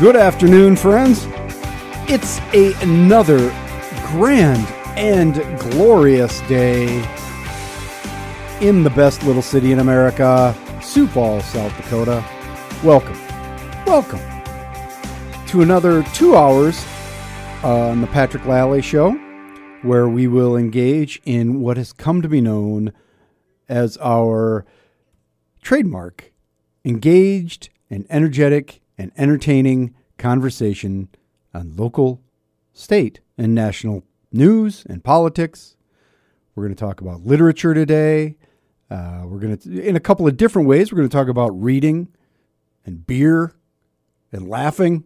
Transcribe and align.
Good 0.00 0.16
afternoon, 0.16 0.74
friends. 0.74 1.24
It's 2.10 2.40
a, 2.52 2.74
another 2.82 3.38
grand 4.08 4.66
and 4.98 5.34
glorious 5.60 6.40
day 6.48 6.96
in 8.60 8.82
the 8.82 8.90
best 8.90 9.22
little 9.22 9.40
city 9.40 9.70
in 9.70 9.78
America, 9.78 10.52
Sioux 10.82 11.06
Falls, 11.06 11.44
South 11.44 11.74
Dakota. 11.76 12.24
Welcome, 12.82 13.16
welcome 13.86 14.18
to 15.46 15.62
another 15.62 16.02
two 16.12 16.34
hours 16.34 16.84
on 17.62 18.00
the 18.00 18.08
Patrick 18.08 18.44
Lally 18.46 18.82
Show, 18.82 19.12
where 19.82 20.08
we 20.08 20.26
will 20.26 20.56
engage 20.56 21.22
in 21.24 21.60
what 21.60 21.76
has 21.76 21.92
come 21.92 22.20
to 22.20 22.28
be 22.28 22.40
known 22.40 22.92
as 23.68 23.96
our 23.98 24.66
trademark 25.62 26.32
engaged 26.84 27.68
and 27.88 28.04
energetic 28.10 28.80
and 28.98 29.12
entertaining 29.16 29.94
conversation 30.18 31.08
on 31.52 31.74
local, 31.76 32.22
state, 32.72 33.20
and 33.36 33.54
national 33.54 34.04
news 34.32 34.84
and 34.88 35.02
politics. 35.02 35.76
We're 36.54 36.64
going 36.64 36.74
to 36.74 36.80
talk 36.80 37.00
about 37.00 37.26
literature 37.26 37.74
today. 37.74 38.36
Uh, 38.90 39.22
we're 39.24 39.38
going 39.38 39.56
to, 39.56 39.82
in 39.82 39.96
a 39.96 40.00
couple 40.00 40.26
of 40.26 40.36
different 40.36 40.68
ways, 40.68 40.92
we're 40.92 40.98
going 40.98 41.08
to 41.08 41.16
talk 41.16 41.28
about 41.28 41.50
reading 41.50 42.08
and 42.84 43.06
beer 43.06 43.54
and 44.30 44.48
laughing 44.48 45.04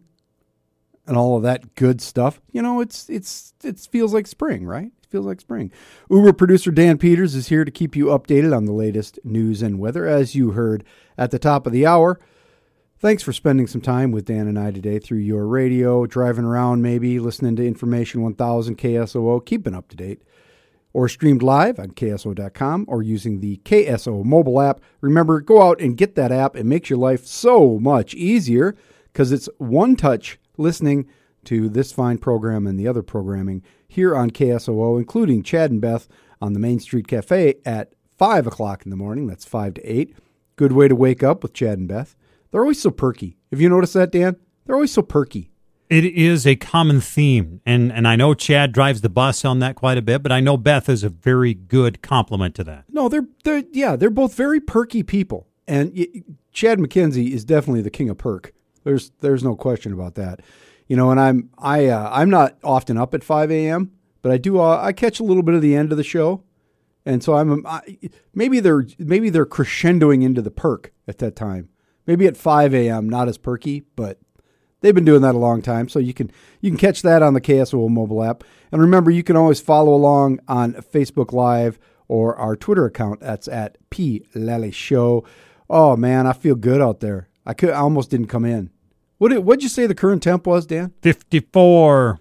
and 1.07 1.17
all 1.17 1.37
of 1.37 1.43
that 1.43 1.75
good 1.75 2.01
stuff. 2.01 2.39
You 2.51 2.61
know, 2.61 2.81
it's 2.81 3.09
it's 3.09 3.53
it 3.63 3.79
feels 3.91 4.13
like 4.13 4.27
spring, 4.27 4.65
right? 4.65 4.91
It 5.03 5.09
feels 5.09 5.25
like 5.25 5.41
spring. 5.41 5.71
Uber 6.09 6.33
producer 6.33 6.71
Dan 6.71 6.97
Peters 6.97 7.33
is 7.33 7.47
here 7.47 7.65
to 7.65 7.71
keep 7.71 7.95
you 7.95 8.05
updated 8.05 8.55
on 8.55 8.65
the 8.65 8.73
latest 8.73 9.17
news 9.23 9.61
and 9.61 9.79
weather, 9.79 10.05
as 10.05 10.35
you 10.35 10.51
heard 10.51 10.83
at 11.17 11.31
the 11.31 11.39
top 11.39 11.65
of 11.65 11.73
the 11.73 11.85
hour. 11.85 12.19
Thanks 13.01 13.23
for 13.23 13.31
spending 13.31 13.65
some 13.65 13.79
time 13.79 14.11
with 14.11 14.25
Dan 14.25 14.49
and 14.49 14.59
I 14.59 14.71
today 14.71 14.99
through 14.99 15.19
your 15.19 15.47
radio, 15.47 16.05
driving 16.05 16.43
around 16.43 16.81
maybe, 16.81 17.17
listening 17.17 17.55
to 17.55 17.65
Information 17.65 18.21
1000 18.21 18.77
KSOO, 18.77 19.45
keeping 19.45 19.73
up 19.73 19.87
to 19.87 19.95
date, 19.95 20.21
or 20.91 21.07
streamed 21.07 21.41
live 21.41 21.79
on 21.79 21.91
KSO.com 21.91 22.83
or 22.89 23.01
using 23.01 23.39
the 23.39 23.55
KSO 23.63 24.25
mobile 24.25 24.59
app. 24.59 24.81
Remember, 24.99 25.39
go 25.39 25.61
out 25.61 25.79
and 25.79 25.95
get 25.95 26.15
that 26.15 26.33
app. 26.33 26.57
It 26.57 26.65
makes 26.65 26.89
your 26.89 26.99
life 26.99 27.25
so 27.25 27.79
much 27.79 28.13
easier 28.15 28.75
because 29.13 29.31
it's 29.31 29.47
one 29.59 29.95
touch 29.95 30.37
listening 30.57 31.07
to 31.45 31.69
this 31.69 31.93
fine 31.93 32.17
program 32.17 32.67
and 32.67 32.77
the 32.77 32.89
other 32.89 33.01
programming 33.01 33.63
here 33.87 34.13
on 34.13 34.29
KSOO, 34.29 34.99
including 34.99 35.41
Chad 35.41 35.71
and 35.71 35.79
Beth 35.79 36.09
on 36.41 36.51
the 36.51 36.59
Main 36.59 36.81
Street 36.81 37.07
Cafe 37.07 37.55
at 37.63 37.93
5 38.17 38.47
o'clock 38.47 38.83
in 38.83 38.89
the 38.89 38.97
morning. 38.97 39.25
That's 39.25 39.45
5 39.45 39.75
to 39.75 39.89
8. 39.89 40.13
Good 40.57 40.73
way 40.73 40.89
to 40.89 40.95
wake 40.97 41.23
up 41.23 41.43
with 41.43 41.53
Chad 41.53 41.79
and 41.79 41.87
Beth. 41.87 42.17
They're 42.51 42.61
always 42.61 42.81
so 42.81 42.91
perky. 42.91 43.37
Have 43.51 43.61
you 43.61 43.69
noticed 43.69 43.93
that, 43.93 44.11
Dan? 44.11 44.37
They're 44.65 44.75
always 44.75 44.91
so 44.93 45.01
perky. 45.01 45.51
It 45.89 46.05
is 46.05 46.45
a 46.45 46.55
common 46.55 47.01
theme, 47.01 47.61
and 47.65 47.91
and 47.91 48.07
I 48.07 48.15
know 48.15 48.35
Chad 48.35 48.71
drives 48.73 49.01
the 49.01 49.09
bus 49.09 49.43
on 49.43 49.57
that 49.59 49.75
quite 49.75 49.97
a 49.97 50.03
bit, 50.03 50.21
but 50.21 50.31
I 50.31 50.39
know 50.39 50.55
Beth 50.55 50.87
is 50.87 51.03
a 51.03 51.09
very 51.09 51.55
good 51.55 52.03
complement 52.03 52.53
to 52.55 52.63
that. 52.65 52.85
No, 52.89 53.09
they're 53.09 53.25
they're 53.43 53.63
yeah, 53.71 53.95
they're 53.95 54.11
both 54.11 54.35
very 54.35 54.59
perky 54.59 55.01
people, 55.01 55.47
and 55.67 55.91
y- 55.95 56.23
Chad 56.51 56.77
McKenzie 56.77 57.31
is 57.31 57.43
definitely 57.43 57.81
the 57.81 57.89
king 57.89 58.07
of 58.07 58.19
perk. 58.19 58.53
There's 58.83 59.09
there's 59.21 59.43
no 59.43 59.55
question 59.55 59.91
about 59.91 60.13
that. 60.13 60.41
You 60.87 60.95
know, 60.95 61.09
and 61.09 61.19
I'm 61.19 61.49
I 61.57 61.87
uh, 61.87 62.07
I'm 62.13 62.29
not 62.29 62.57
often 62.63 62.95
up 62.97 63.15
at 63.15 63.23
5 63.23 63.51
a.m., 63.51 63.91
but 64.21 64.31
I 64.31 64.37
do 64.37 64.59
uh, 64.59 64.79
I 64.79 64.93
catch 64.93 65.19
a 65.19 65.23
little 65.23 65.43
bit 65.43 65.55
of 65.55 65.63
the 65.63 65.75
end 65.75 65.91
of 65.91 65.97
the 65.97 66.03
show, 66.03 66.43
and 67.03 67.23
so 67.23 67.33
I'm 67.33 67.65
I, 67.65 67.81
maybe 68.35 68.59
they're 68.59 68.85
maybe 68.99 69.31
they're 69.31 69.45
crescendoing 69.47 70.23
into 70.23 70.43
the 70.43 70.51
perk 70.51 70.93
at 71.07 71.17
that 71.17 71.35
time. 71.35 71.69
Maybe 72.09 72.25
at 72.25 72.37
5 72.37 72.73
a.m., 72.73 73.07
not 73.07 73.27
as 73.27 73.37
perky, 73.37 73.83
but 73.95 74.17
they've 74.81 74.95
been 74.95 75.05
doing 75.05 75.21
that 75.21 75.35
a 75.35 75.37
long 75.37 75.61
time. 75.61 75.87
So 75.87 75.99
you 75.99 76.11
can 76.11 76.31
you 76.59 76.71
can 76.71 76.77
catch 76.79 77.03
that 77.03 77.21
on 77.21 77.35
the 77.35 77.39
KSO 77.39 77.87
mobile 77.87 78.23
app. 78.23 78.43
And 78.71 78.81
remember, 78.81 79.11
you 79.11 79.21
can 79.21 79.35
always 79.35 79.61
follow 79.61 79.93
along 79.93 80.39
on 80.47 80.73
Facebook 80.73 81.33
Live 81.33 81.77
or 82.07 82.35
our 82.35 82.55
Twitter 82.55 82.85
account. 82.85 83.19
That's 83.19 83.47
at 83.47 83.77
P 83.91 84.25
Lally 84.33 84.71
Show. 84.71 85.23
Oh 85.69 85.95
man, 85.95 86.25
I 86.25 86.33
feel 86.33 86.55
good 86.55 86.81
out 86.81 86.99
there. 86.99 87.29
I 87.45 87.53
could 87.53 87.69
I 87.69 87.81
almost 87.81 88.09
didn't 88.09 88.25
come 88.25 88.43
in. 88.43 88.71
What 89.19 89.29
did 89.29 89.45
what'd 89.45 89.61
you 89.61 89.69
say 89.69 89.85
the 89.85 89.93
current 89.93 90.23
temp 90.23 90.47
was, 90.47 90.65
Dan? 90.65 90.95
Fifty 91.03 91.41
four. 91.41 92.19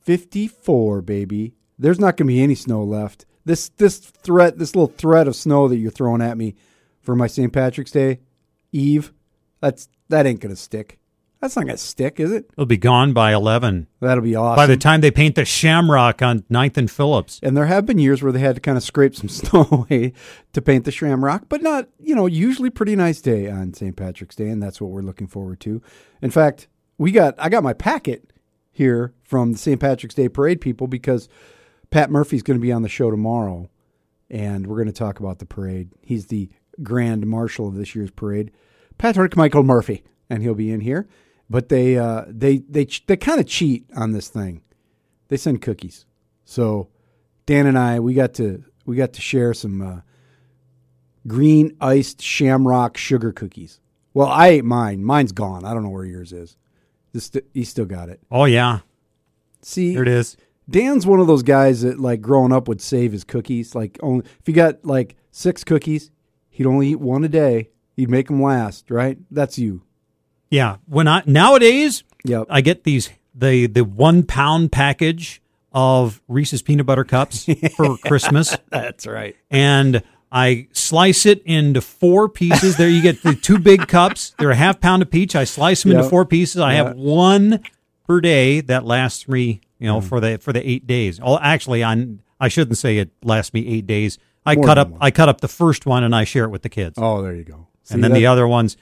54, 0.00 1.02
baby. 1.02 1.54
There's 1.78 2.00
not 2.00 2.16
going 2.16 2.26
to 2.26 2.34
be 2.34 2.42
any 2.42 2.56
snow 2.56 2.82
left. 2.82 3.26
This 3.44 3.68
this 3.68 3.98
threat, 3.98 4.58
this 4.58 4.74
little 4.74 4.92
threat 4.92 5.28
of 5.28 5.36
snow 5.36 5.68
that 5.68 5.76
you're 5.76 5.92
throwing 5.92 6.20
at 6.20 6.36
me 6.36 6.56
for 7.00 7.14
my 7.14 7.28
St. 7.28 7.52
Patrick's 7.52 7.92
Day 7.92 8.18
Eve, 8.74 9.12
that's 9.60 9.88
that 10.08 10.26
ain't 10.26 10.40
gonna 10.40 10.56
stick. 10.56 10.98
That's 11.40 11.56
not 11.56 11.66
gonna 11.66 11.76
stick, 11.76 12.18
is 12.18 12.32
it? 12.32 12.46
It'll 12.52 12.66
be 12.66 12.76
gone 12.76 13.12
by 13.12 13.32
eleven. 13.32 13.86
That'll 14.00 14.24
be 14.24 14.34
awesome. 14.34 14.56
By 14.56 14.66
the 14.66 14.76
time 14.76 15.00
they 15.00 15.10
paint 15.10 15.34
the 15.36 15.44
shamrock 15.44 16.22
on 16.22 16.40
9th 16.50 16.76
and 16.76 16.90
Phillips. 16.90 17.38
and 17.42 17.56
there 17.56 17.66
have 17.66 17.86
been 17.86 17.98
years 17.98 18.22
where 18.22 18.32
they 18.32 18.40
had 18.40 18.54
to 18.56 18.60
kind 18.60 18.76
of 18.76 18.82
scrape 18.82 19.14
some 19.14 19.28
snow 19.40 19.68
away 19.70 20.12
to 20.52 20.62
paint 20.62 20.84
the 20.84 20.90
shamrock, 20.90 21.44
but 21.48 21.62
not, 21.62 21.88
you 22.00 22.14
know, 22.14 22.26
usually 22.26 22.70
pretty 22.70 22.96
nice 22.96 23.20
day 23.20 23.48
on 23.48 23.74
St. 23.74 23.94
Patrick's 23.96 24.36
Day, 24.36 24.48
and 24.48 24.62
that's 24.62 24.80
what 24.80 24.90
we're 24.90 25.02
looking 25.02 25.26
forward 25.26 25.60
to. 25.60 25.82
In 26.22 26.30
fact, 26.30 26.66
we 26.98 27.12
got 27.12 27.34
I 27.38 27.48
got 27.48 27.62
my 27.62 27.74
packet 27.74 28.32
here 28.72 29.12
from 29.22 29.52
the 29.52 29.58
St. 29.58 29.78
Patrick's 29.80 30.14
Day 30.14 30.28
parade 30.28 30.60
people 30.60 30.86
because 30.86 31.28
Pat 31.90 32.10
Murphy's 32.10 32.42
going 32.42 32.58
to 32.58 32.62
be 32.62 32.72
on 32.72 32.82
the 32.82 32.88
show 32.88 33.10
tomorrow, 33.10 33.68
and 34.30 34.66
we're 34.66 34.76
going 34.76 34.86
to 34.86 34.92
talk 34.92 35.20
about 35.20 35.38
the 35.38 35.46
parade. 35.46 35.90
He's 36.02 36.26
the 36.26 36.48
grand 36.82 37.26
marshal 37.26 37.68
of 37.68 37.74
this 37.74 37.94
year's 37.94 38.10
parade, 38.10 38.50
Patrick 38.98 39.36
Michael 39.36 39.62
Murphy, 39.62 40.02
and 40.30 40.42
he'll 40.42 40.54
be 40.54 40.70
in 40.70 40.80
here. 40.80 41.08
But 41.50 41.68
they 41.68 41.98
uh, 41.98 42.24
they 42.28 42.58
they 42.58 42.86
they 43.06 43.16
kind 43.16 43.40
of 43.40 43.46
cheat 43.46 43.86
on 43.94 44.12
this 44.12 44.28
thing. 44.28 44.62
They 45.28 45.36
send 45.36 45.62
cookies, 45.62 46.06
so 46.44 46.88
Dan 47.46 47.66
and 47.66 47.78
I 47.78 48.00
we 48.00 48.14
got 48.14 48.34
to 48.34 48.64
we 48.86 48.96
got 48.96 49.12
to 49.14 49.20
share 49.20 49.52
some 49.52 49.82
uh, 49.82 50.00
green 51.26 51.76
iced 51.80 52.22
shamrock 52.22 52.96
sugar 52.96 53.32
cookies. 53.32 53.80
Well, 54.14 54.28
I 54.28 54.48
ate 54.48 54.64
mine. 54.64 55.04
Mine's 55.04 55.32
gone. 55.32 55.64
I 55.64 55.74
don't 55.74 55.82
know 55.82 55.90
where 55.90 56.04
yours 56.04 56.32
is. 56.32 56.56
This, 57.12 57.30
he 57.52 57.64
still 57.64 57.84
got 57.84 58.08
it. 58.08 58.20
Oh 58.30 58.44
yeah, 58.44 58.80
See, 59.62 59.94
there 59.94 60.02
it 60.02 60.08
is. 60.08 60.36
Dan's 60.68 61.06
one 61.06 61.20
of 61.20 61.26
those 61.26 61.42
guys 61.42 61.82
that 61.82 62.00
like 62.00 62.20
growing 62.20 62.52
up 62.52 62.68
would 62.68 62.80
save 62.80 63.12
his 63.12 63.24
cookies. 63.24 63.74
Like 63.74 63.98
only 64.02 64.24
if 64.40 64.48
you 64.48 64.54
got 64.54 64.84
like 64.84 65.16
six 65.30 65.64
cookies, 65.64 66.10
he'd 66.50 66.66
only 66.66 66.88
eat 66.88 67.00
one 67.00 67.24
a 67.24 67.28
day. 67.28 67.70
He'd 67.96 68.10
make 68.10 68.26
them 68.28 68.42
last, 68.42 68.90
right? 68.90 69.18
That's 69.30 69.58
you. 69.58 69.82
Yeah. 70.50 70.76
When 70.86 71.08
I 71.08 71.22
nowadays 71.26 72.04
Yep. 72.24 72.46
I 72.50 72.60
get 72.60 72.84
these 72.84 73.10
the 73.34 73.66
the 73.66 73.84
one 73.84 74.22
pound 74.24 74.72
package 74.72 75.42
of 75.72 76.22
Reese's 76.28 76.62
peanut 76.62 76.86
butter 76.86 77.04
cups 77.04 77.46
for 77.76 77.96
Christmas. 77.98 78.56
That's 78.70 79.06
right. 79.06 79.36
and 79.50 80.02
I 80.32 80.66
slice 80.72 81.26
it 81.26 81.42
into 81.44 81.80
four 81.80 82.28
pieces. 82.28 82.76
There 82.76 82.88
you 82.88 83.02
get 83.02 83.22
the 83.22 83.34
two 83.36 83.58
big 83.58 83.86
cups. 83.86 84.34
They're 84.38 84.50
a 84.50 84.56
half 84.56 84.80
pound 84.80 85.02
of 85.02 85.10
peach. 85.10 85.36
I 85.36 85.44
slice 85.44 85.82
them 85.84 85.92
Yep. 85.92 85.98
into 85.98 86.10
four 86.10 86.24
pieces. 86.24 86.60
I 86.60 86.72
Yeah. 86.72 86.84
have 86.88 86.96
one 86.96 87.60
per 88.06 88.20
day 88.20 88.60
that 88.62 88.84
lasts 88.84 89.28
me, 89.28 89.60
you 89.78 89.86
know, 89.86 90.00
hmm. 90.00 90.06
for 90.06 90.18
the 90.20 90.38
for 90.38 90.52
the 90.52 90.68
eight 90.68 90.86
days. 90.86 91.20
Oh, 91.22 91.38
actually, 91.38 91.84
I 91.84 92.06
I 92.40 92.48
shouldn't 92.48 92.78
say 92.78 92.98
it 92.98 93.10
lasts 93.22 93.54
me 93.54 93.66
eight 93.68 93.86
days. 93.86 94.18
I 94.46 94.56
More 94.56 94.64
cut 94.64 94.78
up 94.78 94.88
one. 94.90 94.98
I 95.02 95.10
cut 95.10 95.28
up 95.28 95.40
the 95.40 95.48
first 95.48 95.86
one 95.86 96.02
and 96.04 96.14
I 96.14 96.24
share 96.24 96.44
it 96.44 96.50
with 96.50 96.62
the 96.62 96.68
kids, 96.68 96.98
Oh, 96.98 97.22
there 97.22 97.34
you 97.34 97.44
go. 97.44 97.68
See, 97.84 97.94
and 97.94 98.02
then 98.04 98.12
the 98.12 98.26
other 98.26 98.46
ones, 98.48 98.76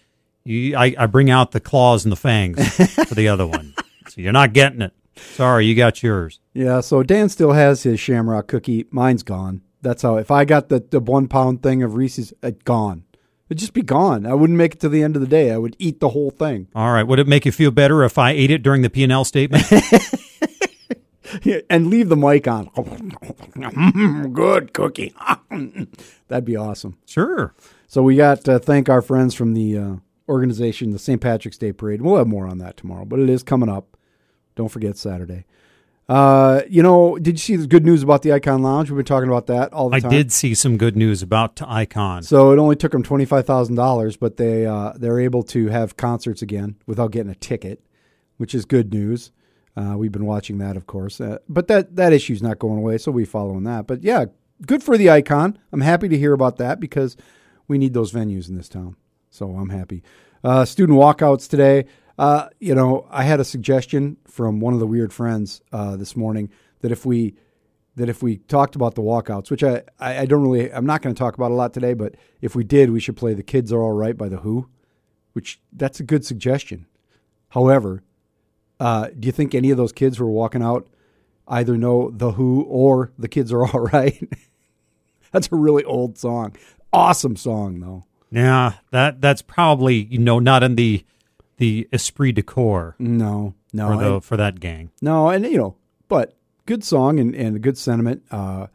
you, 0.45 0.77
I 0.77 0.95
I 0.99 1.07
bring 1.07 1.31
out 1.31 1.53
the 1.53 1.61
claws 1.61 2.05
and 2.05 2.13
the 2.13 2.17
fangs 2.17 2.75
for 3.09 3.15
the 3.15 3.29
other 3.29 3.47
one. 3.47 3.75
So 4.09 4.21
you're 4.21 4.33
not 4.33 4.53
getting 4.53 4.83
it. 4.83 4.93
Sorry, 5.17 5.65
you 5.65 5.75
got 5.75 6.03
yours. 6.03 6.39
Yeah, 6.53 6.81
so 6.81 7.03
Dan 7.03 7.31
still 7.31 7.53
has 7.53 7.85
his 7.85 7.99
shamrock 7.99 8.47
cookie. 8.47 8.85
Mine's 8.91 9.23
gone. 9.23 9.63
That's 9.81 10.03
how. 10.03 10.17
If 10.17 10.31
I 10.31 10.45
got 10.45 10.69
the, 10.69 10.81
the 10.81 11.01
one 11.01 11.29
pound 11.29 11.63
thing 11.63 11.83
of 11.83 11.95
Reese's, 11.95 12.35
it 12.43 12.65
gone. 12.65 13.05
It'd 13.49 13.59
just 13.59 13.73
be 13.73 13.81
gone. 13.83 14.27
I 14.27 14.35
wouldn't 14.35 14.59
make 14.59 14.75
it 14.75 14.81
to 14.81 14.91
the 14.91 15.03
end 15.03 15.17
of 15.17 15.21
the 15.23 15.29
day. 15.29 15.51
I 15.51 15.57
would 15.57 15.77
eat 15.79 16.01
the 16.01 16.11
whole 16.11 16.31
thing. 16.31 16.69
All 16.75 16.93
right. 16.93 17.05
Would 17.05 17.21
it 17.21 17.27
make 17.27 17.47
you 17.47 17.53
feel 17.53 17.71
better 17.71 18.03
if 18.05 18.19
I 18.19 18.33
ate 18.33 18.51
it 18.51 18.63
during 18.63 18.83
the 18.83 18.91
P 18.91 19.03
and 19.03 19.13
L 19.13 19.25
statement? 19.25 19.65
and 21.71 21.87
leave 21.89 22.09
the 22.09 22.17
mic 22.17 22.47
on. 22.49 22.67
Good 24.33 24.73
cookie. 24.73 25.15
That'd 26.29 26.45
be 26.45 26.57
awesome. 26.57 26.99
sure. 27.07 27.55
So 27.93 28.03
we 28.03 28.17
got 28.17 28.43
to 28.45 28.59
thank 28.59 28.89
our 28.89 29.03
friends 29.03 29.35
from 29.35 29.53
the 29.53 29.77
uh, 29.77 29.95
organization, 30.27 30.93
the 30.93 30.99
St. 30.99 31.21
Patrick's 31.21 31.59
Day 31.59 31.75
Parade. 31.75 32.01
We'll 32.01 32.17
have 32.17 32.27
more 32.27 32.47
on 32.47 32.57
that 32.57 32.79
tomorrow, 32.79 33.05
but 33.05 33.21
it 33.21 33.29
is 33.29 33.43
coming 33.43 33.69
up. 33.69 33.99
Don't 34.57 34.71
forget 34.71 34.97
Saturday. 34.97 35.45
Uh, 36.09 36.63
you 36.71 36.83
know, 36.83 37.19
did 37.19 37.35
you 37.35 37.39
see 37.39 37.57
the 37.57 37.67
good 37.67 37.85
news 37.85 38.03
about 38.03 38.23
the 38.23 38.33
Icon 38.33 38.63
Lounge? 38.63 38.89
We've 38.91 38.97
been 38.97 39.05
talking 39.05 39.29
about 39.29 39.47
that 39.49 39.75
all 39.75 39.91
the 39.91 39.97
I 39.97 40.01
time. 40.01 40.11
I 40.11 40.15
did 40.15 40.33
see 40.33 40.55
some 40.55 40.79
good 40.79 40.97
news 40.97 41.21
about 41.21 41.61
Icon. 41.61 42.23
So 42.23 42.51
it 42.51 42.59
only 42.59 42.77
took 42.77 42.93
them 42.93 43.03
twenty 43.03 43.27
five 43.27 43.45
thousand 43.45 43.75
dollars, 43.75 44.17
but 44.17 44.39
they 44.39 44.65
uh, 44.65 44.95
they're 44.97 45.21
able 45.21 45.43
to 45.43 45.67
have 45.69 45.99
concerts 45.99 46.41
again 46.41 46.77
without 46.87 47.11
getting 47.11 47.31
a 47.31 47.35
ticket, 47.35 47.85
which 48.39 48.55
is 48.55 48.65
good 48.65 48.91
news. 48.91 49.33
Uh, 49.77 49.97
we've 49.99 50.13
been 50.13 50.25
watching 50.25 50.57
that, 50.57 50.79
of 50.79 50.87
course, 50.87 51.21
uh, 51.21 51.41
but 51.47 51.69
that 51.69 51.95
that 51.97 52.15
issue's 52.15 52.43
not 52.43 52.59
going 52.59 52.79
away, 52.79 52.97
so 52.97 53.13
we 53.13 53.27
following 53.27 53.65
that. 53.65 53.87
But 53.87 54.03
yeah, 54.03 54.25
good 54.67 54.83
for 54.83 54.97
the 54.97 55.11
icon. 55.11 55.59
I'm 55.73 55.83
happy 55.83 56.09
to 56.09 56.17
hear 56.17 56.33
about 56.33 56.57
that 56.57 56.81
because 56.81 57.19
we 57.73 57.79
need 57.79 57.95
those 57.95 58.13
venues 58.13 58.49
in 58.51 58.55
this 58.55 58.69
town. 58.69 58.97
So 59.31 59.57
I'm 59.57 59.71
happy. 59.71 60.03
Uh, 60.45 60.67
student 60.67 60.99
walkouts 60.99 61.49
today. 61.49 61.87
Uh, 62.19 62.49
you 62.61 62.75
know, 62.75 63.07
I 63.11 63.25
had 63.25 63.41
a 63.41 63.45
suggestion 63.45 64.19
from 64.27 64.61
one 64.61 64.75
of 64.75 64.81
the 64.81 64.87
weird 64.87 65.11
friends 65.11 65.63
uh, 65.73 65.97
this 65.97 66.15
morning 66.15 66.51
that 66.83 66.93
if 66.93 67.07
we 67.07 67.35
that 67.97 68.09
if 68.09 68.23
we 68.23 68.37
talked 68.37 68.77
about 68.77 68.95
the 68.95 69.03
walkouts, 69.03 69.51
which 69.51 69.63
I, 69.63 69.83
I, 69.99 70.25
don't 70.25 70.43
really, 70.43 70.73
I'm 70.73 70.87
not 70.87 71.03
going 71.03 71.15
to 71.15 71.19
talk 71.19 71.35
about 71.35 71.51
a 71.51 71.55
lot 71.55 71.75
today, 71.75 71.93
but 71.93 72.15
if 72.41 72.55
we 72.55 72.65
did, 72.65 72.91
we 72.91 73.01
should 73.01 73.17
play 73.17 73.35
"The 73.35 73.43
Kids 73.43 73.73
Are 73.73 73.83
All 73.83 73.93
Right" 73.93 74.17
by 74.17 74.29
the 74.29 74.39
Who, 74.39 74.69
which 75.33 75.61
that's 75.73 76.01
a 76.01 76.03
good 76.03 76.25
suggestion. 76.25 76.87
However, 77.51 78.03
uh, 78.81 79.09
do 79.19 79.27
you 79.27 79.33
think 79.33 79.55
any 79.55 79.71
of 79.71 79.77
those 79.77 79.93
kids 79.93 80.19
who 80.19 80.25
are 80.25 80.31
walking 80.31 80.63
out 80.63 80.89
either 81.49 81.77
know 81.77 82.11
the 82.11 82.33
Who 82.33 82.63
or 82.63 83.13
"The 83.19 83.29
Kids 83.29 83.53
Are 83.53 83.67
All 83.67 83.81
Right"? 83.93 84.29
that's 85.33 85.49
a 85.51 85.57
really 85.57 85.85
old 85.85 86.19
song. 86.19 86.55
Awesome 86.93 87.37
song 87.37 87.81
though. 87.81 88.05
Yeah, 88.31 88.75
that 88.91 89.21
that's 89.21 89.43
probably 89.43 90.05
you 90.05 90.19
know 90.19 90.39
not 90.39 90.63
in 90.63 90.77
the 90.77 91.05
the 91.59 91.89
esprit 91.93 92.33
de 92.33 92.43
corps 92.43 92.97
No, 92.99 93.55
no, 93.73 93.89
for 93.89 93.97
the 93.97 94.21
for 94.21 94.37
that 94.37 94.61
gang. 94.61 94.91
No, 95.01 95.29
and 95.29 95.45
you 95.45 95.59
know, 95.59 95.77
but 96.09 96.37
good 96.67 96.83
song 96.85 97.21
and, 97.21 97.35
and 97.35 97.57
a 97.57 97.59
good 97.59 97.79
sentiment. 97.79 98.23
Uh, 98.31 98.67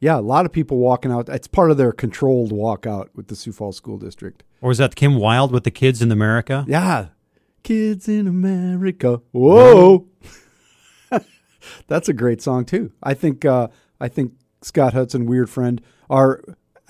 yeah, 0.00 0.18
a 0.18 0.20
lot 0.20 0.44
of 0.44 0.52
people 0.52 0.78
walking 0.78 1.10
out. 1.10 1.28
It's 1.28 1.46
part 1.46 1.70
of 1.70 1.76
their 1.76 1.92
controlled 1.92 2.52
walkout 2.52 3.08
with 3.14 3.28
the 3.28 3.36
Sioux 3.36 3.52
Falls 3.52 3.76
School 3.76 3.96
District. 3.98 4.42
Or 4.60 4.68
was 4.68 4.78
that 4.78 4.96
Kim 4.96 5.16
Wilde 5.16 5.52
with 5.52 5.64
the 5.64 5.70
kids 5.70 6.02
in 6.02 6.12
America? 6.12 6.64
Yeah, 6.68 7.06
kids 7.62 8.08
in 8.08 8.26
America. 8.26 9.20
Whoa, 9.32 10.06
that's 11.86 12.08
a 12.08 12.12
great 12.12 12.42
song 12.42 12.64
too. 12.64 12.92
I 13.02 13.14
think. 13.14 13.44
Uh, 13.44 13.68
I 14.00 14.08
think 14.08 14.32
Scott 14.60 14.92
Hudson, 14.92 15.26
Weird 15.26 15.48
Friend, 15.48 15.80
are. 16.10 16.42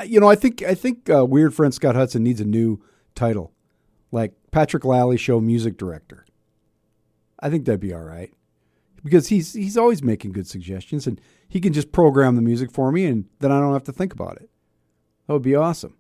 You 0.05 0.21
know, 0.21 0.29
I 0.29 0.35
think 0.35 0.63
I 0.63 0.75
think 0.75 1.09
uh, 1.09 1.25
Weird 1.25 1.55
Friend 1.55 1.73
Scott 1.73 1.95
Hudson 1.95 2.23
needs 2.23 2.41
a 2.41 2.45
new 2.45 2.83
title, 3.15 3.53
like 4.11 4.33
Patrick 4.51 4.85
Lally 4.85 5.17
Show 5.17 5.41
Music 5.41 5.77
Director. 5.77 6.25
I 7.39 7.51
think 7.51 7.65
that'd 7.65 7.81
be 7.81 7.93
all 7.93 8.01
right 8.01 8.33
because 9.05 9.29
he's 9.29 9.53
he's 9.53 9.77
always 9.77 10.03
making 10.03 10.33
good 10.33 10.49
suggestions 10.49 11.07
and 11.07 11.21
he 11.47 11.61
can 11.61 11.73
just 11.73 11.93
program 11.93 12.37
the 12.37 12.43
music 12.43 12.73
for 12.73 12.91
me 12.91 13.05
and 13.05 13.27
then 13.39 13.53
I 13.53 13.61
don't 13.61 13.75
have 13.75 13.85
to 13.85 13.93
think 13.93 14.13
about 14.13 14.37
it. 14.37 14.49
That 15.27 15.35
would 15.35 15.43
be 15.43 15.55
awesome. 15.55 15.97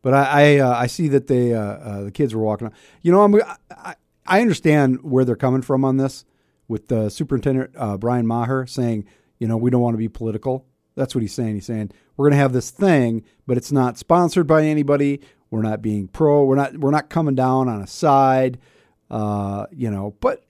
But 0.00 0.14
I 0.14 0.24
I, 0.24 0.58
uh, 0.58 0.74
I 0.74 0.86
see 0.86 1.08
that 1.08 1.26
they 1.26 1.52
uh, 1.52 1.60
uh, 1.60 2.02
the 2.04 2.12
kids 2.12 2.34
were 2.34 2.42
walking. 2.42 2.68
On. 2.68 2.72
You 3.02 3.12
know, 3.12 3.22
I'm 3.22 3.34
I, 3.70 3.96
I 4.24 4.40
understand 4.40 5.02
where 5.02 5.24
they're 5.24 5.36
coming 5.36 5.62
from 5.62 5.84
on 5.84 5.96
this 5.96 6.24
with 6.68 6.88
the 6.88 7.10
superintendent 7.10 7.72
uh, 7.76 7.96
Brian 7.96 8.26
Maher 8.26 8.66
saying, 8.66 9.04
you 9.38 9.48
know, 9.48 9.56
we 9.56 9.70
don't 9.70 9.80
want 9.80 9.94
to 9.94 9.98
be 9.98 10.08
political. 10.08 10.64
That's 10.96 11.14
what 11.14 11.20
he's 11.20 11.34
saying. 11.34 11.54
He's 11.54 11.66
saying 11.66 11.92
we're 12.16 12.24
going 12.24 12.36
to 12.36 12.42
have 12.42 12.52
this 12.52 12.70
thing, 12.70 13.22
but 13.46 13.56
it's 13.56 13.70
not 13.70 13.98
sponsored 13.98 14.46
by 14.46 14.64
anybody. 14.64 15.20
We're 15.50 15.62
not 15.62 15.82
being 15.82 16.08
pro. 16.08 16.44
We're 16.44 16.56
not 16.56 16.78
we're 16.78 16.90
not 16.90 17.08
coming 17.10 17.34
down 17.34 17.68
on 17.68 17.80
a 17.80 17.86
side. 17.86 18.58
Uh, 19.10 19.66
you 19.70 19.90
know, 19.90 20.16
but 20.20 20.44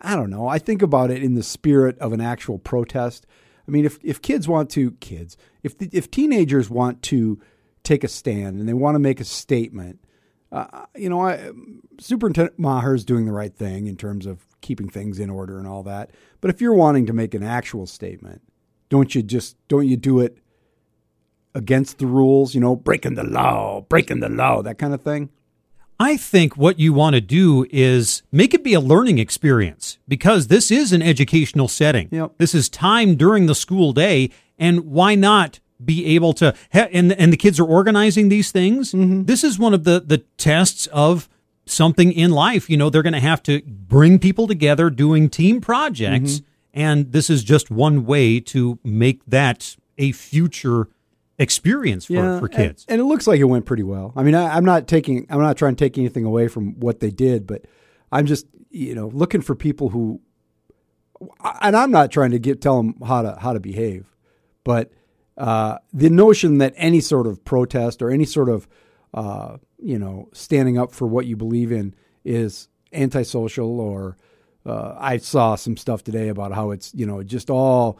I 0.00 0.16
don't 0.16 0.30
know. 0.30 0.48
I 0.48 0.58
think 0.58 0.82
about 0.82 1.10
it 1.10 1.22
in 1.22 1.34
the 1.34 1.42
spirit 1.42 1.98
of 1.98 2.12
an 2.12 2.20
actual 2.20 2.58
protest. 2.58 3.26
I 3.66 3.70
mean, 3.70 3.84
if 3.84 3.98
if 4.02 4.20
kids 4.20 4.48
want 4.48 4.70
to 4.70 4.92
kids, 4.92 5.36
if 5.62 5.78
the, 5.78 5.88
if 5.92 6.10
teenagers 6.10 6.68
want 6.68 7.02
to 7.04 7.40
take 7.82 8.04
a 8.04 8.08
stand 8.08 8.58
and 8.58 8.68
they 8.68 8.74
want 8.74 8.96
to 8.96 8.98
make 8.98 9.20
a 9.20 9.24
statement, 9.24 10.00
uh, 10.52 10.86
you 10.96 11.08
know, 11.08 11.20
I, 11.20 11.52
Superintendent 11.98 12.58
Maher 12.58 12.94
is 12.94 13.04
doing 13.04 13.24
the 13.24 13.32
right 13.32 13.54
thing 13.54 13.86
in 13.86 13.96
terms 13.96 14.26
of 14.26 14.44
keeping 14.60 14.88
things 14.88 15.18
in 15.18 15.30
order 15.30 15.58
and 15.58 15.66
all 15.66 15.82
that. 15.84 16.10
But 16.40 16.50
if 16.50 16.60
you're 16.60 16.74
wanting 16.74 17.06
to 17.06 17.12
make 17.12 17.34
an 17.34 17.42
actual 17.42 17.86
statement, 17.86 18.42
don't 18.90 19.14
you 19.14 19.22
just 19.22 19.56
don't 19.68 19.88
you 19.88 19.96
do 19.96 20.20
it 20.20 20.36
against 21.54 21.98
the 21.98 22.06
rules? 22.06 22.54
You 22.54 22.60
know, 22.60 22.76
breaking 22.76 23.14
the 23.14 23.24
law, 23.24 23.80
breaking 23.80 24.20
the 24.20 24.28
law, 24.28 24.60
that 24.62 24.78
kind 24.78 24.92
of 24.92 25.00
thing. 25.00 25.30
I 25.98 26.16
think 26.16 26.56
what 26.56 26.78
you 26.78 26.94
want 26.94 27.14
to 27.14 27.20
do 27.20 27.66
is 27.70 28.22
make 28.32 28.54
it 28.54 28.64
be 28.64 28.72
a 28.72 28.80
learning 28.80 29.18
experience 29.18 29.98
because 30.08 30.46
this 30.46 30.70
is 30.70 30.92
an 30.92 31.02
educational 31.02 31.68
setting. 31.68 32.08
Yep. 32.10 32.32
This 32.38 32.54
is 32.54 32.70
time 32.70 33.16
during 33.16 33.44
the 33.46 33.54
school 33.54 33.92
day, 33.92 34.30
and 34.58 34.86
why 34.86 35.14
not 35.14 35.60
be 35.82 36.06
able 36.06 36.32
to? 36.34 36.54
Ha- 36.72 36.88
and 36.90 37.12
and 37.12 37.32
the 37.32 37.36
kids 37.36 37.60
are 37.60 37.66
organizing 37.66 38.30
these 38.30 38.50
things. 38.50 38.92
Mm-hmm. 38.92 39.24
This 39.24 39.44
is 39.44 39.58
one 39.58 39.74
of 39.74 39.84
the 39.84 40.00
the 40.00 40.18
tests 40.38 40.86
of 40.86 41.28
something 41.66 42.12
in 42.12 42.30
life. 42.30 42.70
You 42.70 42.78
know, 42.78 42.88
they're 42.88 43.02
going 43.02 43.12
to 43.12 43.20
have 43.20 43.42
to 43.44 43.60
bring 43.62 44.18
people 44.18 44.46
together 44.46 44.88
doing 44.88 45.28
team 45.28 45.60
projects, 45.60 46.36
mm-hmm. 46.36 46.46
And 46.72 47.12
this 47.12 47.30
is 47.30 47.42
just 47.44 47.70
one 47.70 48.06
way 48.06 48.40
to 48.40 48.78
make 48.84 49.24
that 49.26 49.76
a 49.98 50.12
future 50.12 50.88
experience 51.38 52.06
for, 52.06 52.38
for 52.38 52.48
kids. 52.48 52.84
And, 52.88 53.00
it 53.00 53.04
looks 53.04 53.26
like 53.26 53.40
it 53.40 53.44
went 53.44 53.64
pretty 53.64 53.82
well. 53.82 54.12
I 54.14 54.22
mean, 54.22 54.34
I, 54.34 54.56
I'm 54.56 54.64
not 54.64 54.86
taking, 54.86 55.26
I'm 55.30 55.40
not 55.40 55.56
trying 55.56 55.74
to 55.74 55.84
take 55.84 55.96
anything 55.96 56.24
away 56.24 56.48
from 56.48 56.78
what 56.78 57.00
they 57.00 57.10
did, 57.10 57.46
but 57.46 57.64
I'm 58.12 58.26
just, 58.26 58.46
you 58.70 58.94
know, 58.94 59.08
looking 59.08 59.40
for 59.40 59.54
people 59.54 59.88
who, 59.88 60.20
and 61.62 61.76
I'm 61.76 61.90
not 61.90 62.10
trying 62.10 62.30
to 62.32 62.38
get 62.38 62.60
tell 62.60 62.76
them 62.76 62.94
how 63.06 63.22
to 63.22 63.36
how 63.38 63.52
to 63.52 63.60
behave, 63.60 64.06
but 64.64 64.90
uh, 65.36 65.78
the 65.92 66.10
notion 66.10 66.58
that 66.58 66.72
any 66.76 67.00
sort 67.00 67.26
of 67.26 67.44
protest 67.44 68.00
or 68.02 68.10
any 68.10 68.24
sort 68.24 68.48
of, 68.48 68.68
uh, 69.12 69.56
you 69.78 69.98
know, 69.98 70.28
standing 70.32 70.78
up 70.78 70.92
for 70.92 71.06
what 71.06 71.26
you 71.26 71.36
believe 71.36 71.72
in 71.72 71.94
is 72.24 72.68
antisocial 72.92 73.80
or 73.80 74.16
uh, 74.66 74.94
I 74.98 75.16
saw 75.16 75.54
some 75.54 75.76
stuff 75.76 76.04
today 76.04 76.28
about 76.28 76.52
how 76.52 76.70
it's 76.70 76.92
you 76.94 77.06
know 77.06 77.22
just 77.22 77.50
all 77.50 77.98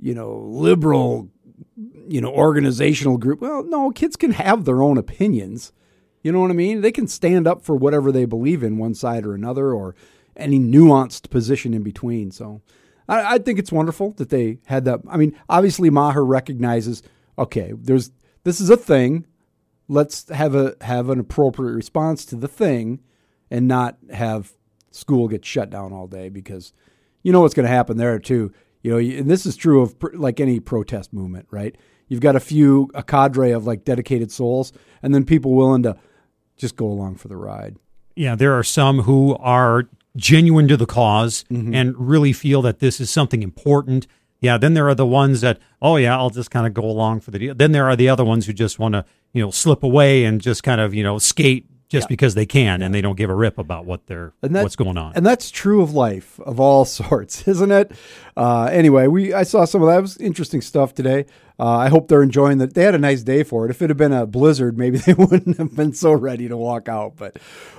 you 0.00 0.14
know 0.14 0.38
liberal 0.38 1.28
you 2.08 2.20
know 2.20 2.32
organizational 2.32 3.18
group. 3.18 3.40
Well 3.40 3.64
no 3.64 3.90
kids 3.90 4.16
can 4.16 4.32
have 4.32 4.64
their 4.64 4.82
own 4.82 4.98
opinions. 4.98 5.72
You 6.22 6.32
know 6.32 6.40
what 6.40 6.50
i 6.50 6.54
mean? 6.54 6.80
They 6.80 6.92
can 6.92 7.06
stand 7.06 7.46
up 7.46 7.62
for 7.62 7.76
whatever 7.76 8.10
they 8.10 8.24
believe 8.24 8.62
in 8.62 8.78
one 8.78 8.94
side 8.94 9.24
or 9.24 9.34
another 9.34 9.72
or 9.72 9.94
any 10.36 10.58
nuanced 10.58 11.30
position 11.30 11.72
in 11.72 11.82
between. 11.82 12.30
So 12.30 12.62
i, 13.08 13.34
I 13.34 13.38
think 13.38 13.58
it's 13.58 13.72
wonderful 13.72 14.12
that 14.12 14.30
they 14.30 14.58
had 14.66 14.84
that. 14.84 15.00
I 15.08 15.16
mean 15.16 15.36
obviously 15.48 15.90
maher 15.90 16.24
recognizes 16.24 17.02
okay 17.38 17.72
there's 17.76 18.10
this 18.44 18.60
is 18.60 18.70
a 18.70 18.76
thing. 18.76 19.26
Let's 19.88 20.28
have 20.28 20.54
a 20.54 20.76
have 20.82 21.10
an 21.10 21.18
appropriate 21.18 21.72
response 21.72 22.24
to 22.26 22.36
the 22.36 22.48
thing 22.48 23.00
and 23.50 23.66
not 23.66 23.98
have 24.12 24.55
school 24.96 25.28
gets 25.28 25.46
shut 25.46 25.70
down 25.70 25.92
all 25.92 26.06
day 26.06 26.28
because 26.28 26.72
you 27.22 27.32
know 27.32 27.40
what's 27.40 27.54
going 27.54 27.66
to 27.66 27.72
happen 27.72 27.96
there 27.96 28.18
too. 28.18 28.52
You 28.82 28.90
know, 28.92 28.98
and 28.98 29.30
this 29.30 29.46
is 29.46 29.56
true 29.56 29.82
of 29.82 29.98
pr- 29.98 30.14
like 30.14 30.40
any 30.40 30.60
protest 30.60 31.12
movement, 31.12 31.46
right? 31.50 31.76
You've 32.08 32.20
got 32.20 32.36
a 32.36 32.40
few 32.40 32.90
a 32.94 33.02
cadre 33.02 33.50
of 33.50 33.66
like 33.66 33.84
dedicated 33.84 34.30
souls, 34.30 34.72
and 35.02 35.14
then 35.14 35.24
people 35.24 35.54
willing 35.54 35.82
to 35.82 35.96
just 36.56 36.76
go 36.76 36.86
along 36.86 37.16
for 37.16 37.28
the 37.28 37.36
ride. 37.36 37.76
Yeah, 38.14 38.34
there 38.34 38.56
are 38.56 38.62
some 38.62 39.02
who 39.02 39.36
are 39.36 39.88
genuine 40.16 40.68
to 40.68 40.76
the 40.76 40.86
cause 40.86 41.44
mm-hmm. 41.50 41.74
and 41.74 41.94
really 41.98 42.32
feel 42.32 42.62
that 42.62 42.78
this 42.78 43.00
is 43.00 43.10
something 43.10 43.42
important. 43.42 44.06
Yeah, 44.40 44.58
then 44.58 44.74
there 44.74 44.88
are 44.88 44.94
the 44.94 45.06
ones 45.06 45.40
that, 45.42 45.58
oh 45.82 45.96
yeah, 45.96 46.16
I'll 46.16 46.30
just 46.30 46.50
kind 46.50 46.66
of 46.66 46.74
go 46.74 46.84
along 46.84 47.20
for 47.20 47.30
the 47.30 47.38
deal. 47.38 47.54
Then 47.54 47.72
there 47.72 47.88
are 47.88 47.96
the 47.96 48.08
other 48.08 48.24
ones 48.24 48.46
who 48.46 48.52
just 48.52 48.78
want 48.78 48.94
to, 48.94 49.04
you 49.32 49.42
know, 49.42 49.50
slip 49.50 49.82
away 49.82 50.24
and 50.24 50.40
just 50.40 50.62
kind 50.62 50.80
of, 50.80 50.94
you 50.94 51.02
know, 51.02 51.18
skate 51.18 51.66
just 51.88 52.08
because 52.08 52.34
they 52.34 52.46
can 52.46 52.82
and 52.82 52.94
they 52.94 53.00
don't 53.00 53.16
give 53.16 53.30
a 53.30 53.34
rip 53.34 53.58
about 53.58 53.84
what 53.84 54.06
they're 54.06 54.32
what's 54.40 54.76
going 54.76 54.98
on. 54.98 55.12
And 55.14 55.24
that's 55.24 55.50
true 55.50 55.82
of 55.82 55.92
life 55.94 56.40
of 56.40 56.58
all 56.60 56.84
sorts, 56.84 57.46
isn't 57.46 57.70
it? 57.70 57.92
Uh, 58.36 58.64
anyway, 58.64 59.06
we 59.06 59.32
I 59.32 59.42
saw 59.44 59.64
some 59.64 59.82
of 59.82 59.88
that. 59.88 59.98
It 59.98 60.02
was 60.02 60.16
interesting 60.18 60.60
stuff 60.60 60.94
today. 60.94 61.26
Uh, 61.58 61.76
I 61.76 61.88
hope 61.88 62.08
they're 62.08 62.22
enjoying 62.22 62.58
that. 62.58 62.74
They 62.74 62.82
had 62.82 62.94
a 62.94 62.98
nice 62.98 63.22
day 63.22 63.42
for 63.42 63.64
it. 63.64 63.70
If 63.70 63.80
it 63.80 63.88
had 63.88 63.96
been 63.96 64.12
a 64.12 64.26
blizzard, 64.26 64.76
maybe 64.76 64.98
they 65.06 65.14
wouldn't 65.14 65.56
have 65.58 65.74
been 65.74 65.92
so 65.92 66.12
ready 66.12 66.48
to 66.48 66.56
walk 66.56 66.88
out. 66.88 67.16
But 67.16 67.38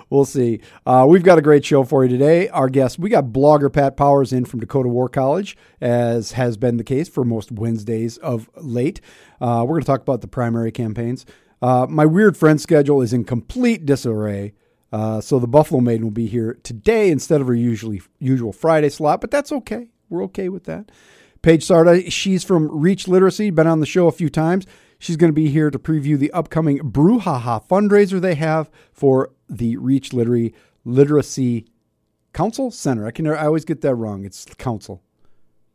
we'll 0.09 0.25
see. 0.25 0.61
Uh, 0.85 1.05
we've 1.07 1.23
got 1.23 1.37
a 1.37 1.41
great 1.41 1.63
show 1.63 1.83
for 1.83 2.03
you 2.03 2.09
today. 2.09 2.49
Our 2.49 2.69
guest, 2.69 2.97
we 2.97 3.09
got 3.09 3.25
blogger 3.25 3.71
Pat 3.71 3.95
Powers 3.95 4.33
in 4.33 4.45
from 4.45 4.59
Dakota 4.61 4.89
War 4.89 5.09
College, 5.09 5.55
as 5.79 6.31
has 6.31 6.57
been 6.57 6.77
the 6.77 6.83
case 6.83 7.07
for 7.07 7.23
most 7.23 7.51
Wednesdays 7.51 8.17
of 8.17 8.49
late. 8.55 8.99
Uh, 9.39 9.63
we're 9.63 9.75
going 9.75 9.81
to 9.81 9.87
talk 9.87 10.01
about 10.01 10.21
the 10.21 10.27
primary 10.27 10.71
campaigns. 10.71 11.25
Uh, 11.61 11.87
my 11.89 12.05
weird 12.05 12.37
friend 12.37 12.61
schedule 12.61 13.01
is 13.01 13.13
in 13.13 13.23
complete 13.23 13.85
disarray. 13.85 14.53
Uh, 14.91 15.19
so 15.19 15.39
the 15.39 15.47
Buffalo 15.47 15.81
Maiden 15.81 16.05
will 16.05 16.11
be 16.11 16.27
here 16.27 16.57
today 16.63 17.09
instead 17.09 17.41
of 17.41 17.47
her 17.47 17.53
usually 17.53 18.01
usual 18.19 18.53
Friday 18.53 18.89
slot, 18.89 19.21
but 19.21 19.31
that's 19.31 19.51
okay. 19.51 19.89
We're 20.09 20.23
okay 20.25 20.49
with 20.49 20.63
that. 20.65 20.91
Paige 21.41 21.67
Sarda, 21.67 22.11
she's 22.11 22.43
from 22.43 22.69
Reach 22.69 23.07
Literacy, 23.07 23.49
been 23.49 23.67
on 23.67 23.79
the 23.79 23.85
show 23.85 24.07
a 24.07 24.11
few 24.11 24.29
times. 24.29 24.65
She's 24.99 25.17
going 25.17 25.29
to 25.29 25.35
be 25.35 25.49
here 25.49 25.69
to 25.69 25.77
preview 25.77 26.17
the 26.17 26.31
upcoming 26.31 26.79
Brouhaha 26.79 27.67
fundraiser 27.67 28.19
they 28.19 28.35
have 28.35 28.69
for 28.91 29.31
the 29.47 29.77
Reach 29.77 30.13
Literary 30.13 30.53
Literacy 30.85 31.67
Council 32.33 32.71
Center. 32.71 33.05
I 33.05 33.11
can 33.11 33.27
I 33.27 33.45
always 33.45 33.65
get 33.65 33.81
that 33.81 33.95
wrong. 33.95 34.25
It's 34.25 34.45
council. 34.57 35.03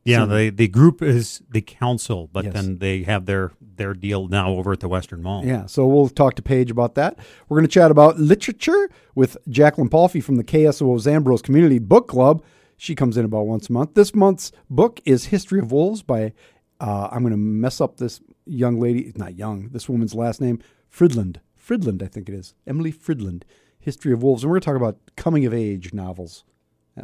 Yeah, 0.05 0.25
the 0.25 0.51
the 0.51 0.67
group 0.69 1.01
is 1.03 1.43
the 1.51 1.61
council, 1.63 2.29
but 2.33 2.45
Yes. 2.45 2.55
then 2.55 2.79
they 2.79 3.03
have 3.05 3.27
their 3.27 3.53
their 3.77 3.95
deal 3.95 4.27
now 4.29 4.51
over 4.53 4.73
at 4.73 4.81
the 4.81 4.89
Western 4.89 5.23
Mall. 5.23 5.45
Yeah, 5.47 5.67
so 5.67 5.87
we'll 5.87 6.09
talk 6.09 6.35
to 6.35 6.43
Paige 6.43 6.71
about 6.71 6.95
that. 6.97 7.19
We're 7.49 7.57
going 7.59 7.69
to 7.69 7.73
chat 7.73 7.91
about 7.91 8.19
literature 8.19 8.91
with 9.15 9.37
Jacqueline 9.49 9.89
Palfy 9.89 10.23
from 10.23 10.37
the 10.37 10.45
KSO 10.45 10.99
Zandbroz 10.99 11.43
Community 11.43 11.79
Book 11.79 12.09
Club. 12.09 12.43
She 12.77 12.95
comes 12.97 13.17
in 13.17 13.25
about 13.25 13.47
once 13.47 13.69
a 13.69 13.73
month. 13.73 13.95
This 13.95 14.15
month's 14.15 14.51
book 14.69 15.01
is 15.05 15.27
History 15.27 15.61
of 15.61 15.71
Wolves 15.71 16.03
by, 16.03 16.33
uh, 16.81 17.09
I'm 17.13 17.21
going 17.23 17.31
to 17.31 17.37
mess 17.37 17.81
up 17.81 17.97
this 17.99 18.21
young 18.45 18.81
lady, 18.81 19.13
not 19.17 19.37
young, 19.37 19.69
this 19.69 19.89
woman's 19.89 20.15
last 20.15 20.41
name, 20.41 20.59
Fridlund. 20.93 21.37
Fridlund, 21.57 22.03
I 22.03 22.09
think 22.09 22.29
it 22.29 22.35
is. 22.35 22.55
Emily 22.67 22.93
Fridlund. 22.93 23.43
History 23.79 24.13
of 24.13 24.23
Wolves, 24.23 24.43
and 24.43 24.51
we're 24.51 24.57
going 24.57 24.63
to 24.63 24.67
talk 24.67 24.77
about 24.77 24.99
coming 25.17 25.45
of 25.47 25.55
age 25.55 25.93
novels, 25.95 26.45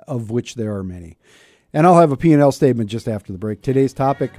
of 0.06 0.30
which 0.30 0.54
there 0.56 0.74
are 0.76 0.84
many. 0.84 1.16
And 1.74 1.86
I'll 1.86 1.98
have 1.98 2.12
a 2.12 2.16
P&L 2.16 2.50
statement 2.52 2.88
just 2.88 3.08
after 3.08 3.30
the 3.30 3.38
break. 3.38 3.60
Today's 3.60 3.92
topic, 3.92 4.32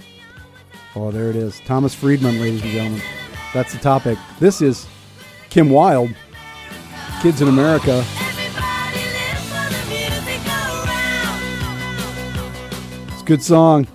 oh, 0.96 1.12
there 1.12 1.30
it 1.30 1.36
is. 1.36 1.60
Thomas 1.62 1.94
Friedman, 1.94 2.42
ladies 2.42 2.64
and 2.64 2.72
gentlemen. 2.72 3.02
That's 3.54 3.72
the 3.72 3.80
topic. 3.80 4.18
This 4.40 4.62
is 4.62 4.88
Kim 5.50 5.70
Wilde, 5.70 6.16
Kids 7.22 7.42
in 7.42 7.48
America. 7.48 8.04
It's 13.08 13.22
a 13.22 13.26
good 13.26 13.44
song. 13.44 13.88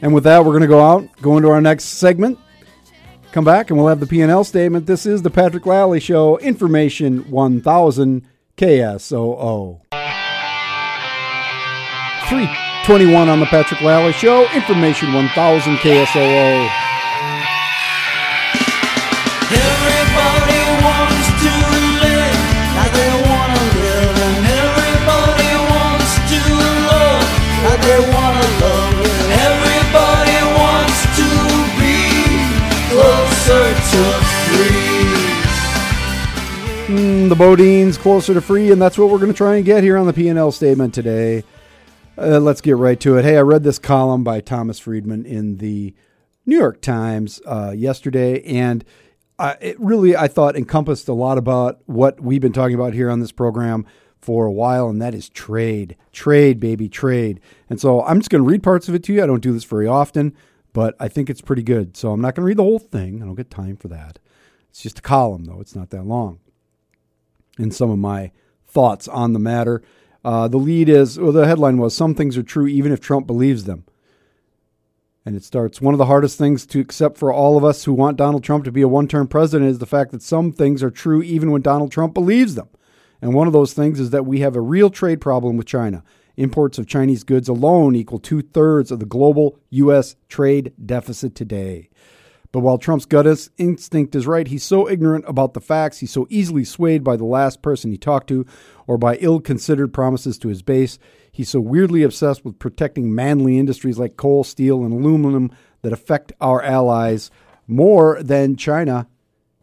And 0.00 0.14
with 0.14 0.22
that, 0.24 0.44
we're 0.44 0.52
going 0.52 0.62
to 0.62 0.68
go 0.68 0.80
out, 0.80 1.08
go 1.20 1.36
into 1.36 1.50
our 1.50 1.60
next 1.60 1.84
segment. 1.84 2.38
Come 3.32 3.44
back 3.44 3.70
and 3.70 3.78
we'll 3.78 3.88
have 3.88 4.00
the 4.00 4.06
P&L 4.06 4.44
statement. 4.44 4.86
This 4.86 5.04
is 5.04 5.22
the 5.22 5.30
Patrick 5.30 5.66
Lally 5.66 5.98
Show, 5.98 6.38
Information 6.38 7.28
1000 7.28 8.24
KSOO. 8.56 9.97
321 12.28 13.30
on 13.30 13.40
the 13.40 13.46
Patrick 13.46 13.80
Lally 13.80 14.12
Show, 14.12 14.44
Information 14.52 15.14
1000 15.14 15.76
KSOO. 15.78 16.68
Everybody 19.48 20.60
wants 20.84 21.24
to 21.40 21.52
live 22.04 22.36
like 22.76 22.92
they 22.92 23.12
wanna 23.24 23.64
live, 23.80 24.12
and 24.28 24.44
everybody 24.44 25.52
wants 25.72 26.12
to 26.28 26.36
love 26.92 27.24
like 27.64 27.80
they 27.88 28.00
wanna 28.12 28.44
love, 28.60 29.08
everybody 29.48 30.36
wants 30.60 31.00
to 31.16 31.28
be 31.80 31.96
closer 32.92 33.72
to 33.72 34.04
free. 34.44 35.08
Mm, 36.92 37.28
the 37.30 37.34
BoDeans 37.34 37.98
closer 37.98 38.34
to 38.34 38.42
free, 38.42 38.70
and 38.70 38.80
that's 38.82 38.98
what 38.98 39.08
we're 39.08 39.16
going 39.16 39.32
to 39.32 39.36
try 39.36 39.56
and 39.56 39.64
get 39.64 39.82
here 39.82 39.96
on 39.96 40.06
the 40.06 40.12
P&L 40.12 40.52
statement 40.52 40.92
today. 40.92 41.44
Uh, 42.20 42.40
let's 42.40 42.60
get 42.60 42.76
right 42.76 42.98
to 42.98 43.16
it. 43.16 43.24
Hey, 43.24 43.36
I 43.36 43.42
read 43.42 43.62
this 43.62 43.78
column 43.78 44.24
by 44.24 44.40
Thomas 44.40 44.80
Friedman 44.80 45.24
in 45.24 45.58
the 45.58 45.94
New 46.46 46.58
York 46.58 46.80
Times 46.80 47.40
uh, 47.46 47.72
yesterday, 47.76 48.42
and 48.42 48.84
uh, 49.38 49.54
it 49.60 49.78
really, 49.78 50.16
I 50.16 50.26
thought, 50.26 50.56
encompassed 50.56 51.06
a 51.06 51.12
lot 51.12 51.38
about 51.38 51.80
what 51.86 52.20
we've 52.20 52.40
been 52.40 52.52
talking 52.52 52.74
about 52.74 52.92
here 52.92 53.08
on 53.08 53.20
this 53.20 53.30
program 53.30 53.86
for 54.20 54.46
a 54.46 54.52
while, 54.52 54.88
and 54.88 55.00
that 55.00 55.14
is 55.14 55.28
trade. 55.28 55.96
Trade, 56.10 56.58
baby, 56.58 56.88
trade. 56.88 57.38
And 57.70 57.80
so 57.80 58.02
I'm 58.02 58.18
just 58.18 58.30
going 58.30 58.42
to 58.42 58.50
read 58.50 58.64
parts 58.64 58.88
of 58.88 58.96
it 58.96 59.04
to 59.04 59.12
you. 59.12 59.22
I 59.22 59.26
don't 59.26 59.38
do 59.42 59.52
this 59.52 59.62
very 59.62 59.86
often, 59.86 60.34
but 60.72 60.96
I 60.98 61.06
think 61.06 61.30
it's 61.30 61.40
pretty 61.40 61.62
good. 61.62 61.96
So 61.96 62.10
I'm 62.10 62.20
not 62.20 62.34
going 62.34 62.42
to 62.42 62.48
read 62.48 62.56
the 62.56 62.64
whole 62.64 62.80
thing. 62.80 63.22
I 63.22 63.26
don't 63.26 63.36
get 63.36 63.48
time 63.48 63.76
for 63.76 63.86
that. 63.88 64.18
It's 64.70 64.82
just 64.82 64.98
a 64.98 65.02
column, 65.02 65.44
though. 65.44 65.60
It's 65.60 65.76
not 65.76 65.90
that 65.90 66.02
long. 66.02 66.40
And 67.58 67.72
some 67.72 67.90
of 67.90 67.98
my 68.00 68.32
thoughts 68.66 69.06
on 69.06 69.34
the 69.34 69.38
matter. 69.38 69.82
Uh, 70.28 70.46
the 70.46 70.58
lead 70.58 70.90
is, 70.90 71.18
well, 71.18 71.32
the 71.32 71.46
headline 71.46 71.78
was 71.78 71.96
Some 71.96 72.14
things 72.14 72.36
are 72.36 72.42
true 72.42 72.66
even 72.66 72.92
if 72.92 73.00
Trump 73.00 73.26
believes 73.26 73.64
them. 73.64 73.86
And 75.24 75.34
it 75.34 75.42
starts 75.42 75.80
One 75.80 75.94
of 75.94 75.98
the 75.98 76.04
hardest 76.04 76.36
things 76.36 76.66
to 76.66 76.80
accept 76.80 77.16
for 77.16 77.32
all 77.32 77.56
of 77.56 77.64
us 77.64 77.84
who 77.84 77.94
want 77.94 78.18
Donald 78.18 78.44
Trump 78.44 78.66
to 78.66 78.70
be 78.70 78.82
a 78.82 78.88
one 78.88 79.08
term 79.08 79.26
president 79.26 79.70
is 79.70 79.78
the 79.78 79.86
fact 79.86 80.10
that 80.10 80.20
some 80.20 80.52
things 80.52 80.82
are 80.82 80.90
true 80.90 81.22
even 81.22 81.50
when 81.50 81.62
Donald 81.62 81.90
Trump 81.90 82.12
believes 82.12 82.56
them. 82.56 82.68
And 83.22 83.32
one 83.32 83.46
of 83.46 83.54
those 83.54 83.72
things 83.72 83.98
is 83.98 84.10
that 84.10 84.26
we 84.26 84.40
have 84.40 84.54
a 84.54 84.60
real 84.60 84.90
trade 84.90 85.22
problem 85.22 85.56
with 85.56 85.66
China. 85.66 86.04
Imports 86.36 86.76
of 86.76 86.86
Chinese 86.86 87.24
goods 87.24 87.48
alone 87.48 87.96
equal 87.96 88.18
two 88.18 88.42
thirds 88.42 88.90
of 88.90 89.00
the 89.00 89.06
global 89.06 89.58
U.S. 89.70 90.14
trade 90.28 90.74
deficit 90.84 91.34
today. 91.34 91.88
But 92.50 92.60
while 92.60 92.78
Trump's 92.78 93.04
gut 93.04 93.26
instinct 93.58 94.14
is 94.14 94.26
right, 94.26 94.48
he's 94.48 94.64
so 94.64 94.88
ignorant 94.88 95.24
about 95.28 95.52
the 95.52 95.60
facts, 95.60 95.98
he's 95.98 96.12
so 96.12 96.26
easily 96.30 96.64
swayed 96.64 97.04
by 97.04 97.16
the 97.16 97.24
last 97.24 97.60
person 97.60 97.90
he 97.90 97.98
talked 97.98 98.28
to 98.28 98.46
or 98.86 98.96
by 98.96 99.16
ill 99.16 99.40
considered 99.40 99.92
promises 99.92 100.38
to 100.38 100.48
his 100.48 100.62
base. 100.62 100.98
He's 101.30 101.50
so 101.50 101.60
weirdly 101.60 102.02
obsessed 102.02 102.44
with 102.44 102.58
protecting 102.58 103.14
manly 103.14 103.58
industries 103.58 103.98
like 103.98 104.16
coal, 104.16 104.44
steel, 104.44 104.82
and 104.82 104.92
aluminum 104.94 105.50
that 105.82 105.92
affect 105.92 106.32
our 106.40 106.62
allies 106.62 107.30
more 107.66 108.22
than 108.22 108.56
China. 108.56 109.06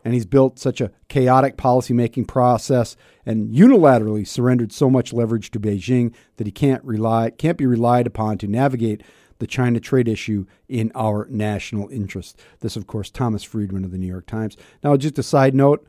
And 0.04 0.14
he's 0.14 0.28
built 0.28 0.60
such 0.60 0.80
a 0.80 0.92
chaotic 1.10 1.58
policymaking 1.58 2.28
process 2.28 2.96
and 3.26 3.50
unilaterally 3.52 4.28
surrendered 4.28 4.72
so 4.72 4.88
much 4.88 5.12
leverage 5.12 5.50
to 5.52 5.60
Beijing 5.60 6.14
that 6.38 6.46
he 6.46 6.52
can't 6.52 6.84
rely 6.84 7.32
can't 7.32 7.58
be 7.58 7.66
relied 7.66 8.06
upon 8.06 8.38
to 8.38 8.48
navigate 8.48 9.02
the 9.40 9.48
China 9.48 9.80
trade 9.80 10.08
issue 10.08 10.46
in 10.68 10.92
our 10.96 11.28
national 11.30 11.90
interest. 11.90 12.40
This, 12.60 12.76
of 12.76 12.88
course, 12.88 13.10
Thomas 13.10 13.44
Friedman 13.44 13.84
of 13.84 13.92
the 13.92 13.98
New 13.98 14.08
York 14.08 14.28
Times. 14.28 14.56
Now, 14.84 14.96
just 14.98 15.20
a 15.20 15.24
side 15.24 15.56
note 15.56 15.86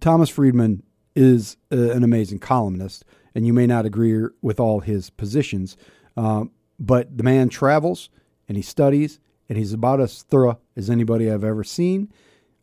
Thomas 0.00 0.28
Friedman 0.28 0.82
is 1.14 1.56
uh, 1.72 1.90
an 1.90 2.04
amazing 2.04 2.38
columnist, 2.38 3.04
and 3.34 3.46
you 3.46 3.52
may 3.52 3.66
not 3.66 3.86
agree 3.86 4.28
with 4.42 4.60
all 4.60 4.80
his 4.80 5.10
positions, 5.10 5.76
uh, 6.16 6.44
but 6.78 7.16
the 7.16 7.24
man 7.24 7.48
travels 7.48 8.10
and 8.48 8.56
he 8.56 8.62
studies, 8.62 9.18
and 9.48 9.58
he's 9.58 9.72
about 9.72 10.00
as 10.00 10.22
thorough 10.22 10.58
as 10.76 10.88
anybody 10.88 11.30
I've 11.30 11.44
ever 11.44 11.64
seen. 11.64 12.12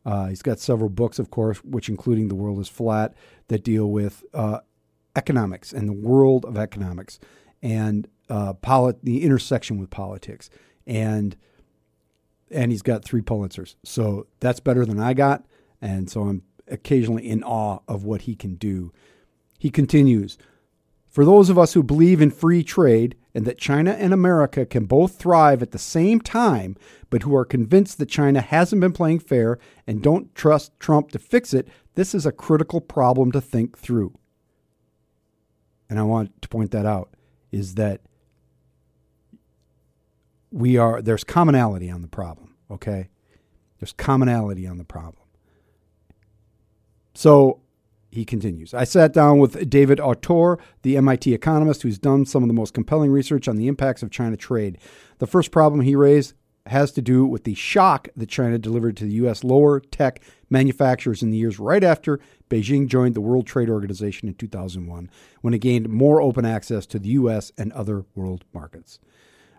Uh, 0.05 0.27
he's 0.27 0.43
got 0.43 0.59
several 0.59 0.89
books, 0.89 1.17
of 1.17 1.31
course, 1.31 1.63
which 1.63 1.89
including 1.89 2.27
The 2.27 2.35
World 2.35 2.59
is 2.59 2.69
Flat, 2.69 3.15
that 3.47 3.63
deal 3.63 3.89
with 3.89 4.23
uh, 4.33 4.59
economics 5.15 5.73
and 5.73 5.87
the 5.87 5.93
world 5.93 6.45
of 6.45 6.57
economics 6.57 7.19
and 7.61 8.07
uh, 8.29 8.53
polit- 8.53 9.03
the 9.03 9.23
intersection 9.23 9.77
with 9.77 9.89
politics. 9.89 10.49
And 10.87 11.35
and 12.51 12.71
he's 12.71 12.83
got 12.83 13.03
three 13.03 13.21
Pulitzers. 13.21 13.75
So 13.83 14.27
that's 14.39 14.59
better 14.59 14.85
than 14.85 14.99
I 14.99 15.13
got. 15.13 15.45
And 15.81 16.09
so 16.09 16.23
I'm 16.23 16.43
occasionally 16.67 17.27
in 17.27 17.43
awe 17.43 17.79
of 17.87 18.03
what 18.03 18.21
he 18.21 18.35
can 18.35 18.55
do. 18.55 18.91
He 19.57 19.69
continues 19.69 20.37
For 21.09 21.25
those 21.25 21.49
of 21.49 21.57
us 21.57 21.73
who 21.73 21.83
believe 21.83 22.21
in 22.21 22.31
free 22.31 22.63
trade 22.63 23.15
and 23.33 23.45
that 23.45 23.57
China 23.57 23.91
and 23.91 24.13
America 24.13 24.65
can 24.65 24.85
both 24.85 25.17
thrive 25.17 25.61
at 25.61 25.71
the 25.71 25.79
same 25.79 26.21
time, 26.21 26.75
but 27.09 27.23
who 27.23 27.35
are 27.35 27.45
convinced 27.45 27.97
that 27.97 28.09
China 28.09 28.41
hasn't 28.41 28.81
been 28.81 28.93
playing 28.93 29.19
fair 29.19 29.59
and 29.87 30.01
don't 30.01 30.33
trust 30.35 30.79
Trump 30.79 31.11
to 31.11 31.19
fix 31.19 31.53
it, 31.53 31.67
this 31.95 32.13
is 32.13 32.25
a 32.25 32.31
critical 32.31 32.81
problem 32.81 33.31
to 33.31 33.41
think 33.41 33.77
through. 33.77 34.17
And 35.89 35.99
I 35.99 36.03
want 36.03 36.41
to 36.41 36.49
point 36.49 36.71
that 36.71 36.85
out 36.85 37.15
is 37.51 37.75
that 37.75 38.01
we 40.55 40.77
are 40.77 41.01
there's 41.01 41.25
commonality 41.25 41.91
on 41.91 42.01
the 42.01 42.07
problem, 42.07 42.55
okay? 42.71 43.09
There's 43.79 43.91
commonality 43.91 44.65
on 44.65 44.77
the 44.77 44.85
problem. 44.85 45.21
So 47.13 47.59
he 48.09 48.23
continues. 48.23 48.73
I 48.73 48.85
sat 48.85 49.11
down 49.11 49.39
with 49.39 49.69
David 49.69 49.99
Autor, 49.99 50.57
the 50.81 50.95
MIT 50.95 51.33
economist 51.33 51.81
who's 51.81 51.99
done 51.99 52.25
some 52.25 52.41
of 52.41 52.47
the 52.47 52.53
most 52.53 52.73
compelling 52.73 53.11
research 53.11 53.49
on 53.49 53.57
the 53.57 53.67
impacts 53.67 54.01
of 54.01 54.11
China 54.11 54.37
trade. 54.37 54.77
The 55.17 55.27
first 55.27 55.51
problem 55.51 55.81
he 55.81 55.93
raised 55.93 56.33
has 56.67 56.93
to 56.93 57.01
do 57.01 57.25
with 57.25 57.43
the 57.43 57.53
shock 57.53 58.07
that 58.15 58.29
China 58.29 58.57
delivered 58.57 58.95
to 58.97 59.03
the 59.03 59.13
U.S. 59.15 59.43
lower 59.43 59.81
tech 59.81 60.21
manufacturers 60.49 61.21
in 61.21 61.31
the 61.31 61.37
years 61.37 61.59
right 61.59 61.83
after 61.83 62.19
Beijing 62.49 62.87
joined 62.87 63.13
the 63.13 63.21
World 63.21 63.45
Trade 63.45 63.69
Organization 63.69 64.29
in 64.29 64.35
2001, 64.35 65.09
when 65.41 65.53
it 65.53 65.59
gained 65.59 65.89
more 65.89 66.21
open 66.21 66.45
access 66.45 66.85
to 66.87 66.97
the 66.97 67.09
U.S. 67.09 67.51
and 67.57 67.73
other 67.73 68.05
world 68.15 68.45
markets. 68.53 68.99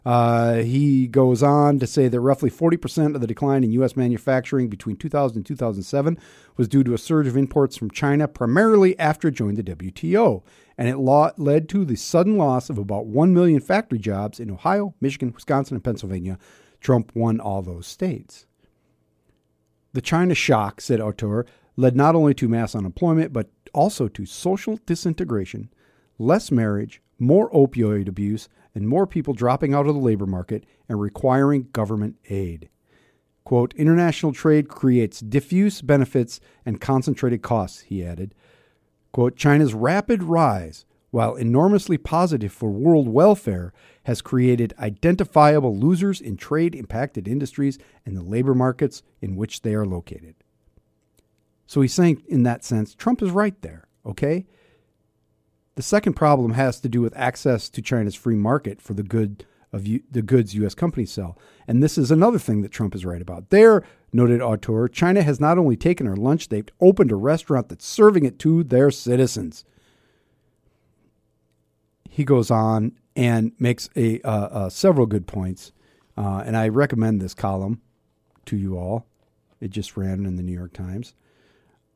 Uh, 0.07 0.59
he 0.59 1.09
goes 1.09 1.43
on 1.43 1.81
to 1.81 1.87
say 1.87 2.07
that 2.07 2.21
roughly 2.21 2.49
40% 2.49 3.17
of 3.17 3.21
the 3.21 3.27
decline 3.27 3.65
in 3.65 3.73
U.S. 3.73 3.97
manufacturing 3.97 4.69
between 4.69 4.95
2000 4.95 5.39
and 5.39 5.45
2007 5.45 6.17
was 6.57 6.69
due 6.69 6.85
to 6.85 6.95
a 6.95 6.99
surge 6.99 7.27
of 7.27 7.37
imports 7.37 7.77
from 7.77 7.91
China, 7.91 8.29
primarily 8.29 8.97
after 9.01 9.27
it 9.27 9.33
joined 9.33 9.57
the 9.57 9.65
WTO. 9.65 10.45
And 10.79 10.89
it 10.89 10.99
led 10.99 11.69
to 11.71 11.85
the 11.85 11.97
sudden 11.97 12.37
loss 12.37 12.71
of 12.71 12.79
about 12.79 13.07
1 13.07 13.35
million 13.35 13.59
factory 13.59 13.99
jobs 13.99 14.39
in 14.39 14.49
Ohio, 14.49 14.95
Michigan, 15.01 15.33
Wisconsin, 15.35 15.75
and 15.75 15.83
Pennsylvania. 15.83 16.39
Trump 16.81 17.11
won 17.17 17.41
all 17.41 17.63
those 17.63 17.89
states. 17.89 18.47
The 19.93 20.01
China 20.01 20.37
shock, 20.37 20.81
said 20.81 21.01
Autor, 21.01 21.47
led 21.75 21.97
not 21.97 22.15
only 22.15 22.33
to 22.35 22.49
mass 22.49 22.77
unemployment, 22.77 23.33
but 23.33 23.51
also 23.75 24.07
to 24.07 24.25
social 24.25 24.79
disintegration, 24.87 25.69
less 26.17 26.53
marriage, 26.53 27.03
more 27.19 27.51
opioid 27.51 28.07
abuse, 28.07 28.49
and 28.77 28.87
more 28.87 29.07
people 29.07 29.33
dropping 29.33 29.73
out 29.73 29.87
of 29.87 29.95
the 29.95 30.01
labor 30.01 30.27
market 30.27 30.65
and 30.87 31.01
requiring 31.01 31.67
government 31.73 32.15
aid. 32.29 32.69
Quote, 33.43 33.73
international 33.75 34.35
trade 34.35 34.69
creates 34.69 35.21
diffuse 35.21 35.81
benefits 35.81 36.41
and 36.67 36.79
concentrated 36.79 37.41
costs, 37.41 37.81
he 37.81 38.05
added. 38.05 38.35
Quote, 39.13 39.35
China's 39.35 39.73
rapid 39.73 40.23
rise, 40.23 40.85
while 41.11 41.37
enormously 41.37 41.97
positive 41.97 42.53
for 42.53 42.69
world 42.69 43.09
welfare, 43.09 43.73
has 44.03 44.21
created 44.21 44.75
identifiable 44.79 45.75
losers 45.75 46.21
in 46.21 46.37
trade 46.37 46.75
impacted 46.75 47.27
industries 47.27 47.79
and 48.05 48.15
the 48.15 48.23
labor 48.23 48.55
markets 48.55 49.03
in 49.23 49.37
which 49.37 49.63
they 49.63 49.73
are 49.73 49.87
located. 49.87 50.35
So 51.67 51.81
he's 51.81 51.95
saying, 51.95 52.23
in 52.29 52.43
that 52.43 52.63
sense, 52.63 52.95
Trump 52.95 53.23
is 53.23 53.31
right 53.31 53.59
there, 53.63 53.89
okay? 54.05 54.45
The 55.77 55.83
second 55.83 56.15
problem 56.15 56.53
has 56.53 56.81
to 56.81 56.89
do 56.89 57.03
with 57.03 57.17
access 57.17 57.69
to 57.69 57.83
China's 57.83 58.15
free 58.15 58.35
market 58.35 58.81
for 58.81 58.95
the 58.95 59.03
good 59.03 59.45
of 59.73 59.87
U- 59.87 60.03
the 60.11 60.23
goods 60.23 60.55
U.S. 60.55 60.75
companies 60.75 61.13
sell. 61.13 61.39
And 61.69 61.83
this 61.83 61.99
is 61.99 62.11
another 62.11 62.39
thing 62.39 62.63
that 62.63 62.73
Trump 62.73 62.95
is 62.95 63.05
right 63.05 63.21
about. 63.21 63.51
There, 63.51 63.85
noted 64.11 64.41
Autor, 64.41 64.89
China 64.89 65.23
has 65.23 65.39
not 65.39 65.59
only 65.59 65.77
taken 65.77 66.07
our 66.09 66.17
lunch, 66.17 66.49
they've 66.49 66.69
opened 66.81 67.13
a 67.13 67.17
restaurant 67.17 67.69
that's 67.69 67.87
serving 67.87 68.25
it 68.25 68.39
to 68.41 68.65
their 68.65 68.91
citizens. 68.91 69.65
He 72.09 72.25
goes 72.25 72.51
on 72.51 72.93
and 73.15 73.53
makes 73.59 73.91
a 73.97 74.21
uh, 74.23 74.31
uh, 74.31 74.69
several 74.71 75.07
good 75.07 75.27
points, 75.27 75.73
uh, 76.17 76.43
and 76.47 76.57
I 76.57 76.69
recommend 76.69 77.21
this 77.21 77.35
column 77.35 77.83
to 78.47 78.57
you 78.57 78.79
all. 78.79 79.07
It 79.61 79.73
just 79.73 79.97
ran 79.97 80.25
in 80.25 80.37
the 80.37 80.43
New 80.43 80.55
York 80.55 80.73
Times. 80.73 81.15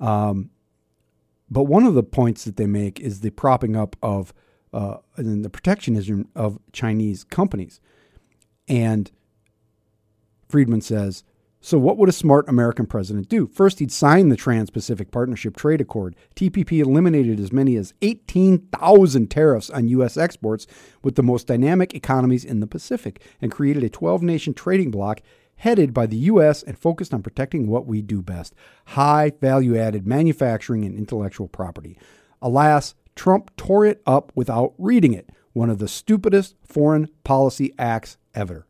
Um, 0.00 0.50
but 1.50 1.64
one 1.64 1.84
of 1.84 1.94
the 1.94 2.02
points 2.02 2.44
that 2.44 2.56
they 2.56 2.66
make 2.66 3.00
is 3.00 3.20
the 3.20 3.30
propping 3.30 3.76
up 3.76 3.96
of 4.02 4.32
uh, 4.72 4.98
and 5.16 5.44
the 5.44 5.50
protectionism 5.50 6.28
of 6.36 6.60
Chinese 6.72 7.24
companies. 7.24 7.80
And 8.68 9.10
Friedman 10.48 10.80
says, 10.80 11.24
so 11.62 11.78
what 11.78 11.98
would 11.98 12.08
a 12.08 12.12
smart 12.12 12.48
American 12.48 12.86
president 12.86 13.28
do? 13.28 13.46
First, 13.46 13.80
he'd 13.80 13.92
sign 13.92 14.30
the 14.30 14.36
Trans 14.36 14.70
Pacific 14.70 15.10
Partnership 15.10 15.56
Trade 15.56 15.82
Accord. 15.82 16.16
TPP 16.34 16.80
eliminated 16.80 17.38
as 17.38 17.52
many 17.52 17.76
as 17.76 17.92
18,000 18.00 19.30
tariffs 19.30 19.68
on 19.68 19.88
U.S. 19.88 20.16
exports 20.16 20.66
with 21.02 21.16
the 21.16 21.22
most 21.22 21.46
dynamic 21.46 21.92
economies 21.92 22.46
in 22.46 22.60
the 22.60 22.66
Pacific 22.66 23.22
and 23.42 23.52
created 23.52 23.84
a 23.84 23.90
12 23.90 24.22
nation 24.22 24.54
trading 24.54 24.90
bloc 24.90 25.20
headed 25.60 25.92
by 25.92 26.06
the 26.06 26.16
U.S. 26.16 26.62
and 26.62 26.78
focused 26.78 27.12
on 27.12 27.22
protecting 27.22 27.66
what 27.66 27.86
we 27.86 28.00
do 28.00 28.22
best 28.22 28.54
high 28.86 29.32
value 29.40 29.76
added 29.78 30.06
manufacturing 30.06 30.84
and 30.84 30.96
intellectual 30.96 31.48
property. 31.48 31.98
Alas, 32.40 32.94
Trump 33.14 33.54
tore 33.56 33.84
it 33.84 34.02
up 34.06 34.32
without 34.34 34.72
reading 34.78 35.12
it, 35.12 35.28
one 35.52 35.68
of 35.68 35.78
the 35.78 35.88
stupidest 35.88 36.56
foreign 36.64 37.08
policy 37.24 37.74
acts 37.78 38.16
ever. 38.34 38.66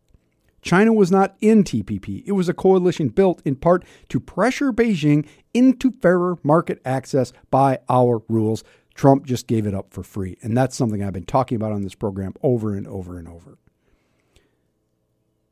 China 0.63 0.93
was 0.93 1.13
not 1.13 1.37
in 1.41 1.63
TPP. 1.63 2.25
It 2.27 2.33
was 2.33 2.49
a 2.49 2.55
coalition 2.55 3.09
built 3.09 3.41
in 3.45 3.55
part 3.55 3.85
to 4.09 4.19
pressure 4.19 4.73
Beijing 4.73 5.27
into 5.55 5.93
fairer 6.03 6.39
market 6.43 6.83
access 6.85 7.33
by 7.51 7.79
our 7.89 8.23
rules. 8.29 8.65
Trump 8.95 9.25
just 9.25 9.47
gave 9.47 9.67
it 9.67 9.75
up 9.75 9.93
for 9.95 10.03
free. 10.03 10.37
And 10.43 10.57
that's 10.57 10.77
something 10.77 11.03
I've 11.03 11.13
been 11.13 11.25
talking 11.25 11.57
about 11.57 11.73
on 11.73 11.83
this 11.83 11.95
program 11.95 12.35
over 12.43 12.75
and 12.75 12.87
over 12.87 13.17
and 13.17 13.29
over. 13.29 13.59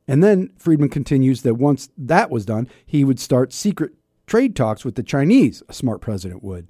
And 0.09 0.23
then 0.23 0.49
Friedman 0.57 0.89
continues 0.89 1.43
that 1.43 1.53
once 1.53 1.91
that 1.95 2.31
was 2.31 2.43
done, 2.43 2.67
he 2.83 3.03
would 3.03 3.19
start 3.19 3.53
secret 3.53 3.91
trade 4.25 4.55
talks 4.55 4.83
with 4.83 4.95
the 4.95 5.03
Chinese, 5.03 5.61
a 5.69 5.73
smart 5.73 6.01
president 6.01 6.41
would. 6.43 6.67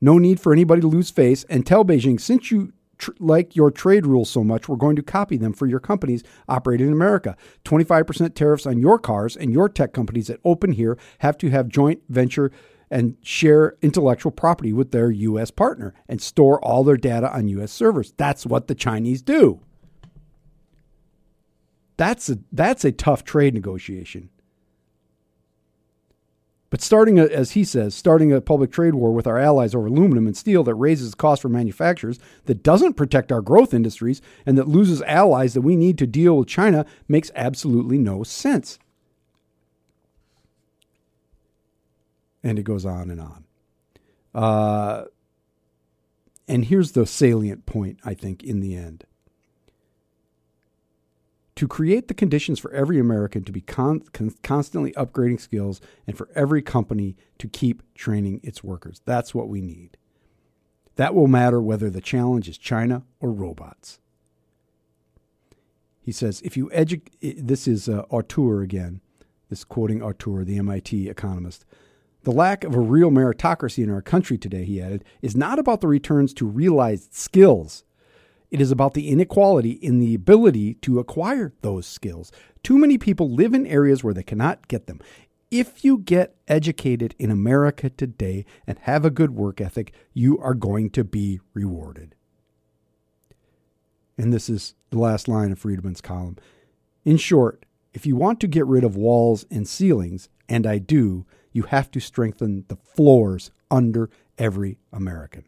No 0.00 0.18
need 0.18 0.40
for 0.40 0.52
anybody 0.52 0.80
to 0.80 0.88
lose 0.88 1.08
face 1.08 1.44
and 1.44 1.64
tell 1.64 1.84
Beijing, 1.84 2.20
since 2.20 2.50
you 2.50 2.72
tr- 2.98 3.12
like 3.20 3.54
your 3.54 3.70
trade 3.70 4.06
rules 4.06 4.28
so 4.28 4.42
much, 4.42 4.68
we're 4.68 4.74
going 4.74 4.96
to 4.96 5.04
copy 5.04 5.36
them 5.36 5.52
for 5.52 5.66
your 5.66 5.78
companies 5.78 6.24
operating 6.48 6.88
in 6.88 6.92
America. 6.92 7.36
25% 7.64 8.34
tariffs 8.34 8.66
on 8.66 8.80
your 8.80 8.98
cars 8.98 9.36
and 9.36 9.52
your 9.52 9.68
tech 9.68 9.92
companies 9.92 10.26
that 10.26 10.40
open 10.44 10.72
here 10.72 10.98
have 11.18 11.38
to 11.38 11.50
have 11.50 11.68
joint 11.68 12.02
venture 12.08 12.50
and 12.90 13.16
share 13.22 13.76
intellectual 13.82 14.32
property 14.32 14.72
with 14.72 14.90
their 14.90 15.12
U.S. 15.12 15.52
partner 15.52 15.94
and 16.08 16.20
store 16.20 16.58
all 16.64 16.82
their 16.82 16.96
data 16.96 17.32
on 17.32 17.46
U.S. 17.46 17.70
servers. 17.70 18.12
That's 18.16 18.44
what 18.44 18.66
the 18.66 18.74
Chinese 18.74 19.22
do. 19.22 19.60
That's 21.96 22.28
a, 22.28 22.38
that's 22.52 22.84
a 22.84 22.92
tough 22.92 23.24
trade 23.24 23.54
negotiation. 23.54 24.30
But 26.74 26.82
starting, 26.82 27.20
a, 27.20 27.26
as 27.26 27.52
he 27.52 27.62
says, 27.62 27.94
starting 27.94 28.32
a 28.32 28.40
public 28.40 28.72
trade 28.72 28.96
war 28.96 29.12
with 29.12 29.28
our 29.28 29.38
allies 29.38 29.76
over 29.76 29.86
aluminum 29.86 30.26
and 30.26 30.36
steel 30.36 30.64
that 30.64 30.74
raises 30.74 31.14
costs 31.14 31.42
for 31.42 31.48
manufacturers, 31.48 32.18
that 32.46 32.64
doesn't 32.64 32.94
protect 32.94 33.30
our 33.30 33.40
growth 33.40 33.72
industries, 33.72 34.20
and 34.44 34.58
that 34.58 34.66
loses 34.66 35.00
allies 35.02 35.54
that 35.54 35.60
we 35.60 35.76
need 35.76 35.98
to 35.98 36.06
deal 36.06 36.36
with 36.36 36.48
China 36.48 36.84
makes 37.06 37.30
absolutely 37.36 37.96
no 37.96 38.24
sense. 38.24 38.80
And 42.42 42.58
it 42.58 42.64
goes 42.64 42.84
on 42.84 43.08
and 43.08 43.20
on. 43.20 43.44
Uh, 44.34 45.04
and 46.48 46.64
here's 46.64 46.90
the 46.90 47.06
salient 47.06 47.66
point, 47.66 48.00
I 48.04 48.14
think, 48.14 48.42
in 48.42 48.58
the 48.58 48.74
end 48.74 49.04
to 51.56 51.68
create 51.68 52.08
the 52.08 52.14
conditions 52.14 52.58
for 52.58 52.72
every 52.72 52.98
American 52.98 53.44
to 53.44 53.52
be 53.52 53.60
con- 53.60 54.00
con- 54.12 54.34
constantly 54.42 54.92
upgrading 54.92 55.40
skills 55.40 55.80
and 56.06 56.16
for 56.16 56.28
every 56.34 56.62
company 56.62 57.16
to 57.38 57.48
keep 57.48 57.82
training 57.94 58.40
its 58.42 58.64
workers. 58.64 59.00
That's 59.04 59.34
what 59.34 59.48
we 59.48 59.60
need. 59.60 59.96
That 60.96 61.14
will 61.14 61.28
matter 61.28 61.60
whether 61.60 61.90
the 61.90 62.00
challenge 62.00 62.48
is 62.48 62.58
China 62.58 63.02
or 63.20 63.32
robots. 63.32 64.00
He 66.00 66.12
says, 66.12 66.42
if 66.42 66.56
you 66.56 66.70
educate, 66.72 67.46
this 67.46 67.66
is 67.66 67.88
uh, 67.88 68.02
Autor 68.10 68.60
again, 68.60 69.00
this 69.48 69.64
quoting 69.64 70.02
Autor, 70.02 70.44
the 70.44 70.58
MIT 70.58 71.08
economist. 71.08 71.64
The 72.24 72.32
lack 72.32 72.64
of 72.64 72.74
a 72.74 72.80
real 72.80 73.10
meritocracy 73.10 73.82
in 73.82 73.90
our 73.90 74.02
country 74.02 74.38
today, 74.38 74.64
he 74.64 74.82
added, 74.82 75.04
is 75.22 75.36
not 75.36 75.58
about 75.58 75.80
the 75.80 75.86
returns 75.86 76.34
to 76.34 76.46
realized 76.46 77.14
skills 77.14 77.84
it 78.50 78.60
is 78.60 78.70
about 78.70 78.94
the 78.94 79.08
inequality 79.08 79.70
in 79.70 79.98
the 79.98 80.14
ability 80.14 80.74
to 80.74 80.98
acquire 80.98 81.52
those 81.62 81.86
skills. 81.86 82.30
Too 82.62 82.78
many 82.78 82.98
people 82.98 83.30
live 83.30 83.54
in 83.54 83.66
areas 83.66 84.04
where 84.04 84.14
they 84.14 84.22
cannot 84.22 84.68
get 84.68 84.86
them. 84.86 85.00
If 85.50 85.84
you 85.84 85.98
get 85.98 86.36
educated 86.48 87.14
in 87.18 87.30
America 87.30 87.90
today 87.90 88.44
and 88.66 88.78
have 88.80 89.04
a 89.04 89.10
good 89.10 89.32
work 89.32 89.60
ethic, 89.60 89.92
you 90.12 90.38
are 90.38 90.54
going 90.54 90.90
to 90.90 91.04
be 91.04 91.40
rewarded. 91.52 92.14
And 94.16 94.32
this 94.32 94.48
is 94.48 94.74
the 94.90 94.98
last 94.98 95.28
line 95.28 95.52
of 95.52 95.58
Friedman's 95.58 96.00
column. 96.00 96.36
In 97.04 97.16
short, 97.16 97.66
if 97.92 98.06
you 98.06 98.16
want 98.16 98.40
to 98.40 98.48
get 98.48 98.66
rid 98.66 98.84
of 98.84 98.96
walls 98.96 99.46
and 99.50 99.68
ceilings, 99.68 100.28
and 100.48 100.66
I 100.66 100.78
do, 100.78 101.26
you 101.52 101.64
have 101.64 101.90
to 101.92 102.00
strengthen 102.00 102.64
the 102.68 102.76
floors 102.76 103.50
under 103.70 104.10
every 104.38 104.78
American 104.92 105.44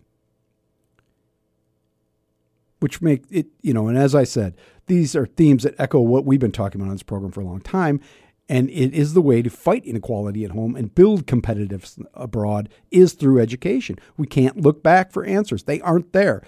which 2.80 3.00
make 3.00 3.24
it, 3.30 3.46
you 3.62 3.72
know, 3.72 3.88
and 3.88 3.96
as 3.96 4.14
I 4.14 4.24
said, 4.24 4.56
these 4.86 5.16
are 5.16 5.26
themes 5.26 5.62
that 5.62 5.74
echo 5.78 6.00
what 6.00 6.24
we've 6.24 6.40
been 6.40 6.52
talking 6.52 6.80
about 6.80 6.90
on 6.90 6.94
this 6.94 7.02
program 7.02 7.32
for 7.32 7.40
a 7.40 7.46
long 7.46 7.60
time. 7.60 8.00
And 8.48 8.70
it 8.70 8.94
is 8.94 9.14
the 9.14 9.22
way 9.22 9.42
to 9.42 9.50
fight 9.50 9.84
inequality 9.84 10.44
at 10.44 10.52
home 10.52 10.76
and 10.76 10.94
build 10.94 11.26
competitiveness 11.26 12.04
abroad 12.14 12.68
is 12.92 13.14
through 13.14 13.40
education. 13.40 13.98
We 14.16 14.28
can't 14.28 14.60
look 14.60 14.84
back 14.84 15.10
for 15.10 15.24
answers. 15.24 15.64
They 15.64 15.80
aren't 15.80 16.12
there. 16.12 16.42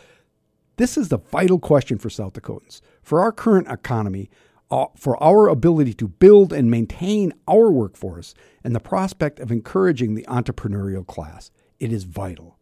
This 0.76 0.96
is 0.96 1.08
the 1.08 1.18
vital 1.18 1.58
question 1.58 1.98
for 1.98 2.08
South 2.08 2.34
Dakotans. 2.34 2.80
For 3.02 3.20
our 3.20 3.32
current 3.32 3.66
economy, 3.68 4.30
uh, 4.70 4.86
for 4.96 5.20
our 5.20 5.48
ability 5.48 5.94
to 5.94 6.06
build 6.06 6.52
and 6.52 6.70
maintain 6.70 7.32
our 7.48 7.70
workforce, 7.70 8.34
and 8.62 8.76
the 8.76 8.80
prospect 8.80 9.40
of 9.40 9.50
encouraging 9.50 10.14
the 10.14 10.26
entrepreneurial 10.28 11.04
class, 11.04 11.50
it 11.80 11.92
is 11.92 12.04
vital. 12.04 12.58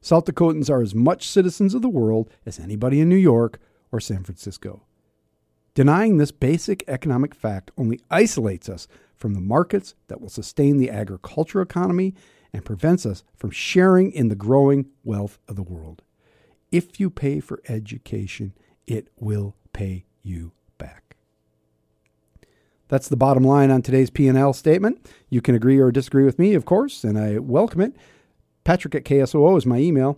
South 0.00 0.24
Dakotans 0.24 0.70
are 0.70 0.82
as 0.82 0.94
much 0.94 1.28
citizens 1.28 1.74
of 1.74 1.82
the 1.82 1.88
world 1.88 2.30
as 2.46 2.58
anybody 2.58 3.00
in 3.00 3.08
New 3.08 3.16
York 3.16 3.60
or 3.92 4.00
San 4.00 4.24
Francisco. 4.24 4.82
Denying 5.74 6.16
this 6.16 6.32
basic 6.32 6.82
economic 6.88 7.34
fact 7.34 7.70
only 7.76 8.00
isolates 8.10 8.68
us 8.68 8.88
from 9.14 9.34
the 9.34 9.40
markets 9.40 9.94
that 10.08 10.20
will 10.20 10.28
sustain 10.28 10.78
the 10.78 10.90
agriculture 10.90 11.60
economy 11.60 12.14
and 12.52 12.64
prevents 12.64 13.06
us 13.06 13.22
from 13.36 13.50
sharing 13.50 14.10
in 14.10 14.28
the 14.28 14.34
growing 14.34 14.86
wealth 15.04 15.38
of 15.46 15.56
the 15.56 15.62
world. 15.62 16.02
If 16.72 16.98
you 16.98 17.10
pay 17.10 17.40
for 17.40 17.60
education, 17.68 18.54
it 18.86 19.08
will 19.18 19.54
pay 19.72 20.06
you 20.22 20.52
back. 20.78 21.16
That's 22.88 23.08
the 23.08 23.16
bottom 23.16 23.44
line 23.44 23.70
on 23.70 23.82
today's 23.82 24.10
P&L 24.10 24.52
statement. 24.52 25.08
You 25.28 25.40
can 25.40 25.54
agree 25.54 25.78
or 25.78 25.92
disagree 25.92 26.24
with 26.24 26.38
me, 26.38 26.54
of 26.54 26.64
course, 26.64 27.04
and 27.04 27.18
I 27.18 27.38
welcome 27.38 27.80
it. 27.80 27.94
Patrick 28.70 28.94
at 28.94 29.02
KSOO 29.02 29.58
is 29.58 29.66
my 29.66 29.78
email. 29.78 30.16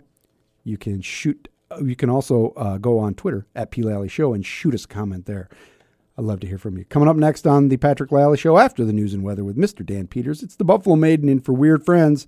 You 0.63 0.77
can 0.77 1.01
shoot. 1.01 1.47
You 1.81 1.95
can 1.95 2.11
also 2.11 2.53
uh, 2.55 2.77
go 2.77 2.99
on 2.99 3.15
Twitter 3.15 3.47
at 3.55 3.71
P 3.71 3.81
Lally 3.81 4.07
Show 4.07 4.31
and 4.31 4.45
shoot 4.45 4.75
us 4.75 4.85
a 4.85 4.87
comment 4.87 5.25
there. 5.25 5.49
I'd 6.19 6.25
love 6.25 6.39
to 6.41 6.47
hear 6.47 6.59
from 6.59 6.77
you. 6.77 6.85
Coming 6.85 7.09
up 7.09 7.15
next 7.15 7.47
on 7.47 7.69
the 7.69 7.77
Patrick 7.77 8.11
Lally 8.11 8.37
Show 8.37 8.59
after 8.59 8.85
the 8.85 8.93
news 8.93 9.11
and 9.11 9.23
weather 9.23 9.43
with 9.43 9.57
Mr. 9.57 9.83
Dan 9.83 10.05
Peters, 10.05 10.43
it's 10.43 10.55
the 10.55 10.63
Buffalo 10.63 10.95
Maiden 10.95 11.29
in 11.29 11.39
for 11.39 11.51
Weird 11.51 11.83
Friends. 11.83 12.27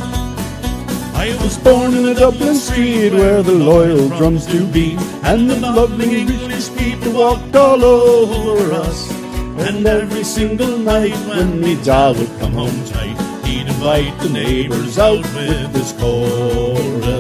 I 1.15 1.37
was 1.43 1.59
born 1.59 1.95
in 1.95 2.07
a 2.07 2.15
Dublin 2.15 2.57
street 2.57 3.13
where 3.13 3.43
the 3.43 3.53
loyal 3.53 4.09
drums 4.09 4.47
do 4.47 4.67
beat, 4.67 4.99
and 5.23 5.49
the 5.49 5.61
lovely 5.61 6.21
English 6.21 6.75
people 6.77 7.13
walked 7.13 7.55
all 7.55 7.85
over 7.85 8.73
us. 8.73 9.11
And 9.69 9.87
every 9.87 10.25
single 10.25 10.79
night 10.79 11.15
when 11.29 11.61
me 11.61 11.77
dad 11.83 12.17
would 12.19 12.39
come 12.41 12.55
home 12.55 12.85
tight, 12.87 13.17
he'd 13.47 13.69
invite 13.69 14.19
the 14.21 14.31
neighbours 14.31 14.99
out 14.99 15.25
with 15.35 15.75
his 15.75 15.93
chorus. 15.93 17.14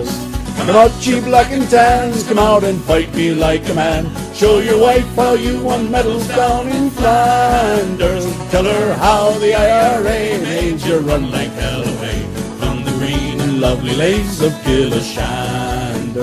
Come 0.57 0.77
out, 0.77 0.93
cheap 1.01 1.25
black 1.25 1.53
and 1.53 1.69
tans, 1.69 2.27
come 2.27 2.39
out 2.39 2.65
and 2.65 2.83
fight 2.85 3.15
me 3.15 3.35
like 3.35 3.69
a 3.69 3.75
man. 3.75 4.11
Show 4.35 4.61
your 4.61 4.81
wife 4.81 5.07
how 5.15 5.35
you 5.35 5.63
won 5.63 5.91
medals 5.91 6.27
down 6.29 6.69
in 6.69 6.91
Flanders. 6.91 8.25
Tell 8.51 8.65
her 8.65 8.95
how 8.95 9.31
the 9.39 9.55
IRA 9.55 10.39
made 10.43 10.81
you 10.81 10.99
run 10.99 11.31
like 11.31 11.51
hell 11.51 11.83
away 11.83 12.23
from 12.59 12.83
the 12.85 12.93
green 12.93 13.41
and 13.41 13.61
lovely 13.61 13.95
lakes 13.95 14.41
of 14.41 14.53
Killashandra. 14.63 16.15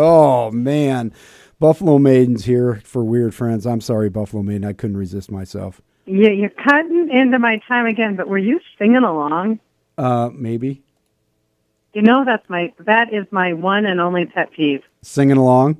Oh, 0.00 0.50
man. 0.52 1.12
Buffalo 1.58 1.98
Maiden's 1.98 2.44
here 2.44 2.80
for 2.84 3.02
Weird 3.04 3.34
Friends. 3.34 3.66
I'm 3.66 3.80
sorry, 3.80 4.08
Buffalo 4.08 4.44
Maiden. 4.44 4.64
I 4.64 4.74
couldn't 4.74 4.96
resist 4.96 5.30
myself. 5.30 5.80
Yeah, 6.06 6.30
you're 6.30 6.50
cutting 6.50 7.10
into 7.12 7.38
my 7.38 7.60
time 7.66 7.86
again, 7.86 8.16
but 8.16 8.28
were 8.28 8.38
you 8.38 8.60
singing 8.78 9.02
along? 9.02 9.60
Uh, 9.98 10.30
maybe. 10.32 10.82
You 11.94 12.02
know 12.02 12.24
that's 12.24 12.48
my 12.48 12.72
that 12.80 13.12
is 13.12 13.26
my 13.30 13.52
one 13.54 13.86
and 13.86 14.00
only 14.00 14.26
pet 14.26 14.52
peeve. 14.52 14.82
Singing 15.02 15.36
along? 15.36 15.78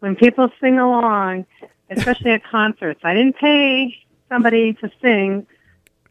When 0.00 0.14
people 0.16 0.50
sing 0.60 0.78
along, 0.78 1.46
especially 1.90 2.32
at 2.32 2.44
concerts. 2.44 3.00
I 3.02 3.14
didn't 3.14 3.36
pay 3.36 3.96
somebody 4.28 4.74
to 4.74 4.90
sing 5.02 5.46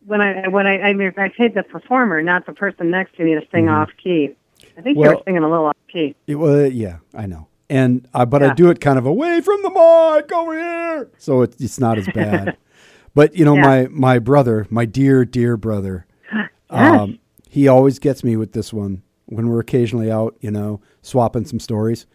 when 0.05 0.21
I 0.21 0.47
when 0.47 0.67
I 0.67 0.81
I, 0.81 0.93
mean, 0.93 1.13
I 1.17 1.29
paid 1.29 1.53
the 1.55 1.63
performer, 1.63 2.21
not 2.21 2.45
the 2.45 2.53
person 2.53 2.89
next 2.91 3.15
to 3.17 3.23
me 3.23 3.35
to 3.35 3.41
sing 3.51 3.69
off 3.69 3.89
key. 4.01 4.35
I 4.77 4.81
think 4.81 4.95
you 4.95 5.01
Well- 5.01 5.15
were 5.15 5.21
singing 5.25 5.43
a 5.43 5.49
little 5.49 5.65
off 5.67 5.77
key. 5.91 6.15
It, 6.27 6.35
well, 6.35 6.65
yeah, 6.67 6.97
I 7.13 7.25
know. 7.25 7.47
And 7.69 8.07
uh, 8.13 8.25
but 8.25 8.43
I 8.43 8.53
do 8.53 8.69
it 8.69 8.79
kind 8.79 8.99
of 8.99 9.07
away 9.07 9.41
from 9.41 9.59
the 9.63 9.69
mic 9.71 10.31
over 10.31 10.53
here, 10.53 11.09
so 11.17 11.41
it's 11.41 11.59
it's 11.59 11.79
not 11.79 11.97
as 11.97 12.07
bad. 12.13 12.57
but 13.15 13.35
you 13.35 13.43
know, 13.43 13.55
Yeah. 13.55 13.61
my 13.61 13.87
my 13.89 14.19
brother, 14.19 14.67
my 14.69 14.85
dear 14.85 15.25
dear 15.25 15.57
brother, 15.57 16.05
um, 16.69 17.17
he 17.49 17.67
always 17.67 17.97
gets 17.97 18.23
me 18.23 18.35
with 18.37 18.51
this 18.51 18.71
one 18.71 19.01
when 19.27 19.49
we're 19.49 19.59
occasionally 19.59 20.11
out, 20.11 20.35
you 20.39 20.51
know, 20.51 20.81
swapping 21.01 21.45
some 21.45 21.59
stories. 21.59 22.05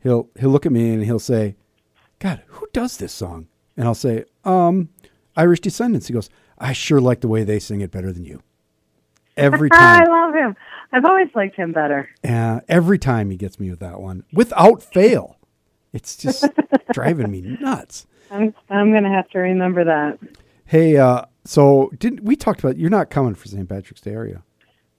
He'll 0.00 0.28
he'll 0.38 0.50
look 0.50 0.66
at 0.66 0.72
me 0.72 0.92
and 0.92 1.04
he'll 1.04 1.18
say, 1.18 1.56
"God, 2.18 2.42
who 2.46 2.68
does 2.72 2.96
this 2.96 3.12
song?" 3.12 3.48
And 3.76 3.86
I'll 3.86 3.94
say, 3.94 4.24
"Um, 4.44 4.88
Irish 5.36 5.60
Descendants." 5.60 6.06
He 6.06 6.14
goes, 6.14 6.30
"I 6.58 6.72
sure 6.72 7.00
like 7.00 7.20
the 7.20 7.28
way 7.28 7.44
they 7.44 7.58
sing 7.58 7.80
it 7.80 7.90
better 7.90 8.12
than 8.12 8.24
you." 8.24 8.42
Every 9.36 9.70
time. 9.70 10.02
I 10.02 10.04
love 10.04 10.34
him. 10.34 10.56
I've 10.92 11.04
always 11.04 11.28
liked 11.34 11.56
him 11.56 11.72
better. 11.72 12.08
Uh, 12.26 12.60
every 12.68 12.98
time 12.98 13.30
he 13.30 13.36
gets 13.36 13.60
me 13.60 13.70
with 13.70 13.80
that 13.80 14.00
one, 14.00 14.24
without 14.32 14.82
fail. 14.82 15.36
It's 15.92 16.16
just 16.16 16.44
driving 16.92 17.30
me 17.30 17.40
nuts. 17.40 18.06
I'm 18.30 18.54
I'm 18.70 18.92
gonna 18.92 19.12
have 19.12 19.28
to 19.30 19.38
remember 19.38 19.84
that. 19.84 20.18
Hey, 20.66 20.96
uh, 20.98 21.24
so 21.44 21.90
didn't 21.98 22.22
we 22.24 22.36
talked 22.36 22.60
about 22.60 22.76
you're 22.76 22.90
not 22.90 23.10
coming 23.10 23.34
for 23.34 23.48
St. 23.48 23.68
Patrick's 23.68 24.02
Day, 24.02 24.14
are 24.14 24.26
you? 24.26 24.42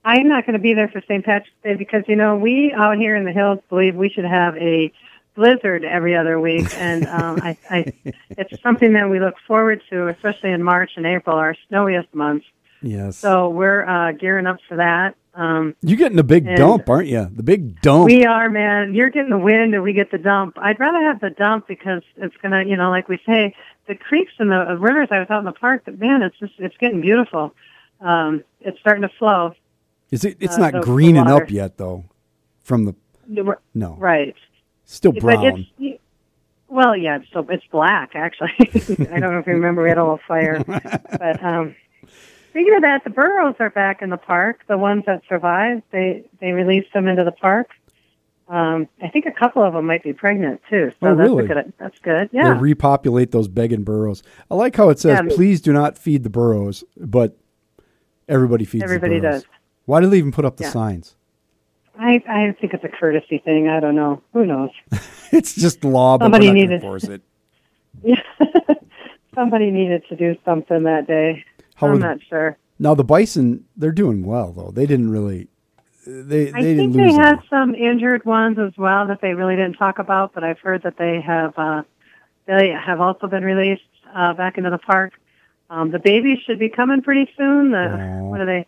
I'm 0.03 0.27
not 0.27 0.45
going 0.45 0.53
to 0.53 0.59
be 0.59 0.73
there 0.73 0.87
for 0.87 1.01
St. 1.01 1.23
Patrick's 1.25 1.55
Day 1.63 1.75
because 1.75 2.03
you 2.07 2.15
know 2.15 2.35
we 2.35 2.73
out 2.73 2.97
here 2.97 3.15
in 3.15 3.25
the 3.25 3.31
hills 3.31 3.59
believe 3.69 3.95
we 3.95 4.09
should 4.09 4.25
have 4.25 4.55
a 4.57 4.91
blizzard 5.35 5.83
every 5.85 6.15
other 6.15 6.39
week, 6.39 6.67
and 6.77 7.05
um, 7.07 7.39
I, 7.41 7.57
I, 7.69 7.93
it's 8.29 8.61
something 8.61 8.93
that 8.93 9.09
we 9.09 9.19
look 9.19 9.35
forward 9.47 9.81
to, 9.89 10.07
especially 10.07 10.51
in 10.51 10.63
March 10.63 10.91
and 10.95 11.05
April, 11.05 11.35
our 11.35 11.55
snowiest 11.67 12.13
months. 12.13 12.45
Yes. 12.81 13.17
So 13.17 13.49
we're 13.49 13.85
uh, 13.85 14.13
gearing 14.13 14.47
up 14.47 14.59
for 14.67 14.77
that. 14.77 15.15
Um, 15.33 15.75
you're 15.81 15.97
getting 15.97 16.19
a 16.19 16.23
big 16.23 16.55
dump, 16.55 16.89
aren't 16.89 17.07
you? 17.07 17.29
The 17.33 17.43
big 17.43 17.81
dump. 17.81 18.05
we 18.05 18.25
are, 18.25 18.49
man. 18.49 18.93
You're 18.93 19.09
getting 19.09 19.29
the 19.29 19.37
wind, 19.37 19.73
and 19.73 19.83
we 19.83 19.93
get 19.93 20.11
the 20.11 20.17
dump. 20.17 20.57
I'd 20.57 20.79
rather 20.79 20.99
have 20.99 21.19
the 21.21 21.29
dump 21.29 21.67
because 21.67 22.01
it's 22.17 22.35
gonna, 22.37 22.63
you 22.63 22.75
know, 22.75 22.89
like 22.89 23.07
we 23.07 23.21
say, 23.25 23.55
the 23.87 23.95
creeks 23.95 24.33
and 24.39 24.51
the 24.51 24.77
rivers. 24.77 25.09
I 25.11 25.19
was 25.19 25.29
out 25.29 25.39
in 25.39 25.45
the 25.45 25.51
park, 25.51 25.83
but 25.85 25.99
man, 25.99 26.23
it's 26.23 26.37
just 26.39 26.53
it's 26.57 26.75
getting 26.77 27.01
beautiful. 27.01 27.53
Um, 28.01 28.43
it's 28.61 28.79
starting 28.79 29.03
to 29.03 29.09
flow. 29.17 29.53
Is 30.11 30.25
it? 30.25 30.37
It's 30.39 30.55
uh, 30.57 30.69
not 30.69 30.83
greening 30.83 31.27
up 31.27 31.49
yet, 31.51 31.77
though. 31.77 32.05
From 32.63 32.85
the 32.85 32.95
no, 33.73 33.95
Right. 33.95 34.35
still 34.85 35.11
brown. 35.11 35.65
it's 35.77 36.01
well, 36.67 36.95
yeah, 36.95 37.17
it's 37.17 37.27
still 37.27 37.45
it's 37.49 37.65
black 37.71 38.11
actually. 38.15 38.51
I 38.59 39.19
don't 39.19 39.33
know 39.33 39.39
if 39.39 39.47
you 39.47 39.53
remember 39.53 39.81
we 39.83 39.89
had 39.89 39.97
a 39.97 40.03
little 40.03 40.19
fire, 40.27 40.63
but 40.63 41.43
um, 41.43 41.75
speaking 42.51 42.75
of 42.75 42.81
that, 42.83 43.03
the 43.03 43.09
burros 43.09 43.55
are 43.59 43.69
back 43.71 44.01
in 44.03 44.09
the 44.11 44.17
park. 44.17 44.61
The 44.67 44.77
ones 44.77 45.03
that 45.07 45.21
survived, 45.27 45.83
they 45.91 46.25
they 46.39 46.51
released 46.51 46.93
them 46.93 47.07
into 47.07 47.23
the 47.23 47.31
park. 47.31 47.69
Um, 48.47 48.87
I 49.01 49.09
think 49.09 49.25
a 49.27 49.31
couple 49.31 49.61
of 49.63 49.73
them 49.73 49.85
might 49.85 50.03
be 50.03 50.13
pregnant 50.13 50.61
too. 50.69 50.91
So 50.99 51.07
Oh, 51.09 51.15
that's 51.15 51.29
really? 51.29 51.45
a 51.45 51.47
good. 51.47 51.73
That's 51.79 51.99
good. 51.99 52.29
They 52.31 52.39
repopulate 52.51 53.31
those 53.31 53.47
begging 53.47 53.83
burros. 53.83 54.23
I 54.49 54.55
like 54.55 54.75
how 54.75 54.89
it 54.89 54.99
says, 54.99 55.19
Yeah. 55.23 55.35
"Please 55.35 55.61
do 55.61 55.71
not 55.73 55.97
feed 55.99 56.23
the 56.23 56.29
burros," 56.31 56.83
but 56.97 57.37
everybody 58.27 58.65
feeds. 58.65 58.83
Everybody 58.83 59.15
the 59.15 59.21
burros. 59.21 59.41
does. 59.43 59.49
Why 59.89 60.01
did 60.01 60.11
they 60.11 60.19
even 60.19 60.31
put 60.31 60.45
up 60.45 60.57
the 60.57 60.65
Yeah. 60.65 60.69
signs? 60.69 61.15
I 61.97 62.21
I 62.27 62.55
think 62.61 62.75
it's 62.75 62.83
a 62.83 62.89
courtesy 62.89 63.39
thing. 63.39 63.67
I 63.67 63.79
don't 63.79 63.95
know. 63.95 64.21
Who 64.33 64.45
knows? 64.45 64.69
It's 65.31 65.53
just 65.55 65.83
law, 65.83 66.17
but 66.17 66.25
Somebody 66.25 66.51
needed- 66.51 66.81
enforce 66.83 67.05
it. 67.05 67.21
Somebody 69.35 69.71
needed 69.71 70.03
to 70.09 70.15
do 70.15 70.35
something 70.45 70.83
that 70.83 71.07
day. 71.07 71.43
How 71.75 71.87
I'm 71.87 71.93
the- 71.99 72.07
not 72.07 72.17
sure. 72.29 72.57
Now 72.79 72.93
the 72.95 73.03
bison, 73.03 73.65
they're 73.77 73.91
doing 73.91 74.23
well 74.23 74.51
though. 74.51 74.71
They 74.71 74.85
didn't 74.85 75.09
really. 75.11 75.47
They 76.05 76.51
I 76.53 76.61
they 76.61 76.75
didn't 76.75 76.93
think 76.93 77.07
they 77.11 77.13
had 77.13 77.39
some 77.49 77.75
injured 77.75 78.25
ones 78.25 78.57
as 78.59 78.73
well 78.77 79.05
that 79.07 79.21
they 79.21 79.33
really 79.33 79.55
didn't 79.55 79.73
talk 79.77 79.99
about, 79.99 80.33
but 80.33 80.43
I've 80.43 80.59
heard 80.59 80.83
that 80.83 80.97
they 80.97 81.19
have 81.21 81.53
uh, 81.57 81.81
they 82.45 82.69
have 82.69 83.01
also 83.01 83.27
been 83.27 83.43
released 83.43 83.81
uh, 84.15 84.33
back 84.33 84.57
into 84.57 84.69
the 84.69 84.77
park. 84.77 85.13
Um, 85.69 85.91
the 85.91 85.99
babies 85.99 86.39
should 86.45 86.57
be 86.59 86.69
coming 86.69 87.01
pretty 87.01 87.29
soon. 87.37 87.71
The 87.71 87.85
Aw. 87.85 88.23
what 88.29 88.39
are 88.41 88.45
they 88.45 88.65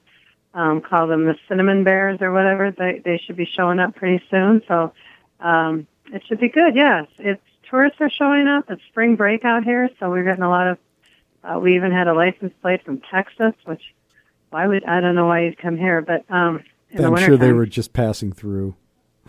um, 0.53 0.81
call 0.81 1.07
them? 1.07 1.25
The 1.25 1.35
cinnamon 1.47 1.83
bears 1.83 2.21
or 2.21 2.31
whatever. 2.31 2.71
They 2.71 3.01
they 3.03 3.17
should 3.17 3.35
be 3.37 3.45
showing 3.45 3.79
up 3.79 3.95
pretty 3.95 4.23
soon. 4.29 4.61
So 4.67 4.93
um, 5.39 5.87
it 6.13 6.23
should 6.27 6.39
be 6.39 6.49
good. 6.49 6.75
Yes, 6.75 7.07
it's 7.19 7.41
tourists 7.69 8.01
are 8.01 8.09
showing 8.09 8.47
up. 8.47 8.69
It's 8.69 8.81
spring 8.89 9.15
break 9.15 9.45
out 9.45 9.63
here, 9.63 9.89
so 9.99 10.09
we're 10.09 10.23
getting 10.23 10.43
a 10.43 10.49
lot 10.49 10.67
of. 10.67 10.77
Uh, 11.43 11.59
we 11.59 11.75
even 11.75 11.91
had 11.91 12.07
a 12.07 12.13
license 12.13 12.53
plate 12.61 12.83
from 12.85 13.01
Texas, 13.09 13.53
which 13.65 13.81
why 14.51 14.67
would 14.67 14.83
I 14.85 14.99
don't 14.99 15.15
know 15.15 15.27
why 15.27 15.41
you'd 15.45 15.57
come 15.57 15.77
here, 15.77 16.01
but 16.01 16.23
um, 16.29 16.63
I'm 16.97 17.11
winter 17.11 17.25
sure 17.25 17.37
they 17.37 17.53
were 17.53 17.65
just 17.65 17.93
passing 17.93 18.31
through. 18.31 18.75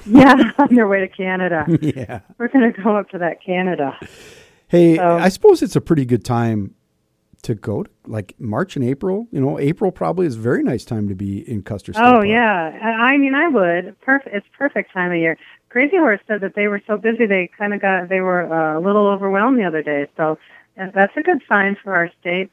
yeah, 0.06 0.52
on 0.58 0.74
their 0.74 0.88
way 0.88 1.00
to 1.00 1.08
Canada. 1.08 1.64
yeah. 1.80 2.20
We're 2.38 2.48
going 2.48 2.72
to 2.72 2.82
go 2.82 2.96
up 2.96 3.10
to 3.10 3.18
that 3.18 3.42
Canada. 3.44 3.96
Hey, 4.68 4.96
So- 4.96 5.16
I 5.18 5.28
suppose 5.28 5.62
it's 5.62 5.76
a 5.76 5.80
pretty 5.80 6.04
good 6.04 6.24
time 6.24 6.74
to 7.42 7.54
go 7.56 7.82
to 7.82 7.90
like 8.06 8.34
March 8.38 8.76
and 8.76 8.84
April. 8.84 9.26
You 9.30 9.40
know, 9.40 9.58
April 9.58 9.90
probably 9.90 10.26
is 10.26 10.36
a 10.36 10.40
very 10.40 10.62
nice 10.62 10.84
time 10.84 11.08
to 11.08 11.14
be 11.14 11.48
in 11.48 11.62
Custer 11.62 11.92
State 11.92 12.02
Oh 12.02 12.12
Park. 12.12 12.26
yeah, 12.28 12.78
I 13.00 13.16
mean 13.18 13.34
I 13.34 13.48
would. 13.48 14.00
Perfect. 14.00 14.34
It's 14.34 14.46
perfect 14.56 14.92
time 14.92 15.10
of 15.10 15.18
year. 15.18 15.36
Crazy 15.68 15.96
Horse 15.96 16.20
said 16.26 16.40
that 16.42 16.54
they 16.54 16.68
were 16.68 16.82
so 16.86 16.96
busy 16.96 17.26
they 17.26 17.50
kind 17.58 17.74
of 17.74 17.80
got 17.80 18.08
they 18.08 18.20
were 18.20 18.52
uh, 18.52 18.78
a 18.78 18.80
little 18.80 19.06
overwhelmed 19.06 19.58
the 19.58 19.64
other 19.64 19.82
day. 19.82 20.06
So 20.16 20.38
uh, 20.80 20.86
that's 20.94 21.16
a 21.16 21.22
good 21.22 21.42
sign 21.48 21.76
for 21.82 21.94
our 21.94 22.10
state. 22.20 22.50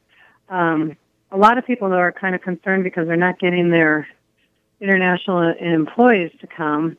Um, 0.49 0.97
a 1.31 1.37
lot 1.37 1.57
of 1.57 1.65
people 1.65 1.89
though 1.89 1.97
are 1.97 2.11
kind 2.11 2.33
of 2.33 2.41
concerned 2.41 2.83
because 2.83 3.07
they're 3.07 3.15
not 3.15 3.39
getting 3.39 3.69
their 3.69 4.07
international 4.81 5.53
employees 5.59 6.31
to 6.41 6.47
come. 6.47 6.97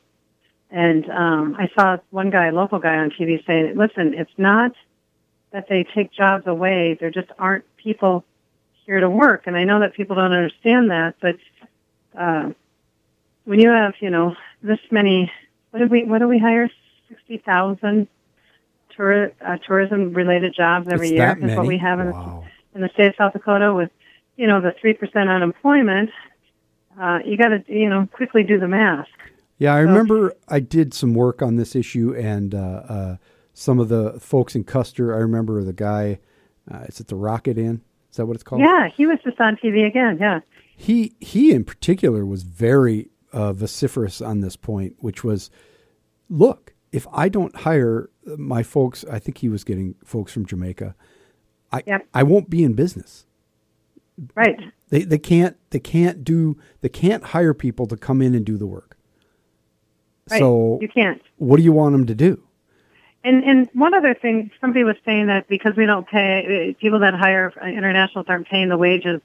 And 0.69 1.09
um, 1.09 1.57
I 1.59 1.69
saw 1.77 1.97
one 2.11 2.29
guy, 2.29 2.47
a 2.47 2.51
local 2.53 2.79
guy 2.79 2.95
on 2.95 3.09
TV, 3.11 3.45
saying, 3.45 3.75
"Listen, 3.75 4.13
it's 4.13 4.31
not 4.37 4.71
that 5.51 5.67
they 5.67 5.83
take 5.83 6.11
jobs 6.11 6.47
away. 6.47 6.97
There 6.99 7.11
just 7.11 7.29
aren't 7.37 7.65
people 7.77 8.23
here 8.85 8.99
to 8.99 9.09
work." 9.09 9.47
And 9.47 9.55
I 9.55 9.63
know 9.63 9.79
that 9.79 9.93
people 9.93 10.15
don't 10.15 10.31
understand 10.31 10.91
that, 10.91 11.15
but 11.21 11.37
uh, 12.17 12.51
when 13.45 13.59
you 13.59 13.69
have, 13.69 13.93
you 13.99 14.09
know, 14.09 14.35
this 14.61 14.79
many, 14.91 15.31
what 15.71 15.79
did 15.79 15.89
we, 15.89 16.03
what 16.03 16.19
do 16.19 16.27
we 16.27 16.39
hire? 16.39 16.69
Sixty 17.09 17.37
thousand 17.37 18.07
tour, 18.95 19.31
uh, 19.45 19.57
tourism-related 19.57 20.53
jobs 20.53 20.87
every 20.89 21.07
It's 21.07 21.15
year 21.15 21.27
that 21.27 21.37
is 21.37 21.43
many. 21.43 21.57
what 21.57 21.67
we 21.67 21.77
have 21.77 21.99
in, 21.99 22.11
wow. 22.11 22.43
in 22.75 22.81
the 22.81 22.89
state 22.89 23.07
of 23.07 23.15
South 23.17 23.33
Dakota 23.33 23.73
with, 23.73 23.89
you 24.37 24.47
know, 24.47 24.61
the 24.61 24.73
three 24.79 24.93
percent 24.93 25.29
unemployment. 25.29 26.09
Uh, 26.99 27.19
you 27.25 27.37
got 27.37 27.49
to, 27.49 27.63
you 27.67 27.89
know, 27.89 28.07
quickly 28.11 28.43
do 28.43 28.59
the 28.59 28.67
math. 28.67 29.07
Yeah, 29.57 29.73
I 29.73 29.79
remember 29.79 30.33
I 30.47 30.59
did 30.59 30.93
some 30.93 31.13
work 31.13 31.41
on 31.41 31.55
this 31.55 31.75
issue, 31.75 32.15
and 32.15 32.55
uh, 32.55 32.57
uh, 32.57 33.17
some 33.61 33.79
of 33.79 33.89
the 33.89 34.19
folks 34.19 34.55
in 34.55 34.63
Custer. 34.63 35.13
I 35.13 35.19
remember 35.19 35.63
the 35.63 35.73
guy. 35.73 36.19
Uh, 36.69 36.79
is 36.87 36.99
it 36.99 37.07
the 37.07 37.15
Rocket 37.15 37.57
Inn? 37.57 37.81
Is 38.09 38.17
that 38.17 38.25
what 38.25 38.35
it's 38.35 38.43
called? 38.43 38.61
Yeah, 38.61 38.89
he 38.89 39.05
was 39.05 39.19
just 39.23 39.39
on 39.39 39.55
TV 39.55 39.85
again. 39.87 40.17
Yeah. 40.19 40.39
He 40.75 41.13
he 41.19 41.51
in 41.51 41.63
particular 41.63 42.25
was 42.25 42.43
very 42.43 43.09
uh, 43.31 43.53
vociferous 43.53 44.19
on 44.21 44.41
this 44.41 44.55
point, 44.55 44.95
which 44.99 45.23
was, 45.23 45.51
look, 46.29 46.73
if 46.91 47.07
I 47.13 47.29
don't 47.29 47.55
hire 47.55 48.09
my 48.25 48.63
folks, 48.63 49.05
I 49.05 49.19
think 49.19 49.37
he 49.37 49.47
was 49.47 49.63
getting 49.63 49.95
folks 50.03 50.33
from 50.33 50.45
Jamaica. 50.45 50.95
I 51.71 51.83
Yep. 51.85 52.07
I 52.13 52.23
won't 52.23 52.49
be 52.49 52.63
in 52.63 52.73
business. 52.73 53.25
Right. 54.35 54.59
They 54.89 55.03
they 55.03 55.19
can't 55.19 55.55
they 55.69 55.79
can't 55.79 56.23
do 56.23 56.57
they 56.81 56.89
can't 56.89 57.23
hire 57.25 57.53
people 57.53 57.85
to 57.87 57.95
come 57.95 58.21
in 58.21 58.33
and 58.33 58.45
do 58.45 58.57
the 58.57 58.67
work. 58.67 58.97
Right. 60.29 60.39
So 60.39 60.79
you 60.81 60.89
can't. 60.89 61.21
what 61.37 61.57
do 61.57 61.63
you 61.63 61.71
want 61.71 61.93
them 61.93 62.07
to 62.07 62.15
do? 62.15 62.43
And 63.23 63.43
and 63.43 63.69
one 63.73 63.93
other 63.93 64.13
thing, 64.13 64.51
somebody 64.59 64.83
was 64.83 64.95
saying 65.05 65.27
that 65.27 65.47
because 65.47 65.75
we 65.75 65.85
don't 65.85 66.07
pay 66.07 66.71
uh, 66.71 66.79
people 66.81 66.99
that 66.99 67.13
hire 67.13 67.53
internationals 67.63 68.25
aren't 68.29 68.47
paying 68.47 68.69
the 68.69 68.77
wages 68.77 69.21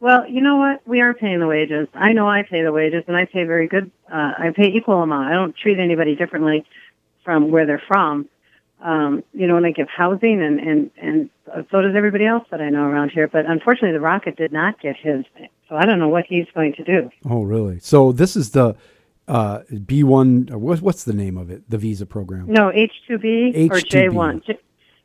Well, 0.00 0.28
you 0.28 0.40
know 0.40 0.56
what? 0.56 0.86
We 0.86 1.00
are 1.00 1.12
paying 1.12 1.40
the 1.40 1.46
wages. 1.46 1.88
I 1.94 2.12
know 2.12 2.28
I 2.28 2.42
pay 2.42 2.62
the 2.62 2.72
wages, 2.72 3.04
and 3.08 3.16
I 3.16 3.24
pay 3.24 3.44
very 3.44 3.66
good. 3.66 3.90
Uh, 4.10 4.32
I 4.38 4.52
pay 4.54 4.68
equal 4.68 5.02
amount. 5.02 5.28
I 5.28 5.32
don't 5.32 5.56
treat 5.56 5.78
anybody 5.78 6.14
differently 6.14 6.64
from 7.24 7.50
where 7.50 7.66
they're 7.66 7.82
from. 7.86 8.28
Um, 8.80 9.24
you 9.34 9.48
know, 9.48 9.56
and 9.56 9.66
I 9.66 9.72
give 9.72 9.88
housing, 9.88 10.40
and 10.40 10.60
and 10.60 10.90
and 10.98 11.30
so 11.70 11.82
does 11.82 11.96
everybody 11.96 12.26
else 12.26 12.46
that 12.50 12.60
I 12.60 12.70
know 12.70 12.84
around 12.84 13.10
here. 13.10 13.26
But 13.26 13.46
unfortunately, 13.46 13.92
the 13.92 14.00
Rocket 14.00 14.36
did 14.36 14.52
not 14.52 14.80
get 14.80 14.96
his, 14.96 15.24
so 15.68 15.74
I 15.74 15.84
don't 15.84 15.98
know 15.98 16.08
what 16.08 16.26
he's 16.26 16.46
going 16.54 16.74
to 16.74 16.84
do. 16.84 17.10
Oh, 17.28 17.42
really? 17.42 17.80
So 17.80 18.12
this 18.12 18.36
is 18.36 18.50
the 18.52 18.76
uh, 19.28 19.60
B 19.86 20.02
one. 20.02 20.46
What, 20.50 20.80
what's 20.80 21.04
the 21.04 21.12
name 21.12 21.36
of 21.36 21.50
it? 21.50 21.68
The 21.70 21.78
visa 21.78 22.06
program. 22.06 22.46
No, 22.48 22.72
H 22.72 22.92
two 23.06 23.18
B 23.18 23.52
or 23.70 23.76
H-2B. 23.76 23.88
J 23.88 24.08
one. 24.08 24.42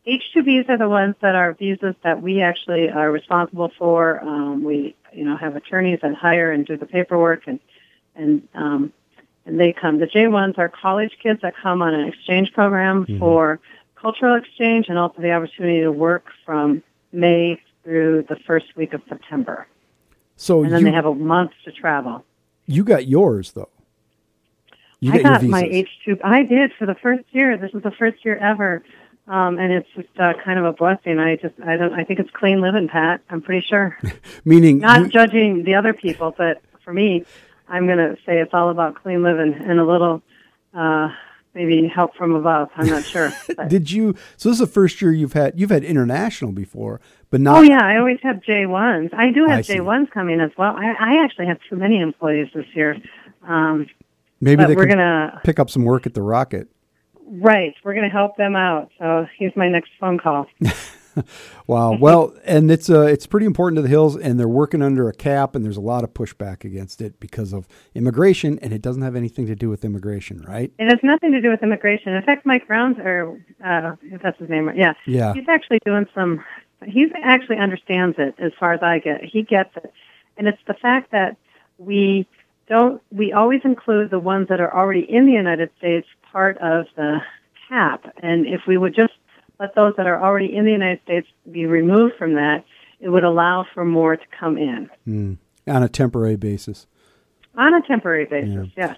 H 0.05 0.23
two 0.33 0.43
Bs 0.43 0.67
are 0.69 0.77
the 0.77 0.89
ones 0.89 1.15
that 1.21 1.35
are 1.35 1.53
visas 1.53 1.95
that 2.03 2.21
we 2.21 2.41
actually 2.41 2.89
are 2.89 3.11
responsible 3.11 3.71
for. 3.77 4.19
Um, 4.23 4.63
we, 4.63 4.95
you 5.13 5.23
know, 5.25 5.37
have 5.37 5.55
attorneys 5.55 5.99
that 6.01 6.15
hire 6.15 6.51
and 6.51 6.65
do 6.65 6.75
the 6.77 6.85
paperwork, 6.85 7.43
and 7.47 7.59
and 8.15 8.47
um, 8.53 8.91
and 9.45 9.59
they 9.59 9.73
come. 9.73 9.99
The 9.99 10.07
J 10.07 10.27
ones 10.27 10.55
are 10.57 10.69
college 10.69 11.17
kids 11.21 11.41
that 11.41 11.53
come 11.61 11.81
on 11.81 11.93
an 11.93 12.07
exchange 12.07 12.51
program 12.53 13.05
for 13.19 13.59
cultural 13.95 14.35
exchange 14.35 14.87
and 14.89 14.97
also 14.97 15.21
the 15.21 15.31
opportunity 15.31 15.79
to 15.81 15.91
work 15.91 16.25
from 16.45 16.83
May 17.13 17.61
through 17.85 18.25
the 18.27 18.35
first 18.47 18.75
week 18.75 18.93
of 18.93 19.01
September, 19.09 19.67
So 20.37 20.63
and 20.63 20.71
then 20.71 20.81
you 20.81 20.85
they 20.87 20.91
have 20.93 21.05
a 21.05 21.13
month 21.15 21.51
to 21.65 21.71
travel. 21.71 22.23
you 22.65 22.83
got 22.83 23.07
yours 23.07 23.51
though. 23.53 23.69
You 25.03 25.13
I 25.13 25.21
got, 25.21 25.43
my. 25.43 25.63
H 25.63 25.89
two. 26.05 26.17
I 26.23 26.43
did 26.43 26.71
for 26.77 26.85
the 26.85 26.95
first 26.95 27.23
year. 27.31 27.57
This 27.57 27.71
was 27.73 27.83
the 27.83 27.91
first 27.91 28.23
year 28.23 28.37
ever, 28.37 28.83
um, 29.27 29.57
and 29.59 29.71
it's 29.73 29.89
just 29.95 30.07
uh, 30.19 30.33
kind 30.43 30.57
of 30.59 30.65
a 30.65 30.73
blessing. 30.73 31.19
I 31.19 31.35
just, 31.35 31.55
I 31.65 31.75
don't, 31.77 31.93
I 31.93 32.03
think 32.03 32.19
it's 32.19 32.29
clean 32.31 32.61
living, 32.61 32.87
Pat. 32.87 33.21
I'm 33.29 33.41
pretty 33.41 33.65
sure. 33.67 33.97
Meaning 34.45 34.79
Not 34.79 35.01
you- 35.01 35.07
judging 35.09 35.63
the 35.63 35.75
other 35.75 35.93
people, 35.93 36.33
but 36.37 36.61
for 36.83 36.93
me, 36.93 37.25
I'm 37.67 37.85
going 37.85 37.97
to 37.97 38.15
say 38.25 38.39
it's 38.39 38.53
all 38.53 38.69
about 38.69 38.95
clean 38.95 39.23
living 39.23 39.53
and 39.53 39.79
a 39.79 39.85
little, 39.85 40.21
uh, 40.73 41.09
maybe 41.53 41.87
help 41.87 42.15
from 42.15 42.33
above. 42.35 42.69
I'm 42.75 42.87
not 42.87 43.03
sure. 43.03 43.31
Did 43.67 43.91
you? 43.91 44.15
So 44.37 44.49
this 44.49 44.55
is 44.59 44.67
the 44.67 44.67
first 44.73 45.01
year 45.01 45.11
you've 45.11 45.33
had 45.33 45.59
you've 45.59 45.69
had 45.69 45.83
international 45.83 46.51
before, 46.51 47.01
but 47.29 47.41
not. 47.41 47.57
Oh 47.57 47.61
yeah, 47.61 47.83
I 47.83 47.97
always 47.97 48.19
have 48.23 48.41
J 48.41 48.65
ones. 48.65 49.11
I 49.13 49.31
do 49.31 49.45
have. 49.45 49.65
J 49.65 49.79
ones 49.81 50.07
coming 50.13 50.39
as 50.41 50.51
well. 50.57 50.75
I, 50.75 50.95
I 50.99 51.23
actually 51.23 51.47
have 51.47 51.59
too 51.69 51.75
many 51.75 51.99
employees 51.99 52.47
this 52.53 52.65
year. 52.73 52.97
Um, 53.47 53.87
Maybe 54.43 54.57
but 54.63 54.67
they 54.67 54.75
we're 54.75 54.83
could 54.87 54.95
gonna 54.97 55.41
pick 55.43 55.59
up 55.59 55.69
some 55.69 55.83
work 55.83 56.05
at 56.05 56.13
the 56.13 56.21
Rocket. 56.21 56.67
right. 57.25 57.73
We're 57.83 57.93
gonna 57.95 58.09
help 58.09 58.37
them 58.37 58.55
out. 58.55 58.89
So 58.99 59.25
here's 59.37 59.55
my 59.55 59.69
next 59.69 59.91
phone 59.99 60.17
call. 60.19 60.45
Wow. 61.67 61.95
Well, 61.99 62.33
and 62.43 62.71
it's 62.71 62.89
uh, 62.89 63.01
it's 63.01 63.27
pretty 63.27 63.45
important 63.45 63.77
to 63.77 63.81
the 63.83 63.87
Hills, 63.87 64.17
and 64.17 64.39
they're 64.39 64.47
working 64.47 64.81
under 64.81 65.07
a 65.09 65.13
cap, 65.13 65.55
and 65.55 65.63
there's 65.63 65.77
a 65.77 65.81
lot 65.81 66.03
of 66.03 66.11
pushback 66.13 66.63
against 66.65 67.01
it 67.01 67.19
because 67.19 67.53
of 67.53 67.67
immigration, 67.93 68.57
and 68.63 68.73
it 68.73 68.81
doesn't 68.81 69.03
have 69.03 69.15
anything 69.15 69.45
to 69.45 69.55
do 69.55 69.69
with 69.69 69.85
immigration, 69.85 70.41
right? 70.47 70.73
It 70.79 70.89
has 70.89 70.97
nothing 71.03 71.31
to 71.33 71.39
do 71.39 71.49
with 71.51 71.61
immigration. 71.61 72.13
In 72.13 72.23
fact, 72.23 72.47
Mike 72.47 72.65
Brown's, 72.67 72.97
or 72.97 73.39
uh, 73.63 73.95
if 74.01 74.23
that's 74.23 74.39
his 74.39 74.49
name, 74.49 74.71
yeah, 74.75 74.93
Yeah. 75.05 75.35
he's 75.35 75.47
actually 75.47 75.79
doing 75.85 76.07
some. 76.15 76.43
He 76.83 77.05
actually 77.23 77.57
understands 77.57 78.15
it 78.17 78.33
as 78.39 78.51
far 78.59 78.73
as 78.73 78.81
I 78.81 78.97
get. 78.97 79.23
He 79.23 79.43
gets 79.43 79.69
it, 79.77 79.93
and 80.37 80.47
it's 80.47 80.61
the 80.65 80.73
fact 80.73 81.11
that 81.11 81.37
we 81.77 82.27
don't. 82.73 83.01
We 83.11 83.31
always 83.33 83.61
include 83.63 84.09
the 84.09 84.19
ones 84.19 84.47
that 84.49 84.59
are 84.59 84.73
already 84.73 85.01
in 85.17 85.25
the 85.25 85.31
United 85.31 85.69
States 85.77 86.07
part 86.31 86.57
of 86.57 86.85
the 86.95 87.19
cap, 87.69 87.99
and 88.21 88.45
if 88.47 88.61
we 88.67 88.77
would 88.77 88.95
just 88.95 89.13
let 89.59 89.75
those 89.75 89.93
that 89.97 90.07
are 90.07 90.19
already 90.21 90.49
in 90.55 90.65
the 90.65 90.71
United 90.71 90.99
States 91.03 91.27
be 91.51 91.65
removed 91.65 92.15
from 92.17 92.33
that, 92.33 92.63
it 92.99 93.09
would 93.09 93.23
allow 93.23 93.65
for 93.73 93.85
more 93.85 94.15
to 94.17 94.25
come 94.39 94.57
in 94.57 94.89
On 95.67 95.83
a 95.83 95.87
temporary 95.89 96.35
basis. 96.35 96.87
on 97.55 97.73
a 97.75 97.81
temporary 97.81 98.25
basis. 98.25 98.69
Yes. 98.75 98.97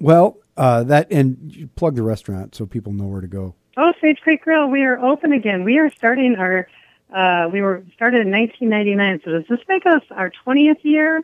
Well, 0.00 0.38
uh, 0.56 0.82
that 0.84 1.10
and 1.12 1.54
you 1.54 1.66
plug 1.68 1.96
the 1.96 2.02
restaurant 2.02 2.54
so 2.54 2.66
people 2.66 2.92
know 2.92 3.06
where 3.06 3.20
to 3.20 3.26
go. 3.26 3.54
Oh, 3.76 3.92
Sage 4.00 4.20
Creek 4.20 4.42
Grill, 4.42 4.68
we 4.68 4.82
are 4.84 4.98
open 4.98 5.32
again. 5.32 5.64
We 5.64 5.78
are 5.78 5.90
starting 5.90 6.36
our, 6.36 6.66
uh, 7.14 7.48
we 7.52 7.60
were 7.62 7.84
started 7.94 8.26
in 8.26 8.30
1999. 8.32 9.20
So 9.24 9.30
does 9.32 9.44
this 9.48 9.60
make 9.68 9.84
us 9.86 10.02
our 10.10 10.30
20th 10.46 10.82
year? 10.82 11.22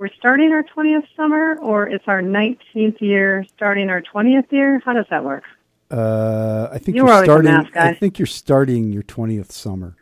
We're 0.00 0.08
starting 0.18 0.50
our 0.52 0.62
20th 0.62 1.04
summer, 1.14 1.58
or 1.60 1.86
it's 1.86 2.04
our 2.08 2.22
19th 2.22 3.02
year 3.02 3.44
starting 3.54 3.90
our 3.90 4.00
20th 4.00 4.50
year? 4.50 4.80
How 4.82 4.94
does 4.94 5.04
that 5.10 5.22
work? 5.22 5.44
Uh, 5.90 6.68
I 6.72 6.78
think 6.78 6.96
You 6.96 7.02
are 7.02 7.04
were 7.06 7.12
always 7.12 7.28
a 7.28 7.32
starting. 7.32 7.52
math. 7.52 7.76
I 7.76 7.92
think 7.92 8.18
you're 8.18 8.24
starting 8.24 8.92
your 8.94 9.02
twentieth 9.02 9.52
summer. 9.52 9.96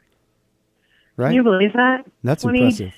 Right. 1.17 1.29
Can 1.31 1.35
you 1.35 1.43
believe 1.43 1.73
that? 1.73 2.07
That's 2.23 2.43
20 2.45 2.59
impressive. 2.61 2.93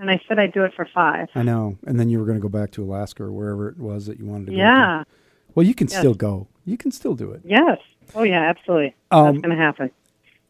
And 0.00 0.10
I 0.10 0.20
said 0.26 0.40
I'd 0.40 0.52
do 0.52 0.64
it 0.64 0.72
for 0.74 0.88
five. 0.92 1.28
I 1.36 1.42
know. 1.44 1.76
And 1.86 2.00
then 2.00 2.08
you 2.08 2.18
were 2.18 2.24
going 2.24 2.38
to 2.38 2.42
go 2.42 2.48
back 2.48 2.72
to 2.72 2.82
Alaska 2.82 3.22
or 3.22 3.30
wherever 3.30 3.68
it 3.68 3.78
was 3.78 4.06
that 4.06 4.18
you 4.18 4.24
wanted 4.24 4.46
to 4.46 4.52
go. 4.52 4.58
Yeah. 4.58 5.04
to. 5.04 5.06
Well, 5.54 5.64
you 5.66 5.74
can 5.74 5.86
Yes. 5.86 5.98
still 5.98 6.14
go. 6.14 6.48
You 6.64 6.76
can 6.76 6.90
still 6.90 7.14
do 7.14 7.30
it. 7.30 7.42
Yes. 7.44 7.78
Oh, 8.16 8.24
yeah, 8.24 8.40
absolutely. 8.42 8.96
Um, 9.12 9.34
That's 9.36 9.38
going 9.46 9.56
to 9.56 9.62
happen. 9.62 9.90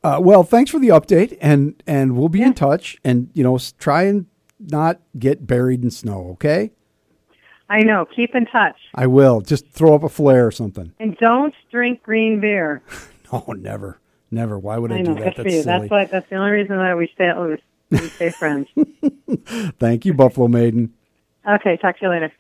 Uh, 0.02 0.18
well, 0.22 0.44
thanks 0.44 0.70
for 0.70 0.78
the 0.78 0.88
update, 0.88 1.36
and 1.42 1.82
and 1.86 2.16
we'll 2.16 2.28
be 2.30 2.40
in 2.40 2.54
touch. 2.54 2.96
And 3.04 3.28
you 3.34 3.42
know, 3.42 3.58
try 3.78 4.04
and 4.04 4.26
not 4.58 5.00
get 5.18 5.46
buried 5.46 5.82
in 5.82 5.90
snow. 5.90 6.30
Okay. 6.32 6.70
I 7.68 7.82
know. 7.82 8.06
Keep 8.06 8.34
in 8.34 8.46
touch. 8.46 8.76
I 8.94 9.06
will. 9.06 9.40
Just 9.40 9.68
throw 9.70 9.94
up 9.94 10.04
a 10.04 10.08
flare 10.08 10.46
or 10.46 10.50
something. 10.52 10.92
And 11.00 11.16
don't 11.18 11.54
drink 11.70 12.02
green 12.02 12.40
beer. 12.40 12.82
No, 13.32 13.44
never, 13.58 13.98
never. 14.30 14.56
Why 14.56 14.78
would 14.78 14.92
I, 14.92 14.98
I 14.98 15.02
do 15.02 15.10
know. 15.10 15.14
that? 15.16 15.34
Good 15.34 15.34
for 15.34 15.50
That's. 15.50 15.64
That's 15.64 15.90
why. 15.90 16.04
That's 16.04 16.30
the 16.30 16.36
only 16.36 16.52
reason 16.52 16.76
that 16.76 16.96
we 16.96 17.10
stay, 17.12 17.32
we 17.90 18.08
stay 18.08 18.30
friends. 18.30 18.68
Thank 19.80 20.04
you, 20.04 20.14
Buffalo 20.14 20.46
Maiden. 20.46 20.94
Okay. 21.44 21.76
Talk 21.76 21.98
to 21.98 22.04
you 22.04 22.10
later. 22.10 22.32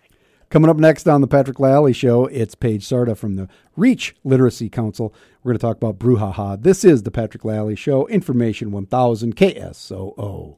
Coming 0.48 0.70
up 0.70 0.76
next 0.76 1.08
on 1.08 1.22
the 1.22 1.26
Patrick 1.26 1.58
Lally 1.58 1.92
Show, 1.92 2.26
it's 2.26 2.54
Paige 2.54 2.86
Sarda 2.86 3.16
from 3.16 3.34
the 3.34 3.48
Reach 3.76 4.14
Literacy 4.22 4.68
Council. 4.68 5.12
We're 5.42 5.50
going 5.50 5.58
to 5.58 5.66
talk 5.66 5.76
about 5.76 5.98
brouhaha. 5.98 6.62
This 6.62 6.84
is 6.84 7.02
the 7.02 7.10
Patrick 7.10 7.44
Lally 7.44 7.74
Show, 7.74 8.06
Information 8.06 8.70
1000 8.70 9.34
KSOO. 9.34 10.56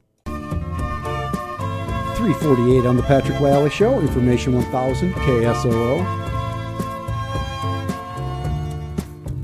348 2.19 2.85
on 2.85 2.97
the 2.97 3.03
Patrick 3.03 3.39
Lally 3.39 3.69
Show, 3.69 3.97
Information 4.01 4.53
1000 4.53 5.13
KSOO. 5.13 6.03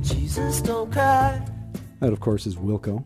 Jesus 0.01 0.59
don't 0.59 0.91
cry. 0.91 1.41
That, 2.01 2.11
of 2.11 2.19
course, 2.19 2.45
is 2.45 2.57
Wilco, 2.57 3.05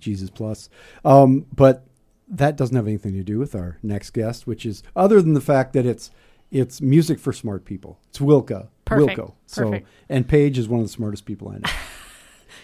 Jesus 0.00 0.30
Plus. 0.30 0.70
Um, 1.04 1.44
but 1.54 1.84
that 2.26 2.56
doesn't 2.56 2.74
have 2.74 2.86
anything 2.86 3.12
to 3.12 3.22
do 3.22 3.38
with 3.38 3.54
our 3.54 3.76
next 3.82 4.12
guest, 4.12 4.46
which 4.46 4.64
is 4.64 4.82
other 4.96 5.20
than 5.20 5.34
the 5.34 5.42
fact 5.42 5.74
that 5.74 5.84
it's 5.84 6.10
it's 6.50 6.80
music 6.80 7.18
for 7.18 7.34
smart 7.34 7.66
people. 7.66 8.00
It's 8.08 8.18
Wilco. 8.18 8.68
Perfect. 8.86 9.18
Wilco. 9.18 9.34
So, 9.44 9.64
Perfect. 9.64 9.88
and 10.08 10.26
Paige 10.26 10.56
is 10.56 10.68
one 10.68 10.80
of 10.80 10.86
the 10.86 10.92
smartest 10.92 11.26
people 11.26 11.50
I 11.50 11.58
know. 11.58 11.68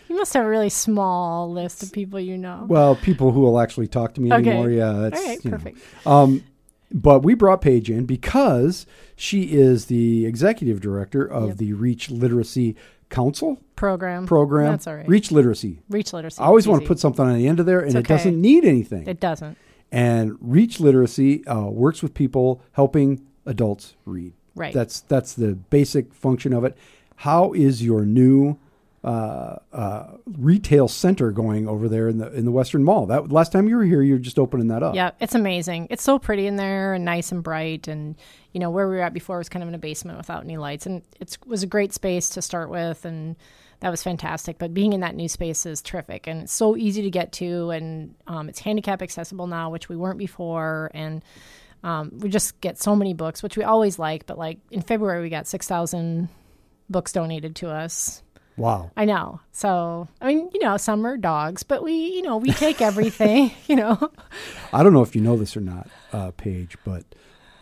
You 0.09 0.17
must 0.17 0.33
have 0.35 0.45
a 0.45 0.49
really 0.49 0.71
small 0.71 1.51
list 1.53 1.83
of 1.83 1.93
people 1.93 2.19
you 2.19 2.39
know. 2.39 2.65
well, 2.69 2.97
people 2.97 3.33
who 3.33 3.41
will 3.41 3.61
actually 3.61 3.89
talk 3.89 4.15
to 4.15 4.21
me 4.21 4.33
Okay. 4.33 4.51
anymore. 4.51 4.71
Yeah, 4.71 4.93
that's 4.93 5.21
All 5.21 5.27
right, 5.27 5.45
you 5.45 5.51
know. 5.51 5.57
perfect. 5.57 5.79
Um, 6.07 6.45
but 6.93 7.23
we 7.23 7.35
brought 7.35 7.61
Paige 7.61 7.91
in 7.91 8.07
because 8.07 8.87
she 9.17 9.43
is 9.53 9.87
the 9.87 10.25
executive 10.25 10.81
director 10.81 11.25
of 11.25 11.49
Yep. 11.49 11.57
the 11.59 11.73
Reach 11.75 12.11
Literacy 12.11 12.77
Council 13.11 13.59
program. 13.77 14.27
program. 14.27 14.73
That's 14.73 14.87
all 14.87 14.97
right. 14.97 15.07
Reach 15.09 15.31
Literacy. 15.31 15.81
Reach 15.91 16.13
literacy. 16.13 16.41
I 16.43 16.47
always 16.47 16.65
It's 16.65 16.71
want 16.71 16.83
to 16.83 16.89
put 16.89 16.99
something 16.99 17.25
on 17.25 17.37
the 17.37 17.47
end 17.47 17.61
of 17.61 17.67
there, 17.67 17.81
and 17.81 17.89
It's 17.91 17.97
it 17.97 18.07
doesn't 18.09 18.41
need 18.41 18.65
anything. 18.65 19.07
It 19.07 19.21
doesn't. 19.21 19.57
and 19.93 20.37
Reach 20.41 20.81
Literacy 20.81 21.47
uh, 21.47 21.67
works 21.67 22.03
with 22.03 22.13
people 22.15 22.61
helping 22.73 23.21
adults 23.47 23.95
read. 24.07 24.33
Right. 24.55 24.73
That's 24.75 25.01
that's 25.01 25.35
the 25.35 25.55
basic 25.55 26.13
function 26.15 26.53
of 26.53 26.65
it. 26.65 26.77
How 27.17 27.53
is 27.53 27.83
your 27.83 28.05
new 28.05 28.59
uh, 29.05 29.57
uh, 29.73 30.07
retail 30.27 30.89
center 30.89 31.31
going 31.31 31.69
over 31.69 31.89
there 31.89 32.09
in 32.09 32.19
the 32.19 32.33
in 32.33 32.45
the 32.45 32.51
Western 32.51 32.83
Mall? 32.83 33.07
That 33.07 33.31
last 33.31 33.53
time 33.53 33.69
you 33.69 33.77
were 33.77 33.85
here, 33.85 34.03
you 34.03 34.15
were 34.15 34.19
just 34.19 34.39
opening 34.39 34.69
that 34.69 34.83
up. 34.83 34.95
Yeah, 34.95 35.13
it's 35.21 35.35
amazing. 35.35 35.89
It's 35.91 36.03
so 36.03 36.19
pretty 36.19 36.47
in 36.47 36.57
there 36.57 36.95
and 36.95 37.05
nice 37.05 37.31
and 37.31 37.43
bright. 37.43 37.89
And 37.89 38.17
you 38.53 38.61
know 38.61 38.71
where 38.71 38.89
we 38.89 38.97
were 38.97 39.03
at 39.03 39.15
before 39.15 39.39
was 39.39 39.49
kind 39.49 39.63
of 39.63 39.69
in 39.69 39.75
a 39.75 39.79
basement 39.79 40.19
without 40.19 40.43
any 40.43 40.57
lights, 40.57 40.87
and 40.87 41.03
it 41.21 41.39
was 41.47 41.63
a 41.63 41.67
great 41.67 41.93
space 41.93 42.31
to 42.31 42.43
start 42.43 42.71
with, 42.71 43.05
and 43.05 43.37
that 43.81 43.91
was 43.91 44.03
fantastic. 44.03 44.59
But 44.59 44.75
being 44.75 44.93
in 44.93 45.01
that 45.01 45.15
new 45.15 45.29
space 45.29 45.65
is 45.65 45.81
terrific, 45.81 46.27
and 46.27 46.43
it's 46.43 46.53
so 46.53 46.77
easy 46.77 47.03
to 47.03 47.11
get 47.11 47.33
to, 47.33 47.71
and 47.71 48.15
um, 48.27 48.49
it's 48.49 48.59
handicap 48.59 49.03
accessible 49.03 49.47
now, 49.47 49.71
which 49.71 49.89
we 49.89 49.97
weren't 49.97 50.19
before, 50.19 50.91
and 50.93 51.23
um, 51.85 52.11
we 52.19 52.29
just 52.29 52.61
get 52.61 52.79
so 52.79 52.97
many 52.97 53.15
books, 53.15 53.43
which 53.43 53.57
we 53.57 53.63
always 53.63 53.99
like. 53.99 54.27
But 54.27 54.39
like 54.39 54.59
in 54.73 54.83
February, 54.83 55.23
we 55.23 55.29
got 55.31 55.47
six 55.47 55.69
thousand 55.69 56.29
books 56.91 57.13
donated 57.13 57.55
to 57.57 57.71
us. 57.71 58.23
Wow. 58.59 58.91
I 58.97 59.05
know. 59.05 59.41
So, 59.53 60.09
I 60.21 60.27
mean, 60.29 60.51
you 60.53 60.61
know, 60.61 60.77
some 60.77 61.07
are 61.07 61.17
dogs, 61.17 61.63
but 61.63 61.83
we, 61.83 61.93
you 61.95 62.23
know, 62.23 62.37
we 62.37 62.51
take 62.53 62.81
everything, 62.83 63.53
you 63.67 63.77
know. 63.77 64.11
I 64.73 64.83
don't 64.83 64.93
know 64.93 65.03
if 65.03 65.15
you 65.17 65.23
know 65.23 65.37
this 65.37 65.57
or 65.57 65.61
not, 65.61 65.89
uh, 66.13 66.33
Paige, 66.33 66.77
but 66.85 67.05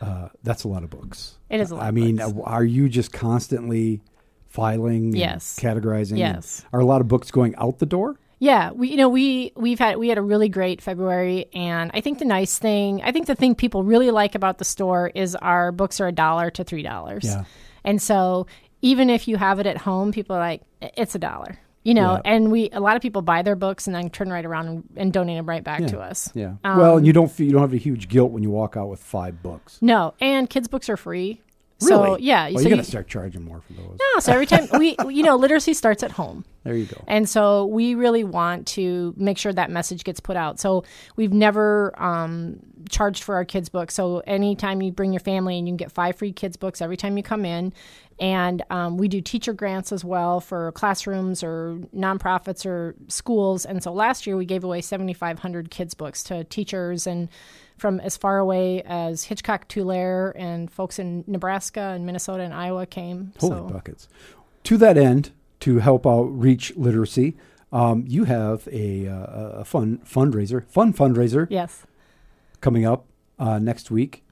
uh, 0.00 0.28
that's 0.42 0.64
a 0.64 0.68
lot 0.68 0.82
of 0.82 0.90
books. 0.90 1.38
It 1.50 1.60
is 1.60 1.70
a 1.70 1.74
lot 1.76 1.84
I 1.84 1.88
of 1.90 1.94
mean, 1.94 2.16
books. 2.16 2.32
are 2.44 2.64
you 2.64 2.88
just 2.88 3.12
constantly 3.12 4.00
filing, 4.48 5.06
and 5.06 5.16
Yes. 5.18 5.58
categorizing? 5.60 6.18
Yes. 6.18 6.64
Are 6.72 6.80
a 6.80 6.84
lot 6.84 7.00
of 7.00 7.08
books 7.08 7.30
going 7.30 7.54
out 7.56 7.78
the 7.78 7.86
door? 7.86 8.16
Yeah, 8.38 8.72
we 8.72 8.88
you 8.90 8.98
know 8.98 9.08
we 9.08 9.52
we've 9.56 9.78
had 9.78 9.96
we 9.96 10.08
had 10.10 10.18
a 10.18 10.22
really 10.22 10.50
great 10.50 10.82
February, 10.82 11.46
and 11.54 11.90
I 11.94 12.02
think 12.02 12.18
the 12.18 12.26
nice 12.26 12.58
thing, 12.58 13.00
I 13.02 13.10
think 13.10 13.26
the 13.26 13.34
thing 13.34 13.54
people 13.54 13.82
really 13.82 14.10
like 14.10 14.34
about 14.34 14.58
the 14.58 14.64
store 14.66 15.10
is 15.14 15.34
our 15.36 15.72
books 15.72 16.00
are 16.02 16.08
a 16.08 16.12
dollar 16.12 16.50
to 16.50 16.62
three 16.62 16.82
dollars. 16.82 17.24
Yeah. 17.24 17.44
and 17.82 18.00
so 18.02 18.46
even 18.82 19.10
if 19.10 19.26
you 19.28 19.36
have 19.36 19.58
it 19.58 19.66
at 19.66 19.78
home, 19.78 20.12
people 20.12 20.36
are 20.36 20.40
like, 20.40 20.62
it's 20.80 21.14
a 21.14 21.18
dollar, 21.18 21.58
you 21.82 21.94
know. 21.94 22.14
Yeah. 22.14 22.20
And 22.24 22.50
we 22.50 22.70
a 22.72 22.80
lot 22.80 22.96
of 22.96 23.02
people 23.02 23.22
buy 23.22 23.42
their 23.42 23.56
books 23.56 23.86
and 23.86 23.96
then 23.96 24.10
turn 24.10 24.30
right 24.30 24.44
around 24.44 24.68
and, 24.68 24.84
and 24.96 25.12
donate 25.12 25.38
them 25.38 25.46
right 25.46 25.64
back 25.64 25.86
to 25.86 26.00
us. 26.00 26.30
Yeah. 26.34 26.54
Um, 26.64 26.78
well, 26.78 26.96
and 26.98 27.06
you 27.06 27.12
don't 27.12 27.30
feel, 27.30 27.46
you 27.46 27.52
don't 27.52 27.62
have 27.62 27.72
a 27.72 27.78
huge 27.78 28.08
guilt 28.08 28.30
when 28.32 28.42
you 28.42 28.50
walk 28.50 28.76
out 28.76 28.88
with 28.88 29.00
five 29.00 29.42
books. 29.42 29.78
No, 29.80 30.14
and 30.20 30.48
kids' 30.48 30.68
books 30.68 30.88
are 30.88 30.96
free. 30.96 31.40
So 31.78 32.02
Really? 32.02 32.22
yeah, 32.22 32.48
Well, 32.48 32.58
so 32.62 32.68
you 32.68 32.70
got 32.74 32.82
to 32.82 32.88
start 32.90 33.06
charging 33.06 33.44
more 33.44 33.60
for 33.60 33.74
those. 33.74 33.98
no, 34.14 34.20
so 34.20 34.32
every 34.32 34.46
time 34.46 34.66
we 34.78 34.96
you 35.08 35.22
know 35.22 35.36
literacy 35.36 35.74
starts 35.74 36.02
at 36.02 36.12
home. 36.12 36.44
There 36.64 36.74
you 36.74 36.86
go. 36.86 37.04
And 37.06 37.28
so 37.28 37.66
we 37.66 37.94
really 37.94 38.24
want 38.24 38.66
to 38.68 39.14
make 39.16 39.38
sure 39.38 39.52
that 39.52 39.70
message 39.70 40.02
gets 40.02 40.18
put 40.18 40.36
out. 40.36 40.58
So 40.58 40.84
we've 41.14 41.32
never 41.32 41.92
um, 42.02 42.58
charged 42.88 43.22
for 43.22 43.36
our 43.36 43.44
kids' 43.44 43.68
books. 43.68 43.94
So 43.94 44.18
anytime 44.26 44.82
you 44.82 44.90
bring 44.90 45.12
your 45.12 45.20
family 45.20 45.58
and 45.58 45.68
you 45.68 45.72
can 45.72 45.76
get 45.76 45.92
five 45.92 46.16
free 46.16 46.32
kids' 46.32 46.56
books 46.56 46.80
every 46.82 46.96
time 46.96 47.16
you 47.16 47.22
come 47.22 47.44
in. 47.44 47.72
And 48.18 48.62
um, 48.70 48.96
we 48.96 49.06
do 49.06 49.20
teacher 49.20 49.52
grants 49.52 49.92
as 49.92 50.02
well 50.04 50.40
for 50.40 50.72
classrooms 50.72 51.44
or 51.44 51.78
nonprofits 51.94 52.64
or 52.66 52.96
schools. 53.08 53.64
And 53.66 53.80
so 53.82 53.92
last 53.92 54.26
year 54.26 54.36
we 54.36 54.46
gave 54.46 54.64
away 54.64 54.80
7,500 54.80 55.70
kids' 55.70 55.94
books 55.94 56.24
to 56.24 56.42
teachers 56.44 57.06
and 57.06 57.28
from 57.76 58.00
as 58.00 58.16
far 58.16 58.38
away 58.38 58.82
as 58.82 59.24
Hitchcock, 59.24 59.68
Tulare, 59.68 60.32
and 60.36 60.70
folks 60.70 60.98
in 60.98 61.24
Nebraska 61.26 61.80
and 61.80 62.06
Minnesota 62.06 62.42
and 62.42 62.54
Iowa 62.54 62.86
came. 62.86 63.32
Holy 63.38 63.56
so 63.56 63.64
buckets. 63.64 64.08
To 64.64 64.76
that 64.78 64.96
end, 64.96 65.30
to 65.60 65.78
help 65.78 66.06
out 66.06 66.24
reach 66.24 66.74
literacy, 66.76 67.36
um, 67.72 68.04
you 68.06 68.24
have 68.24 68.68
a, 68.72 69.06
uh, 69.06 69.60
a 69.60 69.64
fun 69.64 69.98
fundraiser, 69.98 70.66
fun 70.68 70.92
fundraiser 70.92 71.46
yes, 71.50 71.84
coming 72.60 72.84
up 72.84 73.06
uh, 73.38 73.58
next 73.58 73.90
week. 73.90 74.24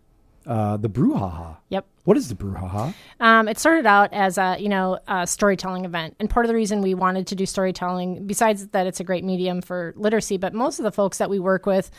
Uh, 0.47 0.77
the 0.77 0.89
Brouhaha. 0.89 1.57
yep. 1.71 1.87
What 2.05 2.19
is 2.19 2.29
the 2.29 2.35
Brouhaha? 2.35 2.93
Um, 3.19 3.49
it 3.49 3.59
started 3.59 3.87
out 3.87 4.13
as 4.13 4.37
a 4.37 4.57
you 4.59 4.69
know 4.69 4.99
a 5.09 5.27
storytelling 5.27 5.87
event, 5.87 6.17
and 6.21 6.29
part 6.29 6.45
of 6.45 6.49
the 6.49 6.55
reason 6.55 6.83
we 6.83 6.93
wanted 6.95 7.27
to 7.29 7.35
do 7.35 7.47
storytelling, 7.47 8.27
besides 8.27 8.67
that 8.69 8.87
it's 8.87 9.01
a 9.01 9.05
great 9.05 9.25
medium 9.25 9.63
for 9.63 9.95
literacy, 9.97 10.37
but 10.37 10.53
most 10.53 10.79
of 10.79 10.83
the 10.83 10.93
folks 10.93 11.17
that 11.19 11.31
we 11.31 11.39
work 11.39 11.65
with 11.65 11.91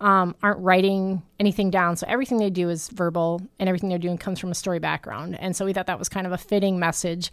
um, 0.00 0.36
aren't 0.42 0.60
writing 0.60 1.22
anything 1.40 1.70
down, 1.70 1.96
so 1.96 2.06
everything 2.06 2.36
they 2.36 2.50
do 2.50 2.68
is 2.68 2.88
verbal, 2.90 3.40
and 3.58 3.68
everything 3.68 3.88
they're 3.88 3.98
doing 3.98 4.18
comes 4.18 4.38
from 4.38 4.50
a 4.50 4.54
story 4.54 4.78
background, 4.78 5.38
and 5.40 5.56
so 5.56 5.64
we 5.64 5.72
thought 5.72 5.86
that 5.86 5.98
was 5.98 6.10
kind 6.10 6.26
of 6.26 6.32
a 6.32 6.38
fitting 6.38 6.78
message. 6.78 7.30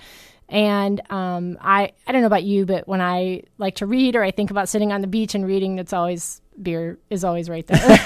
And 0.51 1.01
um, 1.09 1.57
I 1.61 1.93
I 2.05 2.11
don't 2.11 2.21
know 2.21 2.27
about 2.27 2.43
you, 2.43 2.65
but 2.65 2.87
when 2.87 2.99
I 3.01 3.43
like 3.57 3.75
to 3.75 3.85
read 3.85 4.15
or 4.17 4.23
I 4.23 4.31
think 4.31 4.51
about 4.51 4.67
sitting 4.67 4.91
on 4.91 5.01
the 5.01 5.07
beach 5.07 5.33
and 5.33 5.45
reading, 5.45 5.79
it's 5.79 5.93
always 5.93 6.41
beer 6.61 6.99
is 7.09 7.23
always 7.23 7.49
right 7.49 7.65
there. 7.65 7.97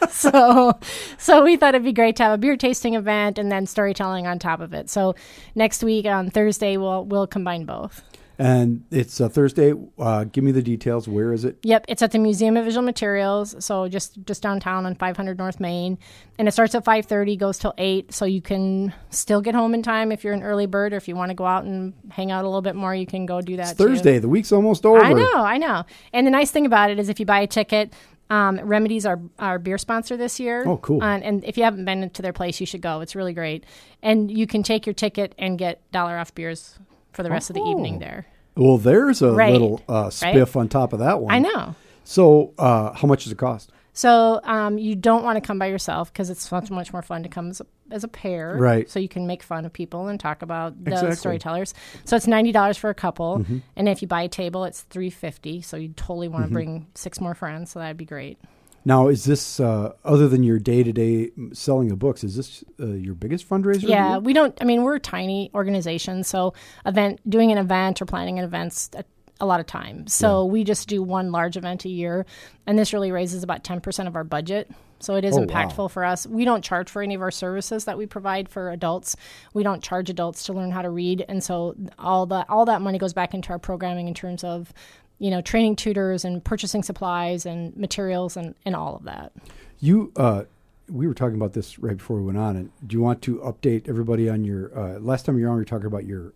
so 0.10 0.78
so 1.18 1.44
we 1.44 1.56
thought 1.56 1.76
it'd 1.76 1.84
be 1.84 1.92
great 1.92 2.16
to 2.16 2.24
have 2.24 2.32
a 2.32 2.38
beer 2.38 2.56
tasting 2.56 2.94
event 2.94 3.38
and 3.38 3.50
then 3.50 3.66
storytelling 3.66 4.26
on 4.26 4.40
top 4.40 4.60
of 4.60 4.74
it. 4.74 4.90
So 4.90 5.14
next 5.54 5.84
week 5.84 6.04
on 6.06 6.30
Thursday 6.30 6.76
we'll 6.76 7.04
we'll 7.04 7.28
combine 7.28 7.64
both. 7.64 8.02
And 8.38 8.84
it's 8.90 9.20
a 9.20 9.28
Thursday. 9.28 9.74
Uh, 9.98 10.24
give 10.24 10.42
me 10.42 10.50
the 10.50 10.62
details. 10.62 11.06
Where 11.06 11.32
is 11.32 11.44
it? 11.44 11.58
Yep, 11.62 11.84
it's 11.88 12.02
at 12.02 12.10
the 12.10 12.18
Museum 12.18 12.56
of 12.56 12.64
Visual 12.64 12.82
Materials, 12.82 13.54
so 13.64 13.88
just 13.88 14.24
just 14.24 14.42
downtown 14.42 14.86
on 14.86 14.96
500 14.96 15.38
North 15.38 15.60
Main, 15.60 15.98
and 16.38 16.48
it 16.48 16.52
starts 16.52 16.74
at 16.74 16.84
5:30, 16.84 17.38
goes 17.38 17.58
till 17.58 17.74
8, 17.78 18.12
so 18.12 18.24
you 18.24 18.42
can 18.42 18.92
still 19.10 19.40
get 19.40 19.54
home 19.54 19.72
in 19.72 19.82
time 19.82 20.10
if 20.10 20.24
you're 20.24 20.32
an 20.32 20.42
early 20.42 20.66
bird, 20.66 20.92
or 20.92 20.96
if 20.96 21.06
you 21.06 21.14
want 21.14 21.30
to 21.30 21.34
go 21.34 21.46
out 21.46 21.64
and 21.64 21.94
hang 22.10 22.32
out 22.32 22.44
a 22.44 22.48
little 22.48 22.62
bit 22.62 22.74
more, 22.74 22.94
you 22.94 23.06
can 23.06 23.24
go 23.24 23.40
do 23.40 23.56
that. 23.56 23.70
It's 23.70 23.78
too. 23.78 23.88
Thursday. 23.88 24.18
The 24.18 24.28
week's 24.28 24.50
almost 24.50 24.84
over. 24.84 24.98
I 24.98 25.12
know, 25.12 25.34
I 25.34 25.58
know. 25.58 25.84
And 26.12 26.26
the 26.26 26.32
nice 26.32 26.50
thing 26.50 26.66
about 26.66 26.90
it 26.90 26.98
is 26.98 27.08
if 27.08 27.20
you 27.20 27.26
buy 27.26 27.40
a 27.40 27.46
ticket, 27.46 27.92
um, 28.30 28.58
Remedies 28.58 29.06
our 29.06 29.20
our 29.38 29.58
beer 29.58 29.78
sponsor 29.78 30.16
this 30.16 30.40
year. 30.40 30.66
Oh, 30.66 30.78
cool. 30.78 31.02
And, 31.04 31.22
and 31.22 31.44
if 31.44 31.56
you 31.56 31.62
haven't 31.62 31.84
been 31.84 32.10
to 32.10 32.22
their 32.22 32.32
place, 32.32 32.58
you 32.58 32.66
should 32.66 32.80
go. 32.80 33.00
It's 33.00 33.14
really 33.14 33.34
great. 33.34 33.64
And 34.02 34.30
you 34.30 34.46
can 34.46 34.62
take 34.62 34.86
your 34.86 34.94
ticket 34.94 35.34
and 35.38 35.58
get 35.58 35.80
dollar 35.92 36.18
off 36.18 36.34
beers 36.34 36.78
for 37.14 37.22
the 37.22 37.30
rest 37.30 37.50
of 37.50 37.54
the 37.54 37.62
Oh. 37.62 37.70
evening 37.70 37.98
there. 37.98 38.26
Well, 38.56 38.78
there's 38.78 39.22
a 39.22 39.32
Right. 39.32 39.52
little 39.52 39.80
uh, 39.88 40.04
spiff 40.06 40.54
on 40.56 40.68
top 40.68 40.92
of 40.92 40.98
that 41.00 41.20
one. 41.20 41.32
I 41.34 41.38
know. 41.40 41.74
So, 42.04 42.52
uh, 42.58 42.92
how 42.92 43.08
much 43.08 43.24
does 43.24 43.32
it 43.32 43.38
cost? 43.38 43.70
So 43.96 44.40
um, 44.42 44.76
you 44.76 44.96
don't 44.96 45.22
want 45.22 45.36
to 45.36 45.40
come 45.40 45.58
by 45.58 45.66
yourself 45.66 46.12
because 46.12 46.28
it's 46.28 46.50
much 46.50 46.68
much 46.70 46.92
more 46.92 47.00
fun 47.02 47.22
to 47.22 47.28
come 47.28 47.50
as 47.50 47.60
a, 47.60 47.66
as 47.92 48.02
a 48.02 48.08
pair, 48.08 48.56
Right. 48.58 48.90
So 48.90 48.98
you 48.98 49.08
can 49.08 49.24
make 49.26 49.40
fun 49.42 49.64
of 49.64 49.72
people 49.72 50.08
and 50.08 50.18
talk 50.18 50.42
about 50.42 50.74
the 50.84 50.90
Exactly. 50.90 51.10
Mm-hmm. 51.10 51.18
storytellers. 51.18 51.74
So 52.04 52.16
it's 52.16 52.26
ninety 52.26 52.50
dollars 52.50 52.76
for 52.76 52.90
a 52.90 52.94
couple, 52.94 53.44
and 53.76 53.88
if 53.88 54.02
you 54.02 54.08
buy 54.08 54.22
a 54.22 54.28
table, 54.28 54.64
it's 54.64 54.80
three 54.82 55.10
fifty. 55.10 55.62
So 55.62 55.76
you 55.76 55.90
totally 55.96 56.26
want 56.26 56.44
to 56.44 56.50
bring 56.52 56.88
six 56.94 57.20
more 57.20 57.34
friends. 57.34 57.70
So 57.70 57.78
that'd 57.78 57.96
be 57.96 58.04
great. 58.04 58.38
Now, 58.84 59.08
is 59.08 59.24
this 59.24 59.60
uh, 59.60 59.92
other 60.04 60.28
than 60.28 60.42
your 60.42 60.58
day 60.58 60.82
to 60.82 60.92
day 60.92 61.30
selling 61.52 61.90
of 61.90 61.98
books? 61.98 62.22
Is 62.22 62.36
this 62.36 62.64
uh, 62.78 62.86
your 62.86 63.14
biggest 63.14 63.48
fundraiser? 63.48 63.88
Yeah, 63.88 64.18
we 64.18 64.32
don't. 64.32 64.56
I 64.60 64.64
mean, 64.64 64.82
we're 64.82 64.96
a 64.96 65.00
tiny 65.00 65.50
organization, 65.54 66.22
so 66.22 66.52
event 66.84 67.20
doing 67.28 67.50
an 67.50 67.58
event 67.58 68.02
or 68.02 68.04
planning 68.04 68.38
an 68.38 68.44
event's 68.44 68.90
a, 68.94 69.04
a 69.40 69.46
lot 69.46 69.58
of 69.60 69.66
time. 69.66 70.06
So 70.06 70.44
we 70.44 70.64
just 70.64 70.86
do 70.88 71.02
one 71.02 71.32
large 71.32 71.56
event 71.56 71.84
a 71.86 71.88
year, 71.88 72.26
and 72.66 72.78
this 72.78 72.92
really 72.92 73.10
raises 73.10 73.42
about 73.42 73.64
ten 73.64 73.80
percent 73.80 74.06
of 74.06 74.16
our 74.16 74.24
budget. 74.24 74.70
So 75.00 75.16
it 75.16 75.24
is 75.24 75.36
Oh, 75.36 75.40
wow. 75.40 75.46
impactful 75.46 75.90
for 75.90 76.02
us. 76.04 76.26
We 76.26 76.46
don't 76.46 76.62
charge 76.64 76.88
for 76.88 77.02
any 77.02 77.14
of 77.14 77.20
our 77.20 77.30
services 77.30 77.84
that 77.84 77.98
we 77.98 78.06
provide 78.06 78.48
for 78.48 78.70
adults. 78.70 79.16
We 79.52 79.62
don't 79.62 79.82
charge 79.82 80.08
adults 80.08 80.44
to 80.44 80.54
learn 80.54 80.70
how 80.70 80.80
to 80.82 80.88
read, 80.88 81.24
and 81.28 81.42
so 81.42 81.74
all 81.98 82.26
that 82.26 82.48
all 82.50 82.64
that 82.66 82.80
money 82.82 82.98
goes 82.98 83.12
back 83.14 83.32
into 83.34 83.50
our 83.50 83.58
programming 83.58 84.08
in 84.08 84.14
terms 84.14 84.44
of 84.44 84.72
you 85.18 85.30
know 85.30 85.40
training 85.40 85.76
tutors 85.76 86.24
and 86.24 86.42
purchasing 86.44 86.82
supplies 86.82 87.46
and 87.46 87.76
materials 87.76 88.36
and, 88.36 88.54
and 88.66 88.74
all 88.76 88.96
of 88.96 89.04
that. 89.04 89.32
You, 89.80 90.12
uh, 90.16 90.44
we 90.88 91.06
were 91.06 91.14
talking 91.14 91.36
about 91.36 91.52
this 91.52 91.78
right 91.78 91.96
before 91.96 92.18
we 92.18 92.24
went 92.24 92.38
on. 92.38 92.56
And 92.56 92.70
do 92.86 92.96
you 92.96 93.02
want 93.02 93.22
to 93.22 93.36
update 93.38 93.88
everybody 93.88 94.28
on 94.28 94.44
your 94.44 94.76
uh, 94.78 94.98
last 94.98 95.24
time 95.26 95.38
you 95.38 95.44
were 95.44 95.50
on? 95.50 95.56
We 95.56 95.60
were 95.62 95.64
talking 95.66 95.86
about 95.86 96.04
your. 96.04 96.32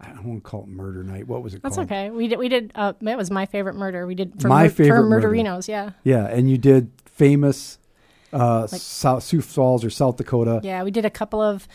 I 0.00 0.08
don't 0.08 0.24
want 0.26 0.44
to 0.44 0.50
call 0.50 0.62
it 0.64 0.68
murder 0.68 1.02
night. 1.02 1.26
What 1.26 1.42
was 1.42 1.54
it 1.54 1.62
called? 1.62 1.72
That's 1.72 1.76
called? 1.76 1.90
okay. 1.90 2.10
We 2.10 2.28
did. 2.28 2.38
We 2.38 2.48
did. 2.48 2.70
Uh, 2.74 2.92
that 3.00 3.16
was 3.16 3.30
my 3.30 3.46
favorite 3.46 3.76
murder. 3.76 4.06
We 4.06 4.14
did 4.14 4.40
for 4.42 4.48
My 4.48 4.64
mur- 4.64 4.68
favorite 4.68 4.98
for 4.98 5.06
murder. 5.06 5.28
murderinos. 5.30 5.68
Yeah, 5.68 5.92
Yeah, 6.04 6.26
and 6.26 6.50
you 6.50 6.58
did 6.58 6.90
famous 7.06 7.78
uh, 8.32 8.66
South, 8.66 9.22
Sioux 9.22 9.40
Falls 9.40 9.84
or 9.84 9.90
South 9.90 10.16
Dakota. 10.16 10.60
yeah. 10.62 10.82
We 10.82 10.90
did 10.90 11.04
a 11.06 11.10
couple 11.10 11.40
of 11.40 11.66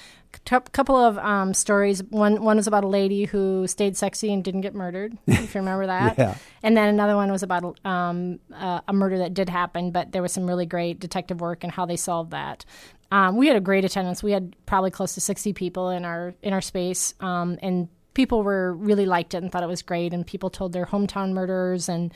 cou- 0.45 0.59
couple 0.71 0.95
of 0.95 1.17
um, 1.17 1.53
stories. 1.53 2.03
One 2.03 2.43
one 2.43 2.57
was 2.57 2.67
about 2.67 2.83
a 2.83 2.87
lady 2.87 3.25
who 3.25 3.67
stayed 3.67 3.97
sexy 3.97 4.33
and 4.33 4.43
didn't 4.43 4.61
get 4.61 4.73
murdered. 4.73 5.17
if 5.27 5.53
you 5.53 5.61
remember 5.61 5.87
that. 5.87 6.17
Yeah. 6.17 6.37
And 6.63 6.75
then 6.75 6.89
another 6.89 7.15
one 7.15 7.31
was 7.31 7.43
about 7.43 7.79
um, 7.85 8.39
uh, 8.53 8.81
a 8.87 8.93
murder 8.93 9.17
that 9.19 9.33
did 9.33 9.49
happen, 9.49 9.91
but 9.91 10.11
there 10.11 10.21
was 10.21 10.31
some 10.31 10.47
really 10.47 10.65
great 10.65 10.99
detective 10.99 11.41
work 11.41 11.63
and 11.63 11.71
how 11.71 11.85
they 11.85 11.95
solved 11.95 12.31
that. 12.31 12.65
Um, 13.11 13.35
we 13.35 13.47
had 13.47 13.57
a 13.57 13.61
great 13.61 13.83
attendance. 13.83 14.23
We 14.23 14.31
had 14.31 14.55
probably 14.65 14.91
close 14.91 15.13
to 15.15 15.21
sixty 15.21 15.53
people 15.53 15.89
in 15.89 16.05
our 16.05 16.33
in 16.41 16.53
our 16.53 16.61
space, 16.61 17.13
um, 17.19 17.57
and 17.61 17.89
people 18.13 18.43
were 18.43 18.73
really 18.73 19.05
liked 19.05 19.33
it 19.33 19.43
and 19.43 19.51
thought 19.51 19.63
it 19.63 19.69
was 19.69 19.81
great. 19.81 20.13
And 20.13 20.25
people 20.25 20.49
told 20.49 20.73
their 20.73 20.85
hometown 20.85 21.33
murders 21.33 21.89
and. 21.89 22.13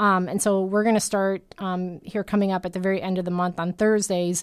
Um, 0.00 0.28
and 0.28 0.42
so 0.42 0.62
we're 0.62 0.82
going 0.82 0.96
to 0.96 1.00
start 1.00 1.42
um, 1.58 2.00
here 2.02 2.24
coming 2.24 2.50
up 2.50 2.66
at 2.66 2.72
the 2.72 2.80
very 2.80 3.00
end 3.00 3.16
of 3.16 3.24
the 3.24 3.30
month 3.30 3.60
on 3.60 3.72
Thursdays. 3.72 4.42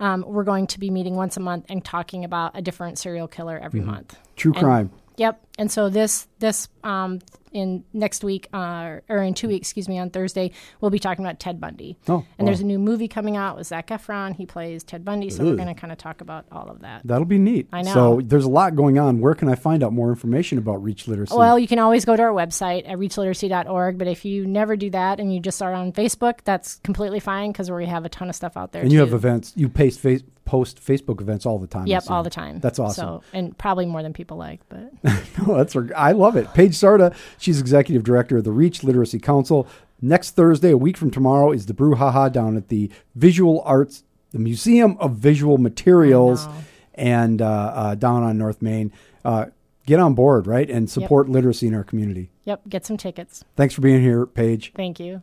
Um, 0.00 0.24
we're 0.26 0.44
going 0.44 0.66
to 0.68 0.78
be 0.80 0.90
meeting 0.90 1.16
once 1.16 1.36
a 1.36 1.40
month 1.40 1.66
and 1.68 1.84
talking 1.84 2.24
about 2.24 2.52
a 2.54 2.62
different 2.62 2.98
serial 2.98 3.28
killer 3.28 3.58
every 3.58 3.80
month. 3.80 4.18
True 4.36 4.52
And- 4.52 4.62
crime. 4.62 4.90
Yep. 5.18 5.40
And 5.58 5.72
so 5.72 5.88
this 5.88 6.28
this 6.40 6.68
um, 6.86 7.18
in 7.52 7.84
next 7.94 8.22
week 8.22 8.48
uh, 8.52 8.98
or 9.08 9.18
in 9.22 9.32
two 9.32 9.48
weeks, 9.48 9.68
excuse 9.68 9.88
me, 9.88 9.98
on 9.98 10.10
Thursday, 10.10 10.50
we'll 10.80 10.90
be 10.90 10.98
talking 10.98 11.24
about 11.24 11.40
Ted 11.40 11.58
Bundy. 11.60 11.96
Oh, 12.06 12.24
and 12.38 12.46
there's 12.46 12.60
a 12.60 12.66
new 12.66 12.78
movie 12.78 13.08
coming 13.08 13.36
out 13.36 13.56
with 13.56 13.66
Zac 13.66 13.88
Efron. 13.88 14.36
He 14.36 14.44
plays 14.46 14.84
Ted 14.84 15.04
Bundy, 15.04 15.30
so 15.30 15.42
we're 15.44 15.56
going 15.56 15.68
to 15.68 15.74
kind 15.74 15.90
of 15.92 15.98
talk 15.98 16.20
about 16.20 16.44
all 16.52 16.68
of 16.68 16.80
that. 16.82 17.00
That'll 17.04 17.24
be 17.24 17.38
neat. 17.38 17.68
I 17.72 17.82
know. 17.82 17.94
So 17.94 18.20
there's 18.22 18.44
a 18.44 18.48
lot 18.50 18.76
going 18.76 18.98
on. 18.98 19.20
Where 19.20 19.34
can 19.34 19.48
I 19.48 19.54
find 19.54 19.82
out 19.82 19.92
more 19.92 20.10
information 20.10 20.58
about 20.58 20.82
Reach 20.82 21.08
Literacy? 21.08 21.34
Well, 21.36 21.58
you 21.58 21.66
can 21.66 21.78
always 21.78 22.04
go 22.04 22.14
to 22.14 22.22
our 22.22 22.32
website 22.32 22.88
at 22.88 22.98
reachliteracy.org, 22.98 23.98
but 23.98 24.06
if 24.06 24.24
you 24.24 24.46
never 24.46 24.76
do 24.76 24.90
that 24.90 25.18
and 25.18 25.32
you 25.32 25.40
just 25.40 25.62
are 25.62 25.72
on 25.72 25.92
Facebook, 25.92 26.40
that's 26.44 26.76
completely 26.84 27.20
fine 27.20 27.52
because 27.52 27.70
we 27.70 27.86
have 27.86 28.04
a 28.04 28.08
ton 28.08 28.28
of 28.28 28.34
stuff 28.34 28.56
out 28.56 28.72
there. 28.72 28.82
and 28.82 28.92
you 28.92 29.00
have 29.00 29.12
events. 29.12 29.52
You 29.56 29.68
paste 29.68 30.00
face, 30.00 30.22
post 30.44 30.80
Facebook 30.80 31.20
events 31.20 31.44
all 31.44 31.58
the 31.58 31.66
time. 31.66 31.86
Yep, 31.86 32.04
all 32.08 32.22
the 32.22 32.30
time. 32.30 32.60
That's 32.60 32.78
awesome. 32.78 33.04
So, 33.06 33.22
and 33.32 33.56
probably 33.58 33.84
more 33.86 34.02
than 34.02 34.12
people 34.12 34.36
like, 34.36 34.60
but 34.68 34.92
Oh, 35.46 35.56
that's 35.56 35.76
I 35.96 36.12
love 36.12 36.36
it. 36.36 36.52
Paige 36.54 36.74
Sarda, 36.80 37.14
she's 37.38 37.60
executive 37.60 38.04
director 38.04 38.38
of 38.38 38.44
the 38.44 38.52
Reach 38.52 38.82
Literacy 38.82 39.18
Council. 39.18 39.66
Next 40.00 40.32
Thursday, 40.32 40.70
a 40.70 40.76
week 40.76 40.96
from 40.96 41.10
tomorrow, 41.10 41.52
is 41.52 41.66
the 41.66 41.74
Brouhaha 41.74 42.30
down 42.30 42.56
at 42.56 42.68
the 42.68 42.90
Visual 43.14 43.62
Arts, 43.64 44.04
the 44.30 44.38
Museum 44.38 44.96
of 44.98 45.16
Visual 45.16 45.58
Materials, 45.58 46.46
and 46.94 47.40
uh, 47.40 47.72
uh, 47.74 47.94
down 47.94 48.22
on 48.22 48.36
North 48.38 48.60
Main. 48.60 48.92
Uh, 49.24 49.46
get 49.86 49.98
on 49.98 50.14
board, 50.14 50.46
right, 50.46 50.68
and 50.68 50.90
support 50.90 51.28
literacy 51.28 51.66
in 51.66 51.74
our 51.74 51.84
community. 51.84 52.30
yep, 52.44 52.60
get 52.68 52.84
some 52.84 52.96
tickets. 52.96 53.44
Thanks 53.56 53.74
for 53.74 53.80
being 53.80 54.02
here, 54.02 54.26
Paige. 54.26 54.72
Thank 54.74 55.00
you. 55.00 55.22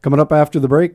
Coming 0.00 0.18
up 0.18 0.32
after 0.32 0.58
the 0.58 0.68
break, 0.68 0.94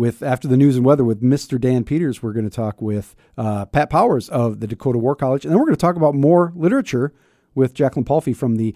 with 0.00 0.22
after 0.22 0.48
the 0.48 0.56
news 0.56 0.76
and 0.76 0.84
weather 0.84 1.04
with 1.04 1.22
Mr. 1.22 1.60
Dan 1.60 1.84
Peters, 1.84 2.22
we're 2.22 2.32
going 2.32 2.48
to 2.48 2.54
talk 2.54 2.80
with 2.80 3.14
uh, 3.36 3.66
Pat 3.66 3.90
Powers 3.90 4.30
of 4.30 4.60
the 4.60 4.66
Dakota 4.66 4.98
War 4.98 5.14
College, 5.14 5.44
and 5.44 5.52
then 5.52 5.58
we're 5.58 5.66
going 5.66 5.76
to 5.76 5.80
talk 5.80 5.96
about 5.96 6.14
more 6.14 6.52
literature 6.56 7.12
with 7.54 7.74
Jacqueline 7.74 8.06
Palfy 8.06 8.34
from 8.34 8.56
the 8.56 8.74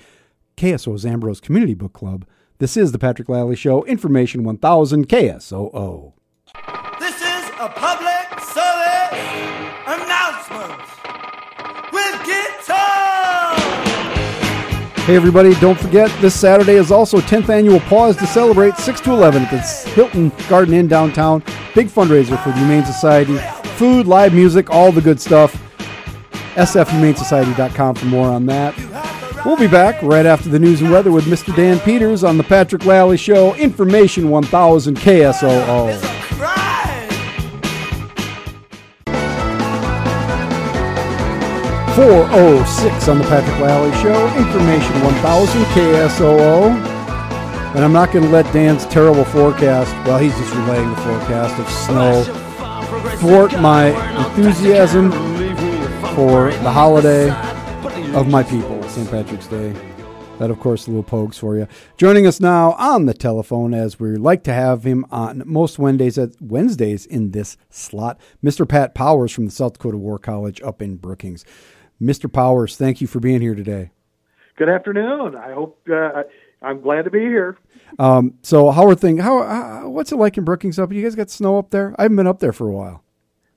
KSO 0.57 0.95
Zandbroz 0.95 1.43
Community 1.43 1.75
Book 1.75 1.93
Club. 1.93 2.27
This 2.59 2.77
is 2.77 2.93
the 2.93 2.99
Patrick 2.99 3.29
Lally 3.29 3.57
Show, 3.57 3.85
Information 3.85 4.45
1000 4.45 5.09
KSOO. 5.09 6.13
This 7.01 7.17
is 7.17 7.51
a 7.59 7.69
public 7.69 8.41
service 8.41 9.19
announcement 9.87 10.81
with 11.93 12.25
guitar. 12.25 13.57
Hey, 15.05 15.17
everybody, 15.17 15.55
don't 15.57 15.79
forget 15.79 16.11
this 16.21 16.39
Saturday 16.39 16.75
is 16.75 16.93
also 16.93 17.19
10th 17.19 17.49
annual 17.49 17.81
Paws 17.81 18.17
to 18.19 18.27
Celebrate 18.27 18.77
6 18.77 19.01
to 19.03 19.11
11 19.11 19.43
at 19.43 19.51
the 19.51 19.91
Hilton 19.91 20.31
Garden 20.49 20.75
Inn 20.75 20.87
downtown. 20.87 21.43
Big 21.75 21.89
fundraiser 21.89 22.41
for 22.43 22.51
the 22.51 22.59
Humane 22.59 22.85
Society. 22.85 23.37
Food, 23.77 24.07
live 24.07 24.33
music, 24.33 24.71
all 24.71 24.93
the 24.93 25.01
good 25.01 25.21
stuff. 25.21 25.61
SFHumaneSociety.com 26.55 27.97
for 27.97 28.07
more 28.07 28.29
on 28.29 28.47
that. 28.47 28.75
We'll 29.45 29.59
be 29.59 29.69
back 29.69 30.01
right 30.03 30.25
after 30.25 30.49
the 30.49 30.59
news 30.59 30.81
and 30.81 30.91
weather 30.91 31.13
with 31.13 31.27
Mr. 31.27 31.55
Dan 31.55 31.79
Peters 31.81 32.25
on 32.25 32.39
the 32.39 32.43
Patrick 32.43 32.87
Lally 32.87 33.19
Show, 33.19 33.55
Information 33.57 34.31
1000 34.31 34.97
KSOO. 34.97 36.01
406 41.95 43.09
on 43.09 43.19
the 43.19 43.25
Patrick 43.25 43.61
Lally 43.61 43.93
Show, 44.03 44.27
Information 44.39 45.05
1000 45.05 45.63
KSOO. 45.65 46.71
And 47.75 47.85
I'm 47.85 47.93
not 47.93 48.13
going 48.13 48.25
to 48.25 48.31
let 48.31 48.51
Dan's 48.51 48.87
terrible 48.87 49.27
forecast, 49.27 49.93
well, 50.07 50.19
he's 50.19 50.35
just 50.39 50.55
relaying 50.55 50.89
the 50.89 50.97
forecast 50.97 51.61
of 51.61 51.69
snow, 51.69 52.25
thwart 53.19 53.53
my 53.61 53.89
enthusiasm 54.27 55.13
for 56.17 56.51
the 56.51 56.73
holiday 56.73 57.29
of 58.15 58.29
my 58.29 58.43
people, 58.43 58.74
St. 58.95 59.11
Patrick's 59.11 59.49
Day. 59.49 59.73
That, 60.39 60.53
of 60.53 60.61
course, 60.61 60.87
a 60.87 60.91
little 60.91 61.03
pogues 61.03 61.37
for 61.37 61.57
you. 61.57 61.67
Joining 61.97 62.29
us 62.29 62.39
now 62.39 62.75
on 62.75 63.07
the 63.07 63.13
telephone, 63.13 63.75
as 63.75 63.99
we 63.99 64.15
like 64.15 64.45
to 64.45 64.53
have 64.53 64.85
him 64.85 65.05
on 65.11 65.43
most 65.45 65.81
Wednesdays 65.81 66.17
at 66.17 66.41
Wednesdays 66.41 67.05
in 67.05 67.33
this 67.33 67.57
slot, 67.71 68.21
Mr. 68.41 68.69
Pat 68.69 68.95
Powers 68.95 69.33
from 69.33 69.47
the 69.47 69.51
South 69.51 69.73
Dakota 69.73 69.97
War 69.97 70.21
College 70.21 70.63
up 70.63 70.81
in 70.81 70.95
Brookings. 70.95 71.45
Mr. 72.01 72.33
Powers, 72.33 72.77
thank 72.77 73.01
you 73.01 73.09
for 73.09 73.19
being 73.19 73.41
here 73.41 73.57
today. 73.57 73.91
Good 74.57 74.69
afternoon. 74.69 75.35
I 75.35 75.53
hope 75.53 75.81
uh, 75.93 76.23
I'm 76.63 76.81
glad 76.81 77.03
to 77.03 77.11
be 77.11 77.19
here. 77.19 77.59
Um, 77.99 78.35
so, 78.43 78.71
how 78.71 78.87
are 78.87 78.95
things? 78.95 79.23
How, 79.23 79.43
how 79.43 79.89
what's 79.89 80.13
it 80.13 80.17
like 80.17 80.39
in 80.39 80.45
Brookings 80.45 80.79
up? 80.79 80.93
You 80.93 81.03
guys 81.03 81.17
got 81.17 81.31
snow 81.31 81.59
up 81.59 81.71
there? 81.71 81.97
I 81.99 82.03
haven't 82.03 82.17
been 82.17 82.29
up 82.29 82.39
there 82.39 82.53
for 82.53 82.69
a 82.69 82.73
while. 82.73 83.03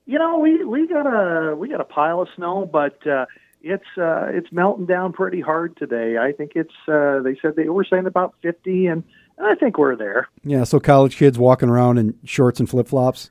You 0.04 0.18
know, 0.18 0.40
we 0.40 0.64
we 0.64 0.88
got 0.88 1.06
a 1.06 1.54
we 1.54 1.68
got 1.68 1.80
a 1.80 1.84
pile 1.84 2.22
of 2.22 2.28
snow, 2.34 2.68
but 2.72 3.06
uh, 3.06 3.26
it's 3.68 3.98
uh, 3.98 4.26
it's 4.30 4.50
melting 4.50 4.86
down 4.86 5.12
pretty 5.12 5.40
hard 5.40 5.76
today. 5.76 6.16
I 6.18 6.32
think 6.32 6.52
it's 6.54 6.74
uh, 6.88 7.20
they 7.22 7.36
said 7.40 7.56
they 7.56 7.68
were 7.68 7.84
saying 7.84 8.06
about 8.06 8.34
50, 8.42 8.86
and 8.86 9.04
I 9.42 9.54
think 9.54 9.78
we're 9.78 9.96
there. 9.96 10.28
Yeah, 10.44 10.64
so 10.64 10.80
college 10.80 11.16
kids 11.16 11.38
walking 11.38 11.68
around 11.68 11.98
in 11.98 12.18
shorts 12.24 12.60
and 12.60 12.68
flip 12.68 12.88
flops. 12.88 13.30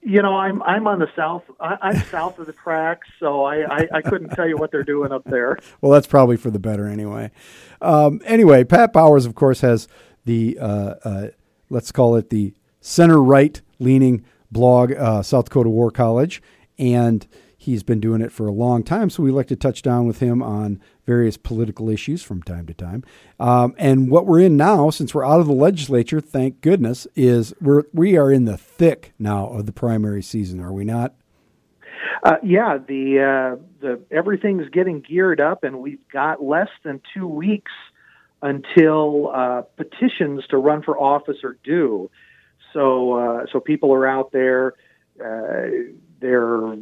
You 0.00 0.22
know, 0.22 0.36
I'm 0.36 0.62
I'm 0.62 0.86
on 0.86 1.00
the 1.00 1.08
south. 1.16 1.42
I, 1.60 1.76
I'm 1.82 2.02
south 2.04 2.38
of 2.38 2.46
the 2.46 2.52
tracks, 2.52 3.08
so 3.18 3.44
I, 3.44 3.80
I 3.80 3.88
I 3.94 4.02
couldn't 4.02 4.30
tell 4.30 4.48
you 4.48 4.56
what 4.56 4.70
they're 4.70 4.84
doing 4.84 5.12
up 5.12 5.24
there. 5.24 5.58
Well, 5.80 5.90
that's 5.90 6.06
probably 6.06 6.36
for 6.36 6.50
the 6.50 6.60
better 6.60 6.86
anyway. 6.86 7.32
Um, 7.80 8.20
anyway, 8.24 8.62
Pat 8.62 8.92
Powers, 8.92 9.26
of 9.26 9.34
course, 9.34 9.62
has 9.62 9.88
the 10.24 10.56
uh, 10.60 10.94
uh, 11.04 11.26
let's 11.70 11.90
call 11.90 12.14
it 12.14 12.30
the 12.30 12.54
center 12.80 13.20
right 13.20 13.60
leaning 13.80 14.24
blog, 14.52 14.92
uh, 14.92 15.22
South 15.22 15.46
Dakota 15.46 15.70
War 15.70 15.90
College, 15.90 16.40
and 16.78 17.26
he's 17.62 17.84
been 17.84 18.00
doing 18.00 18.20
it 18.20 18.32
for 18.32 18.46
a 18.48 18.52
long 18.52 18.82
time. 18.82 19.08
So 19.08 19.22
we 19.22 19.30
like 19.30 19.46
to 19.46 19.56
touch 19.56 19.82
down 19.82 20.06
with 20.06 20.18
him 20.18 20.42
on 20.42 20.80
various 21.06 21.36
political 21.36 21.88
issues 21.88 22.22
from 22.22 22.42
time 22.42 22.66
to 22.66 22.74
time. 22.74 23.04
Um, 23.38 23.74
and 23.78 24.10
what 24.10 24.26
we're 24.26 24.40
in 24.40 24.56
now, 24.56 24.90
since 24.90 25.14
we're 25.14 25.24
out 25.24 25.40
of 25.40 25.46
the 25.46 25.52
legislature, 25.52 26.20
thank 26.20 26.60
goodness, 26.60 27.06
is 27.14 27.54
we're 27.60 27.84
we 27.92 28.16
are 28.16 28.32
in 28.32 28.46
the 28.46 28.56
thick 28.56 29.12
now 29.18 29.46
of 29.46 29.66
the 29.66 29.72
primary 29.72 30.22
season. 30.22 30.60
Are 30.60 30.72
we 30.72 30.84
not? 30.84 31.14
Uh, 32.24 32.36
yeah, 32.42 32.78
the 32.78 33.20
uh, 33.20 33.62
the 33.80 34.00
everything's 34.10 34.68
getting 34.68 35.00
geared 35.00 35.40
up, 35.40 35.62
and 35.62 35.80
we've 35.80 36.06
got 36.12 36.42
less 36.42 36.68
than 36.84 37.00
two 37.14 37.26
weeks 37.26 37.72
until 38.42 39.30
uh, 39.32 39.62
petitions 39.76 40.44
to 40.50 40.56
run 40.56 40.82
for 40.82 40.98
office 40.98 41.38
are 41.44 41.56
due. 41.62 42.10
So 42.72 43.12
uh, 43.14 43.46
so 43.52 43.60
people 43.60 43.92
are 43.92 44.06
out 44.06 44.32
there. 44.32 44.74
Uh, 45.20 45.92
they're 46.20 46.76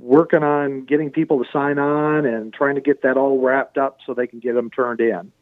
working 0.00 0.42
on 0.42 0.84
getting 0.84 1.10
people 1.10 1.42
to 1.42 1.50
sign 1.52 1.78
on 1.78 2.24
and 2.26 2.52
trying 2.52 2.74
to 2.74 2.80
get 2.80 3.02
that 3.02 3.16
all 3.16 3.40
wrapped 3.40 3.78
up 3.78 3.98
so 4.06 4.14
they 4.14 4.26
can 4.26 4.40
get 4.40 4.54
them 4.54 4.70
turned 4.70 5.00
in. 5.00 5.32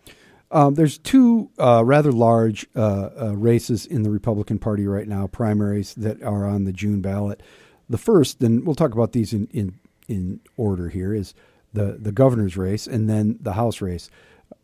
Um, 0.51 0.75
there's 0.75 0.99
two 0.99 1.51
uh, 1.59 1.83
rather 1.85 2.11
large 2.11 2.67
uh, 2.75 3.11
uh, 3.21 3.37
races 3.37 3.85
in 3.85 4.03
the 4.03 4.11
Republican 4.11 4.59
Party 4.59 4.87
right 4.87 5.07
now, 5.07 5.27
primaries 5.27 5.95
that 5.95 6.23
are 6.23 6.47
on 6.47 6.65
the 6.65 6.73
June 6.73 7.01
ballot. 7.01 7.43
The 7.89 7.99
first, 7.99 8.43
and 8.43 8.67
we'll 8.67 8.75
talk 8.75 8.93
about 8.93 9.13
these 9.13 9.33
in, 9.33 9.47
in, 9.53 9.79
in 10.09 10.41
order 10.57 10.89
here, 10.89 11.13
is 11.13 11.35
the, 11.73 11.99
the 12.01 12.13
governor's 12.13 12.57
race 12.57 12.87
and 12.87 13.09
then 13.09 13.39
the 13.41 13.53
House 13.53 13.81
race. 13.81 14.11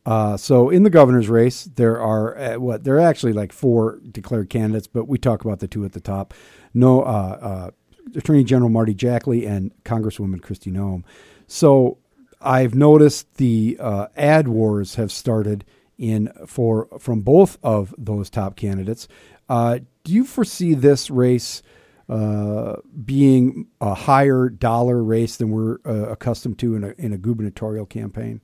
Uh, 0.06 0.36
so 0.36 0.70
in 0.70 0.82
the 0.82 0.90
governor's 0.90 1.28
race, 1.28 1.64
there 1.76 2.00
are 2.00 2.36
uh, 2.36 2.58
what 2.58 2.84
there 2.84 2.96
are 2.96 3.00
actually 3.00 3.32
like 3.32 3.52
four 3.52 4.00
declared 4.10 4.50
candidates, 4.50 4.86
but 4.86 5.08
we 5.08 5.18
talk 5.18 5.44
about 5.44 5.60
the 5.60 5.68
two 5.68 5.84
at 5.84 5.92
the 5.92 6.00
top. 6.00 6.34
No, 6.74 7.02
uh, 7.02 7.38
uh, 7.40 7.70
Attorney 8.16 8.44
General 8.44 8.70
Marty 8.70 8.94
Jackley 8.94 9.46
and 9.46 9.72
Congresswoman 9.84 10.40
Kristi 10.40 10.72
Noem. 10.72 11.04
So 11.46 11.98
I've 12.40 12.74
noticed 12.74 13.34
the 13.36 13.76
uh, 13.80 14.06
ad 14.16 14.48
wars 14.48 14.96
have 14.96 15.10
started 15.10 15.64
in 15.96 16.30
for 16.46 16.88
from 16.98 17.20
both 17.20 17.58
of 17.62 17.94
those 17.96 18.28
top 18.30 18.56
candidates. 18.56 19.08
Uh, 19.48 19.78
do 20.02 20.12
you 20.12 20.24
foresee 20.24 20.74
this 20.74 21.10
race 21.10 21.62
uh, 22.08 22.76
being 23.04 23.66
a 23.80 23.94
higher 23.94 24.48
dollar 24.48 25.02
race 25.02 25.36
than 25.36 25.50
we're 25.50 25.78
uh, 25.86 26.10
accustomed 26.10 26.58
to 26.58 26.76
in 26.76 26.84
a, 26.84 26.94
in 26.98 27.12
a 27.12 27.16
gubernatorial 27.16 27.86
campaign? 27.86 28.40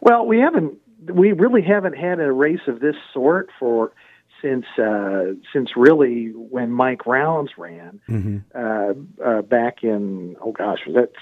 Well, 0.00 0.26
we 0.26 0.38
haven't. 0.38 0.78
We 1.12 1.32
really 1.32 1.62
haven't 1.62 1.96
had 1.96 2.18
a 2.18 2.32
race 2.32 2.66
of 2.66 2.80
this 2.80 2.96
sort 3.12 3.50
for 3.58 3.92
since 4.46 4.66
uh, 4.78 5.32
since 5.52 5.70
really 5.76 6.28
when 6.30 6.70
Mike 6.70 7.06
Rounds 7.06 7.52
ran 7.58 8.00
Mm-hmm. 8.08 8.38
uh, 8.54 9.24
uh, 9.28 9.42
back 9.42 9.82
in 9.82 10.36
oh 10.40 10.52
gosh 10.52 10.78
was 10.86 10.94
that 10.94 11.12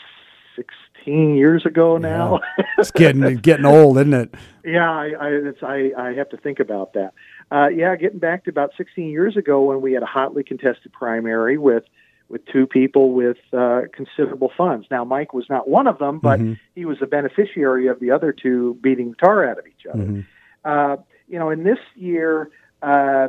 sixteen 0.56 1.34
years 1.34 1.64
ago 1.66 1.96
now? 1.98 2.40
It's 2.78 2.90
getting 2.90 3.36
getting 3.36 3.64
old, 3.66 3.98
isn't 3.98 4.12
it? 4.14 4.34
yeah, 4.64 4.90
I 4.90 5.06
I, 5.18 5.28
it's, 5.30 5.62
I 5.62 5.92
I 5.96 6.12
have 6.14 6.28
to 6.30 6.36
think 6.36 6.58
about 6.60 6.92
that. 6.94 7.12
Uh, 7.50 7.68
yeah, 7.68 7.94
getting 7.96 8.18
back 8.18 8.44
to 8.44 8.50
about 8.50 8.70
sixteen 8.76 9.08
years 9.10 9.36
ago 9.36 9.62
when 9.62 9.80
we 9.80 9.92
had 9.92 10.02
a 10.02 10.06
hotly 10.06 10.42
contested 10.44 10.92
primary 10.92 11.56
with 11.58 11.84
with 12.28 12.44
two 12.46 12.66
people 12.66 13.12
with 13.12 13.36
uh, 13.52 13.82
considerable 13.92 14.50
funds. 14.56 14.86
Now, 14.90 15.04
Mike 15.04 15.34
was 15.34 15.44
not 15.50 15.68
one 15.68 15.86
of 15.86 15.98
them, 15.98 16.18
but 16.20 16.40
Mhm. 16.40 16.58
he 16.74 16.84
was 16.86 16.96
a 17.02 17.06
beneficiary 17.06 17.86
of 17.86 18.00
the 18.00 18.10
other 18.10 18.32
two 18.32 18.78
beating 18.82 19.10
the 19.10 19.16
tar 19.16 19.48
out 19.48 19.58
of 19.58 19.66
each 19.66 19.86
other. 19.92 20.02
Mhm. 20.04 20.24
Uh, 20.64 20.96
you 21.28 21.38
know, 21.38 21.50
in 21.50 21.64
this 21.64 21.78
year, 21.94 22.50
uh, 22.84 23.28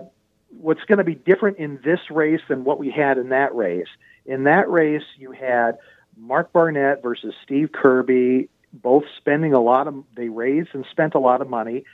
what's 0.49 0.83
going 0.83 0.97
to 0.97 1.03
be 1.03 1.15
different 1.15 1.57
in 1.57 1.79
this 1.83 1.99
race 2.11 2.41
than 2.49 2.63
what 2.63 2.77
we 2.79 2.91
had 2.91 3.17
in 3.17 3.29
that 3.29 3.55
race? 3.55 3.87
In 4.25 4.43
that 4.43 4.69
race, 4.69 5.03
you 5.17 5.31
had 5.31 5.77
Mark 6.17 6.51
Barnett 6.51 7.01
versus 7.01 7.33
Steve 7.43 7.71
Kirby, 7.71 8.49
both 8.73 9.03
spending 9.17 9.53
a 9.53 9.61
lot 9.61 9.87
of, 9.87 10.03
they 10.15 10.29
raised 10.29 10.69
and 10.73 10.85
spent 10.91 11.15
a 11.15 11.19
lot 11.19 11.41
of 11.41 11.49
money. 11.49 11.85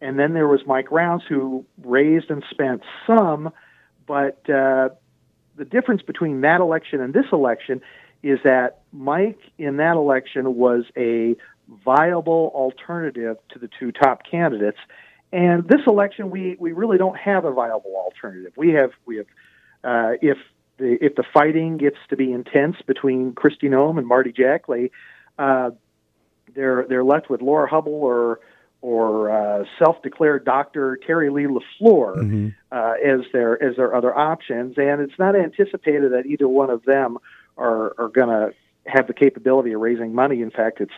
And 0.00 0.18
then 0.18 0.32
there 0.32 0.48
was 0.48 0.60
Mike 0.66 0.90
Rounds, 0.90 1.24
who 1.28 1.66
raised 1.82 2.30
and 2.30 2.42
spent 2.50 2.82
some, 3.06 3.52
but 4.06 4.48
uh, 4.48 4.90
the 5.56 5.64
difference 5.64 6.02
between 6.02 6.40
that 6.40 6.60
election 6.60 7.00
and 7.00 7.12
this 7.12 7.26
election 7.32 7.82
is 8.22 8.38
that 8.44 8.80
Mike 8.92 9.40
in 9.58 9.76
that 9.76 9.96
election 9.96 10.56
was 10.56 10.84
a 10.96 11.36
viable 11.84 12.50
alternative 12.54 13.36
to 13.50 13.58
the 13.58 13.68
two 13.78 13.92
top 13.92 14.22
candidates. 14.28 14.78
And 15.32 15.68
this 15.68 15.80
election, 15.86 16.30
we, 16.30 16.56
we 16.58 16.72
really 16.72 16.98
don't 16.98 17.16
have 17.16 17.44
a 17.44 17.52
viable 17.52 17.94
alternative. 17.96 18.52
We 18.56 18.70
have 18.72 18.90
we 19.06 19.18
have 19.18 19.26
uh, 19.84 20.12
if 20.20 20.38
the 20.78 20.98
if 21.04 21.14
the 21.14 21.24
fighting 21.32 21.76
gets 21.76 21.98
to 22.08 22.16
be 22.16 22.32
intense 22.32 22.76
between 22.86 23.32
Kristi 23.32 23.68
Noem 23.68 23.98
and 23.98 24.06
Marty 24.06 24.32
Jackley, 24.32 24.90
uh, 25.38 25.70
they're 26.54 26.84
they're 26.88 27.04
left 27.04 27.30
with 27.30 27.42
Lora 27.42 27.70
Hubbel 27.70 27.92
or 27.92 28.40
or 28.82 29.30
uh, 29.30 29.64
self-declared 29.78 30.44
Dr. 30.44 30.98
Terry 31.06 31.28
Lee 31.28 31.44
Lafleur 31.46 32.16
Mhm. 32.16 32.54
uh, 32.72 32.94
as 33.04 33.20
their 33.32 33.62
as 33.62 33.76
their 33.76 33.94
other 33.94 34.16
options, 34.16 34.78
and 34.78 35.00
it's 35.00 35.18
not 35.18 35.36
anticipated 35.36 36.12
that 36.12 36.26
either 36.26 36.48
one 36.48 36.70
of 36.70 36.84
them 36.84 37.18
are 37.56 37.94
are 37.98 38.08
going 38.08 38.28
to 38.28 38.54
have 38.86 39.06
the 39.06 39.14
capability 39.14 39.72
of 39.72 39.80
raising 39.80 40.14
money. 40.14 40.40
In 40.40 40.50
fact, 40.50 40.80
it's 40.80 40.94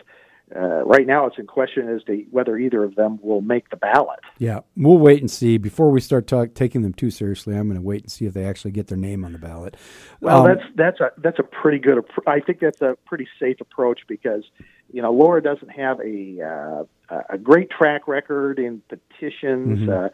uh, 0.55 0.83
right 0.85 1.07
now 1.07 1.25
it's 1.25 1.37
in 1.37 1.47
question 1.47 1.89
as 1.89 2.03
to 2.03 2.25
whether 2.31 2.57
either 2.57 2.83
of 2.83 2.95
them 2.95 3.19
will 3.21 3.41
make 3.41 3.69
the 3.69 3.75
ballot. 3.75 4.19
Yeah, 4.37 4.59
we'll 4.75 4.97
wait 4.97 5.19
and 5.21 5.29
see. 5.29 5.57
Before 5.57 5.89
we 5.89 6.01
start 6.01 6.27
talk, 6.27 6.53
taking 6.53 6.81
them 6.81 6.93
too 6.93 7.09
seriously, 7.09 7.55
I'm 7.55 7.67
going 7.67 7.79
to 7.79 7.85
wait 7.85 8.03
and 8.03 8.11
see 8.11 8.25
if 8.25 8.33
they 8.33 8.45
actually 8.45 8.71
get 8.71 8.87
their 8.87 8.97
name 8.97 9.25
on 9.25 9.31
the 9.31 9.39
ballot. 9.39 9.77
Well, 10.21 10.45
Um, 10.45 10.47
that's 10.47 10.63
that's 10.75 10.99
a 10.99 11.11
that's 11.17 11.39
a 11.39 11.43
pretty 11.43 11.79
good. 11.79 12.03
I 12.27 12.39
think 12.39 12.59
that's 12.59 12.81
a 12.81 12.97
pretty 13.05 13.27
safe 13.39 13.61
approach 13.61 14.01
because 14.07 14.43
you 14.91 15.01
know 15.01 15.11
Lora 15.11 15.41
doesn't 15.41 15.69
have 15.69 15.99
a 16.01 16.85
uh, 17.09 17.23
a 17.29 17.37
great 17.37 17.69
track 17.69 18.07
record 18.07 18.59
in 18.59 18.81
petitions, 18.89 19.89
uh, 19.89 20.09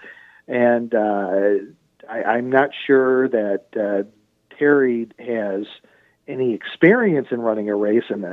and 0.47 0.93
uh, 0.93 2.09
I, 2.09 2.23
I'm 2.23 2.49
not 2.49 2.69
sure 2.87 3.27
that 3.29 3.65
uh, 3.77 4.09
Terry 4.57 5.07
has 5.19 5.65
any 6.27 6.53
experience 6.53 7.27
in 7.31 7.41
running 7.41 7.69
a 7.69 7.75
race, 7.75 8.03
and 8.09 8.23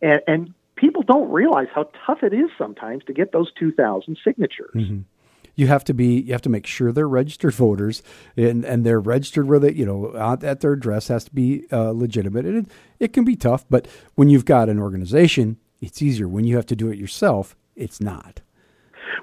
and 0.00 0.20
and 0.26 0.54
people 0.82 1.02
don't 1.02 1.30
realize 1.30 1.68
how 1.72 1.88
tough 2.04 2.22
it 2.22 2.34
is 2.34 2.50
sometimes 2.58 3.04
to 3.04 3.12
get 3.12 3.32
those 3.32 3.50
two 3.52 3.72
thousand 3.72 4.18
signatures. 4.24 4.74
you 5.54 5.66
have 5.68 5.84
to 5.84 5.94
be 5.94 6.20
you 6.20 6.32
have 6.32 6.42
to 6.42 6.48
make 6.48 6.66
sure 6.66 6.90
they're 6.90 7.08
registered 7.08 7.54
voters 7.54 8.02
and 8.36 8.64
and 8.64 8.84
they're 8.84 9.00
registered 9.00 9.46
where 9.46 9.60
they 9.60 9.72
you 9.72 9.86
know 9.86 10.14
at 10.42 10.60
their 10.60 10.72
address 10.72 11.08
has 11.08 11.24
to 11.24 11.32
be 11.32 11.64
uh, 11.72 11.90
legitimate. 11.90 12.44
And 12.44 12.66
it, 12.66 12.72
it 12.98 13.12
can 13.12 13.24
be 13.24 13.36
tough 13.36 13.64
but 13.70 13.86
when 14.16 14.28
you've 14.28 14.44
got 14.44 14.68
an 14.68 14.78
organization 14.78 15.58
it's 15.80 16.02
easier. 16.02 16.28
When 16.28 16.44
you 16.44 16.56
have 16.56 16.66
to 16.66 16.76
do 16.76 16.90
it 16.90 16.98
yourself 16.98 17.56
it's 17.76 18.00
not. 18.00 18.40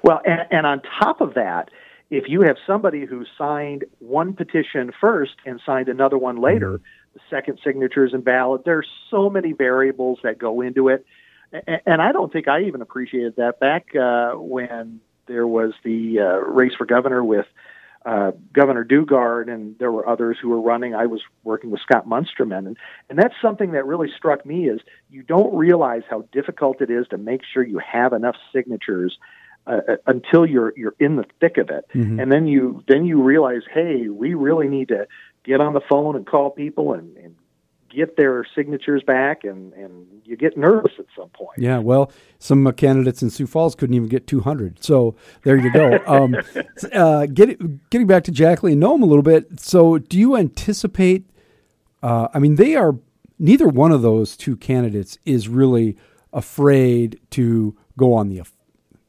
Well, 0.02 0.20
and, 0.24 0.40
and 0.50 0.66
on 0.66 0.82
top 1.00 1.20
of 1.20 1.34
that, 1.34 1.70
if 2.10 2.24
you 2.26 2.40
have 2.42 2.56
somebody 2.66 3.06
who 3.06 3.24
signed 3.38 3.84
one 3.98 4.32
petition 4.32 4.92
first 5.00 5.34
and 5.46 5.60
signed 5.64 5.88
another 5.88 6.18
one 6.18 6.40
later, 6.40 6.80
the 7.14 7.20
second 7.28 7.60
signature 7.64 8.04
is 8.04 8.14
invalid. 8.14 8.62
There's 8.64 8.88
so 9.10 9.30
many 9.30 9.52
variables 9.52 10.18
that 10.22 10.38
go 10.38 10.60
into 10.60 10.88
it, 10.88 11.04
and, 11.52 12.02
I 12.02 12.12
don't 12.12 12.32
think 12.32 12.48
I 12.48 12.62
even 12.62 12.82
appreciated 12.82 13.36
that 13.36 13.60
back 13.60 13.94
uh, 13.94 14.32
when 14.32 15.00
there 15.26 15.46
was 15.46 15.72
the 15.84 16.20
uh, 16.20 16.24
race 16.50 16.72
for 16.76 16.86
governor 16.86 17.22
with 17.22 17.46
uh, 18.04 18.32
Governor 18.52 18.84
Daugaard, 18.84 19.52
and 19.52 19.78
there 19.78 19.92
were 19.92 20.08
others 20.08 20.38
who 20.40 20.48
were 20.48 20.60
running. 20.60 20.94
I 20.94 21.06
was 21.06 21.20
working 21.44 21.70
with 21.70 21.80
Scott 21.82 22.08
Munsterman, 22.08 22.66
and, 22.66 22.76
and 23.10 23.18
that's 23.18 23.34
something 23.42 23.72
that 23.72 23.84
really 23.84 24.08
struck 24.16 24.46
me 24.46 24.68
is 24.68 24.80
you 25.10 25.22
don't 25.22 25.54
realize 25.54 26.02
how 26.08 26.24
difficult 26.32 26.80
it 26.80 26.90
is 26.90 27.06
to 27.08 27.18
make 27.18 27.42
sure 27.52 27.62
you 27.62 27.78
have 27.78 28.12
enough 28.12 28.36
signatures 28.54 29.18
uh, 29.66 29.80
uh, 29.86 29.96
until 30.06 30.46
you're 30.46 30.72
you're 30.76 30.94
in 30.98 31.16
the 31.16 31.26
thick 31.40 31.58
of 31.58 31.68
it, 31.68 31.84
and 32.20 32.32
then 32.32 32.46
you 32.46 32.82
then 32.88 33.04
you 33.04 33.22
realize, 33.22 33.62
hey, 33.72 34.08
we 34.08 34.32
really 34.32 34.68
need 34.68 34.88
to 34.88 35.06
get 35.44 35.60
on 35.60 35.74
the 35.74 35.82
phone 35.86 36.16
and 36.16 36.26
call 36.26 36.50
people 36.50 36.94
and, 36.94 37.16
and 37.18 37.36
get 37.90 38.16
their 38.16 38.46
signatures 38.54 39.02
back, 39.02 39.44
and 39.44 39.72
and 39.74 40.06
you 40.24 40.36
get 40.36 40.56
nervous 40.56 40.92
at 40.98 41.06
some 41.16 41.28
point. 41.30 41.58
yeah 41.58 41.78
well 41.78 42.12
some 42.38 42.64
uh, 42.66 42.70
candidates 42.70 43.20
in 43.20 43.30
sioux 43.30 43.46
falls 43.48 43.74
couldn't 43.74 43.94
even 43.94 44.08
get 44.08 44.28
200 44.28 44.82
so 44.82 45.16
there 45.42 45.56
you 45.56 45.72
go 45.72 45.98
um, 46.06 46.36
uh, 46.92 47.26
get, 47.26 47.90
getting 47.90 48.06
back 48.06 48.22
to 48.22 48.30
Jackley 48.30 48.76
Noem 48.76 49.02
a 49.02 49.06
little 49.06 49.24
bit 49.24 49.58
so 49.58 49.98
do 49.98 50.16
you 50.16 50.36
anticipate 50.36 51.28
uh, 52.04 52.28
i 52.32 52.38
mean 52.38 52.54
they 52.54 52.76
are 52.76 52.94
neither 53.40 53.66
one 53.66 53.90
of 53.90 54.02
those 54.02 54.36
two 54.36 54.56
candidates 54.56 55.18
is 55.24 55.48
really 55.48 55.96
afraid 56.32 57.18
to 57.30 57.76
go 57.96 58.14
on 58.14 58.28
the 58.28 58.42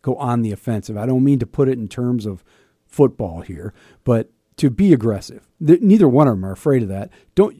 go 0.01 0.15
on 0.15 0.41
the 0.41 0.51
offensive. 0.51 0.97
I 0.97 1.05
don't 1.05 1.23
mean 1.23 1.39
to 1.39 1.45
put 1.45 1.69
it 1.69 1.77
in 1.77 1.87
terms 1.87 2.25
of 2.25 2.43
football 2.87 3.41
here, 3.41 3.73
but 4.03 4.31
to 4.57 4.69
be 4.69 4.93
aggressive. 4.93 5.47
Neither 5.59 6.07
one 6.07 6.27
of 6.27 6.33
them 6.33 6.45
are 6.45 6.51
afraid 6.51 6.83
of 6.83 6.89
that. 6.89 7.09
Don't 7.35 7.55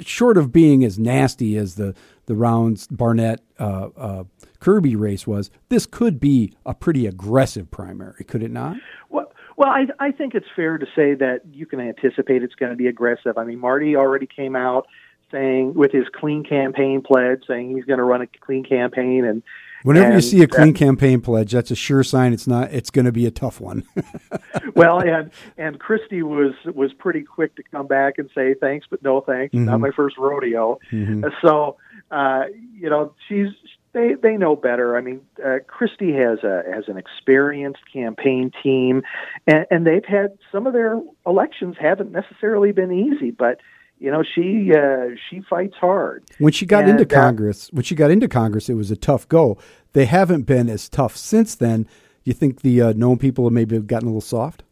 short 0.00 0.36
of 0.36 0.52
being 0.52 0.84
as 0.84 0.98
nasty 0.98 1.56
as 1.56 1.74
the 1.76 1.94
the 2.26 2.34
rounds 2.34 2.86
Barnett 2.88 3.40
uh, 3.58 3.88
uh, 3.96 4.24
Kirby 4.60 4.96
race 4.96 5.26
was. 5.26 5.50
This 5.68 5.86
could 5.86 6.20
be 6.20 6.52
a 6.66 6.74
pretty 6.74 7.06
aggressive 7.06 7.70
primary, 7.70 8.24
could 8.24 8.42
it 8.42 8.50
not? 8.50 8.76
Well, 9.08 9.32
well, 9.56 9.70
I, 9.70 9.86
I 9.98 10.12
think 10.12 10.34
it's 10.34 10.46
fair 10.54 10.78
to 10.78 10.86
say 10.94 11.14
that 11.14 11.40
you 11.52 11.66
can 11.66 11.80
anticipate 11.80 12.42
it's 12.42 12.54
going 12.54 12.70
to 12.70 12.76
be 12.76 12.86
aggressive. 12.86 13.38
I 13.38 13.44
mean, 13.44 13.58
Marty 13.58 13.96
already 13.96 14.26
came 14.26 14.54
out 14.54 14.86
saying 15.32 15.74
with 15.74 15.92
his 15.92 16.04
clean 16.14 16.44
campaign 16.44 17.02
pledge, 17.02 17.42
saying 17.46 17.74
he's 17.74 17.84
going 17.84 17.98
to 17.98 18.04
run 18.04 18.22
a 18.22 18.26
clean 18.26 18.64
campaign, 18.64 19.24
and 19.24 19.42
Whenever 19.82 20.14
you 20.14 20.20
see 20.20 20.42
a 20.42 20.46
clean 20.46 20.74
campaign 20.74 21.20
pledge, 21.20 21.52
that's 21.52 21.70
a 21.70 21.76
sure 21.76 22.02
sign 22.02 22.32
it's 22.32 22.46
not. 22.46 22.72
It's 22.72 22.90
going 22.90 23.04
to 23.04 23.12
be 23.12 23.26
a 23.26 23.30
tough 23.30 23.60
one. 23.60 23.84
well, 24.74 25.00
and 25.00 25.30
and 25.56 25.78
Kristi 25.78 26.22
was 26.22 26.54
was 26.74 26.92
pretty 26.92 27.22
quick 27.22 27.54
to 27.56 27.62
come 27.62 27.86
back 27.86 28.18
and 28.18 28.28
say 28.34 28.54
thanks, 28.54 28.86
but 28.90 29.02
no 29.02 29.20
thanks. 29.20 29.54
Not 29.54 29.80
my 29.80 29.90
first 29.90 30.16
rodeo. 30.18 30.78
So 31.42 31.76
uh, 32.10 32.44
you 32.74 32.88
know, 32.88 33.12
she's 33.28 33.48
they 33.92 34.14
they 34.20 34.36
know 34.36 34.56
better. 34.56 34.96
I 34.96 35.00
mean, 35.00 35.20
uh, 35.44 35.58
Kristi 35.66 36.14
has 36.14 36.42
a 36.44 36.62
has 36.72 36.84
an 36.88 36.96
experienced 36.96 37.80
campaign 37.92 38.50
team, 38.62 39.02
and, 39.46 39.66
and 39.70 39.86
they've 39.86 40.04
had 40.04 40.38
some 40.52 40.66
of 40.66 40.72
their 40.72 41.00
elections 41.26 41.76
haven't 41.78 42.12
necessarily 42.12 42.72
been 42.72 42.92
easy, 42.92 43.30
but 43.30 43.60
you 43.98 44.10
know 44.10 44.22
she 44.22 44.72
uh, 44.72 45.16
she 45.28 45.40
fights 45.42 45.76
hard. 45.76 46.24
When 46.38 46.52
she 46.52 46.66
got 46.66 46.84
And, 46.84 47.00
into 47.00 47.04
uh, 47.04 47.20
Congress, 47.20 47.68
when 47.72 47.82
she 47.82 47.94
got 47.94 48.10
into 48.10 48.28
Congress, 48.28 48.68
it 48.68 48.74
was 48.74 48.90
a 48.90 48.96
tough 48.96 49.28
go. 49.28 49.58
They 49.92 50.06
haven't 50.06 50.42
been 50.42 50.68
as 50.68 50.88
tough 50.88 51.16
since 51.16 51.54
then. 51.54 51.86
You 52.24 52.32
think 52.32 52.60
the 52.62 52.80
uh, 52.82 52.92
Noem 52.92 53.18
people 53.18 53.44
have 53.44 53.52
maybe 53.52 53.78
gotten 53.80 54.06
a 54.06 54.10
little 54.10 54.20
soft? 54.20 54.62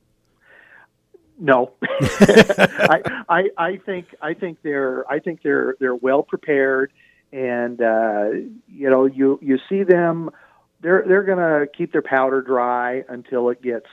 No, 1.39 1.73
I, 1.91 3.01
I 3.29 3.43
I 3.57 3.77
think 3.85 4.15
I 4.23 4.35
think 4.35 4.59
they're 4.63 5.11
I 5.11 5.19
think 5.19 5.43
they're 5.43 5.77
they're 5.81 5.95
well 5.95 6.23
prepared, 6.23 6.93
and 7.33 7.81
uh, 7.81 8.29
you 8.69 8.91
know 8.91 9.07
you 9.07 9.39
you 9.43 9.59
see 9.69 9.83
them 9.83 10.31
they're 10.81 11.05
they're 11.07 11.25
going 11.25 11.39
to 11.39 11.67
keep 11.77 11.93
their 11.93 12.03
powder 12.03 12.43
dry 12.43 13.05
until 13.09 13.51
it 13.51 13.63
gets 13.63 13.89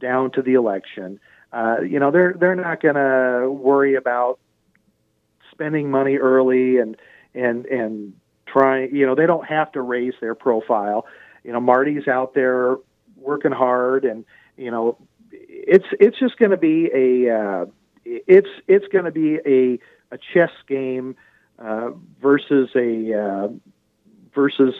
down 0.00 0.30
to 0.32 0.42
the 0.42 0.54
election. 0.54 1.20
Uh, 1.52 1.76
you 1.80 2.00
know 2.00 2.10
they're 2.10 2.34
they're 2.38 2.56
not 2.56 2.82
going 2.82 2.94
to 2.96 3.50
worry 3.50 3.94
about 3.94 4.38
spending 5.54 5.90
money 5.90 6.16
early 6.16 6.78
and 6.78 6.96
and 7.34 7.66
and 7.66 8.12
trying. 8.46 8.94
You 8.94 9.06
know 9.06 9.14
they 9.14 9.26
don't 9.26 9.46
have 9.46 9.72
to 9.72 9.80
raise 9.82 10.14
their 10.20 10.34
profile. 10.34 11.06
You 11.44 11.52
know 11.52 11.60
Marty's 11.60 12.08
out 12.08 12.34
there 12.34 12.76
working 13.16 13.52
hard, 13.52 14.04
and 14.04 14.24
you 14.56 14.70
know 14.70 14.98
it's 15.30 15.86
it's 16.00 16.18
just 16.18 16.36
going 16.38 16.50
to 16.50 16.56
be 16.56 16.90
a 16.94 17.34
uh, 17.34 17.66
it's 18.04 18.48
it's 18.68 18.86
going 18.88 19.04
to 19.04 19.10
be 19.10 19.36
a 19.46 19.78
a 20.14 20.18
chess 20.32 20.50
game 20.68 21.16
uh, 21.58 21.90
versus 22.20 22.68
a 22.76 23.12
uh, 23.14 23.48
versus 24.34 24.74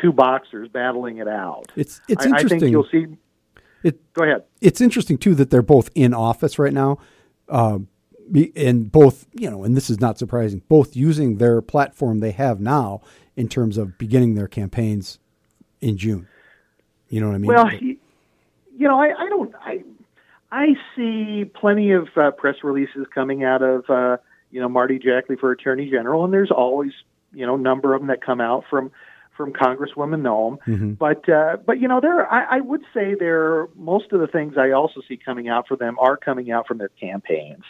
two 0.00 0.12
boxers 0.12 0.68
battling 0.68 1.18
it 1.18 1.28
out. 1.28 1.70
It's 1.76 2.00
it's 2.08 2.24
I, 2.26 2.28
I 2.28 2.32
interesting. 2.32 2.60
think 2.60 2.70
you'll 2.72 2.88
see. 2.90 3.06
It- 3.82 4.12
Go 4.14 4.24
ahead. 4.24 4.42
it's 4.60 4.80
interesting 4.80 5.16
too 5.16 5.34
that 5.36 5.50
they're 5.50 5.62
both 5.62 5.90
in 5.94 6.12
office 6.12 6.58
right 6.58 6.72
now, 6.72 6.98
um, 7.48 7.86
and 8.56 8.90
both 8.90 9.26
you 9.32 9.50
know, 9.50 9.64
and 9.64 9.76
this 9.76 9.90
is 9.90 10.00
not 10.00 10.18
surprising. 10.18 10.62
Both 10.68 10.96
using 10.96 11.38
their 11.38 11.60
platform 11.62 12.20
they 12.20 12.32
have 12.32 12.60
now 12.60 13.02
in 13.36 13.48
terms 13.48 13.78
of 13.78 13.98
beginning 13.98 14.34
their 14.34 14.48
campaigns 14.48 15.18
in 15.80 15.96
June. 15.96 16.26
You 17.08 17.20
know 17.20 17.28
what 17.28 17.34
I 17.34 17.38
mean? 17.38 17.48
Well, 17.48 17.72
you, 17.72 18.88
know, 18.88 19.00
I, 19.00 19.12
I 19.16 19.28
don't. 19.28 19.54
I 19.60 19.84
I 20.50 20.74
see 20.94 21.44
plenty 21.44 21.92
of 21.92 22.08
uh, 22.16 22.30
press 22.32 22.56
releases 22.62 23.06
coming 23.14 23.44
out 23.44 23.62
of 23.62 23.88
uh, 23.88 24.16
you 24.50 24.60
know 24.60 24.68
Marty 24.68 24.98
Jackley 24.98 25.36
for 25.36 25.52
Attorney 25.52 25.90
General, 25.90 26.24
and 26.24 26.32
there's 26.32 26.50
always 26.50 26.92
you 27.32 27.46
know 27.46 27.54
a 27.54 27.58
number 27.58 27.94
of 27.94 28.00
them 28.00 28.08
that 28.08 28.24
come 28.24 28.40
out 28.40 28.64
from 28.68 28.90
from 29.36 29.52
Congresswoman 29.52 30.22
Noem. 30.22 30.58
Mm-hmm. 30.66 30.92
But 30.94 31.28
uh, 31.28 31.58
but 31.64 31.80
you 31.80 31.86
know 31.86 32.00
there, 32.00 32.30
I, 32.32 32.56
I 32.56 32.60
would 32.60 32.82
say 32.92 33.14
there 33.14 33.68
most 33.76 34.12
of 34.12 34.20
the 34.20 34.26
things 34.26 34.54
I 34.58 34.72
also 34.72 35.00
see 35.06 35.16
coming 35.16 35.48
out 35.48 35.68
for 35.68 35.76
them 35.76 35.96
are 36.00 36.16
coming 36.16 36.50
out 36.50 36.66
from 36.66 36.78
their 36.78 36.88
campaigns. 36.88 37.64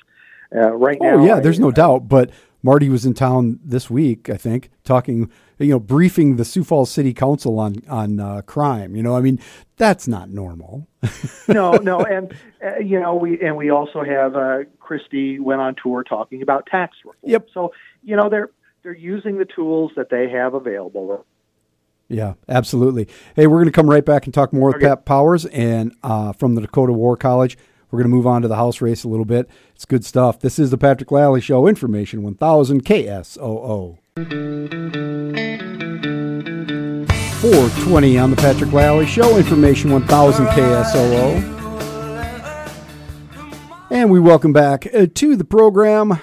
Uh, 0.55 0.73
right 0.73 0.99
now, 1.01 1.17
Oh 1.19 1.25
yeah, 1.27 1.41
there's 1.41 1.59
I- 1.59 1.63
no 1.63 1.71
doubt. 1.71 2.09
But 2.09 2.31
Marty 2.63 2.89
was 2.89 3.07
in 3.07 3.15
town 3.15 3.61
this 3.65 3.89
week, 3.91 4.29
I 4.29 4.37
think, 4.37 4.71
talking, 4.85 5.31
you 5.59 5.69
know, 5.69 5.79
briefing 5.79 6.37
the 6.37 6.45
Sioux 6.45 6.65
Falls 6.65 6.91
City 6.91 7.13
Council 7.13 7.59
on 7.59 7.77
on 7.89 8.21
uh, 8.21 8.43
crime. 8.43 8.97
You 8.97 9.03
know, 9.03 9.17
I 9.17 9.21
mean, 9.21 9.39
that's 9.77 10.09
not 10.09 10.31
normal. 10.31 10.89
no, 11.49 11.73
no, 11.73 12.01
and 12.01 12.35
uh, 12.65 12.79
you 12.79 12.99
know 13.01 13.15
we 13.15 13.41
and 13.41 13.57
we 13.57 13.71
also 13.71 14.03
have 14.03 14.35
uh, 14.37 14.65
Kristi 14.81 15.41
went 15.41 15.61
on 15.61 15.77
tour 15.81 16.03
talking 16.03 16.43
about 16.43 16.67
tax 16.67 16.97
reform. 17.05 17.17
Yep. 17.23 17.49
So 17.53 17.73
you 18.03 18.17
know 18.17 18.29
they're 18.29 18.51
they're 18.83 18.95
using 18.95 19.39
the 19.39 19.45
tools 19.45 19.93
that 19.97 20.11
they 20.11 20.29
have 20.31 20.55
available. 20.55 21.25
Yeah, 22.09 22.35
absolutely. 22.49 23.09
Hey, 23.35 23.49
we're 23.49 23.57
going 23.57 23.67
to 23.67 23.73
come 23.73 23.91
right 23.91 24.05
back 24.05 24.27
and 24.27 24.35
talk 24.35 24.53
more 24.53 24.71
with 24.71 24.81
Pat 24.81 25.05
Powers 25.05 25.45
and 25.47 25.93
uh, 26.05 26.33
from 26.33 26.55
the 26.55 26.61
Dakota 26.61 26.93
War 26.93 27.17
College. 27.17 27.59
We're 27.91 27.99
going 27.99 28.11
to 28.11 28.17
move 28.17 28.27
on 28.27 28.43
to 28.43 28.49
the 28.49 28.57
house 28.57 28.81
race 28.81 29.05
a 29.05 29.09
little 29.09 29.25
bit. 29.25 29.49
It's 29.75 29.85
good 29.85 30.05
stuff. 30.05 30.41
This 30.41 30.59
is 30.59 30.71
the 30.71 30.79
Patrick 30.79 31.13
Lally 31.13 31.41
Show, 31.41 31.69
Information 31.69 32.23
1000 32.23 32.85
KSOO. 32.85 33.99
420 37.41 38.19
on 38.19 38.31
the 38.31 38.37
Patrick 38.37 38.73
Lally 38.73 39.07
Show, 39.07 39.37
Information 39.37 39.93
1000 39.93 40.47
KSOO. 40.47 41.57
And 43.91 44.11
we 44.11 44.19
welcome 44.19 44.53
back 44.53 44.93
uh, 44.93 45.07
to 45.15 45.37
the 45.37 45.45
program 45.45 46.19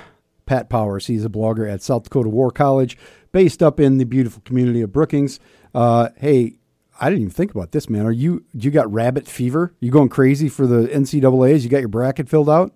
Pat 0.45 0.70
Powers. 0.70 1.07
He's 1.07 1.24
a 1.24 1.30
blogger 1.30 1.72
at 1.72 1.82
South 1.82 2.03
Dakota 2.03 2.28
War 2.28 2.51
College, 2.51 2.97
based 3.32 3.64
up 3.64 3.80
in 3.80 3.99
the 3.99 4.03
beautiful 4.03 4.41
community 4.43 4.82
of 4.82 4.91
Brookings. 4.91 5.39
Uh, 5.74 6.09
hey, 6.18 6.57
I 7.04 7.10
didn't 7.10 7.24
even 7.24 7.34
think 7.34 7.51
about 7.51 7.74
this, 7.74 7.89
man. 7.89 8.06
Are 8.06 8.12
you 8.12 8.45
you 8.54 8.72
got 8.72 8.91
rabbit 8.91 9.28
fever? 9.28 9.74
You 9.82 9.91
going 9.91 10.08
crazy 10.08 10.47
for 10.47 10.66
the 10.66 10.88
NCAA's? 10.88 11.66
You 11.66 11.70
got 11.70 11.80
your 11.80 11.89
bracket 11.89 12.30
filled 12.30 12.49
out? 12.49 12.74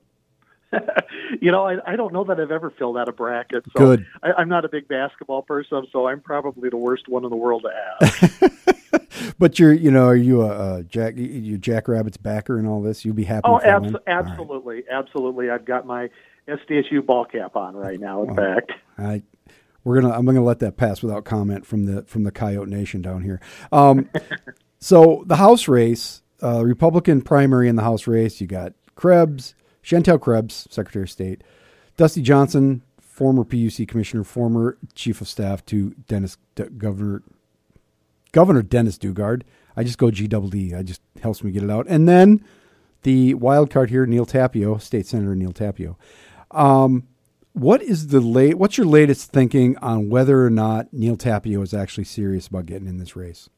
you 1.41 1.49
know, 1.49 1.65
I, 1.65 1.77
I 1.93 1.95
don't 1.95 2.11
know 2.11 2.25
that 2.25 2.37
I've 2.37 2.51
ever 2.51 2.69
filled 2.71 2.97
out 2.97 3.07
a 3.07 3.13
bracket. 3.13 3.63
So 3.77 3.79
Good. 3.79 4.05
I, 4.21 4.33
I'm 4.33 4.49
not 4.49 4.65
a 4.65 4.69
big 4.69 4.89
basketball 4.89 5.43
person, 5.43 5.87
so 5.93 6.07
I'm 6.07 6.19
probably 6.19 6.69
the 6.69 6.75
worst 6.75 7.07
one 7.07 7.23
in 7.23 7.29
the 7.29 7.37
world 7.37 7.63
to 7.63 8.05
ask. 8.05 8.53
But 9.39 9.59
you're, 9.59 9.73
you 9.73 9.91
know, 9.91 10.05
are 10.05 10.15
you 10.15 10.41
a, 10.41 10.77
a 10.77 10.83
Jack, 10.83 11.15
you 11.15 11.57
Jackrabbits 11.57 12.17
backer 12.17 12.57
and 12.57 12.67
all 12.67 12.81
this? 12.81 13.05
You'll 13.05 13.15
be 13.15 13.23
happy. 13.23 13.41
oh, 13.45 13.57
if 13.57 13.63
they 13.63 13.69
abs- 13.69 13.85
win? 13.85 13.95
All 13.95 14.01
right. 14.05 14.25
absolutely, 14.25 14.83
absolutely. 14.89 15.49
I've 15.49 15.65
got 15.65 15.85
my 15.85 16.09
SDSU 16.47 17.05
ball 17.05 17.25
cap 17.25 17.55
on 17.55 17.75
right 17.75 17.99
now. 17.99 18.23
In 18.23 18.31
oh, 18.31 18.35
fact, 18.35 18.71
I, 18.97 19.21
we're 19.87 20.01
gonna. 20.01 20.13
I'm 20.13 20.25
gonna 20.25 20.43
let 20.43 20.59
that 20.59 20.75
pass 20.75 21.01
without 21.01 21.23
comment 21.23 21.65
from 21.65 21.85
the 21.85 22.03
from 22.03 22.23
the 22.23 22.31
Coyote 22.31 22.69
Nation 22.69 23.01
down 23.01 23.21
here. 23.23 23.39
Um, 23.71 24.09
so 24.79 25.23
the 25.25 25.37
House 25.37 25.69
race, 25.69 26.23
uh, 26.43 26.65
Republican 26.65 27.21
primary 27.21 27.69
in 27.69 27.77
the 27.77 27.83
House 27.83 28.05
race, 28.05 28.41
you 28.41 28.47
got 28.47 28.73
Krebs, 28.95 29.55
Shantel 29.81 30.19
Krebs, 30.19 30.67
Secretary 30.69 31.03
of 31.03 31.09
State, 31.09 31.41
Dusty 31.95 32.21
Johnson, 32.21 32.83
former 32.99 33.45
PUC 33.45 33.87
commissioner, 33.87 34.25
former 34.25 34.77
chief 34.93 35.21
of 35.21 35.29
staff 35.29 35.65
to 35.67 35.91
Dennis 36.09 36.37
D- 36.55 36.65
Governor 36.77 37.23
Governor 38.33 38.63
Dennis 38.63 38.97
Daugaard. 38.97 39.43
I 39.77 39.85
just 39.85 39.97
go 39.97 40.07
GWD. 40.07 40.77
I 40.77 40.83
just 40.83 40.99
helps 41.23 41.41
me 41.45 41.51
get 41.51 41.63
it 41.63 41.69
out. 41.69 41.85
And 41.87 42.09
then 42.09 42.43
the 43.03 43.35
wild 43.35 43.69
card 43.69 43.89
here, 43.89 44.05
Neal 44.05 44.25
Tapio, 44.25 44.81
State 44.81 45.07
Senator 45.07 45.33
Neal 45.33 45.53
Tapio. 45.53 45.95
Um, 46.51 47.07
what 47.57 47.81
is 47.81 48.07
the 48.07 48.21
late? 48.21 48.57
What's 48.57 48.77
your 48.77 48.87
latest 48.87 49.31
thinking 49.31 49.77
on 49.77 50.09
whether 50.09 50.45
or 50.45 50.49
not 50.49 50.93
Neal 50.93 51.17
Tapio 51.17 51.61
is 51.61 51.73
actually 51.73 52.05
serious 52.05 52.47
about 52.47 52.65
getting 52.65 52.87
in 52.87 52.97
this 52.97 53.15
race? 53.15 53.49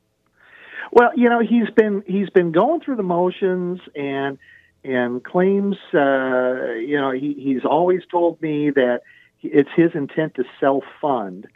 well, 0.91 1.11
you 1.15 1.29
know, 1.29 1.39
he's 1.39 1.69
been 1.75 2.03
he's 2.07 2.29
been 2.29 2.51
going 2.51 2.81
through 2.81 2.95
the 2.95 3.03
motions 3.03 3.79
and 3.95 4.37
and 4.83 5.23
claims, 5.23 5.75
uh, 5.93 6.71
you 6.73 6.97
know, 6.97 7.11
he, 7.11 7.33
he's 7.33 7.65
always 7.65 8.01
told 8.09 8.41
me 8.41 8.69
that 8.71 9.01
it's 9.41 9.69
his 9.75 9.91
intent 9.93 10.35
to 10.35 10.45
self 10.59 10.83
fund 11.01 11.47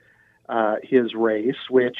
uh, 0.49 0.75
his 0.83 1.13
race, 1.15 1.69
which 1.69 1.97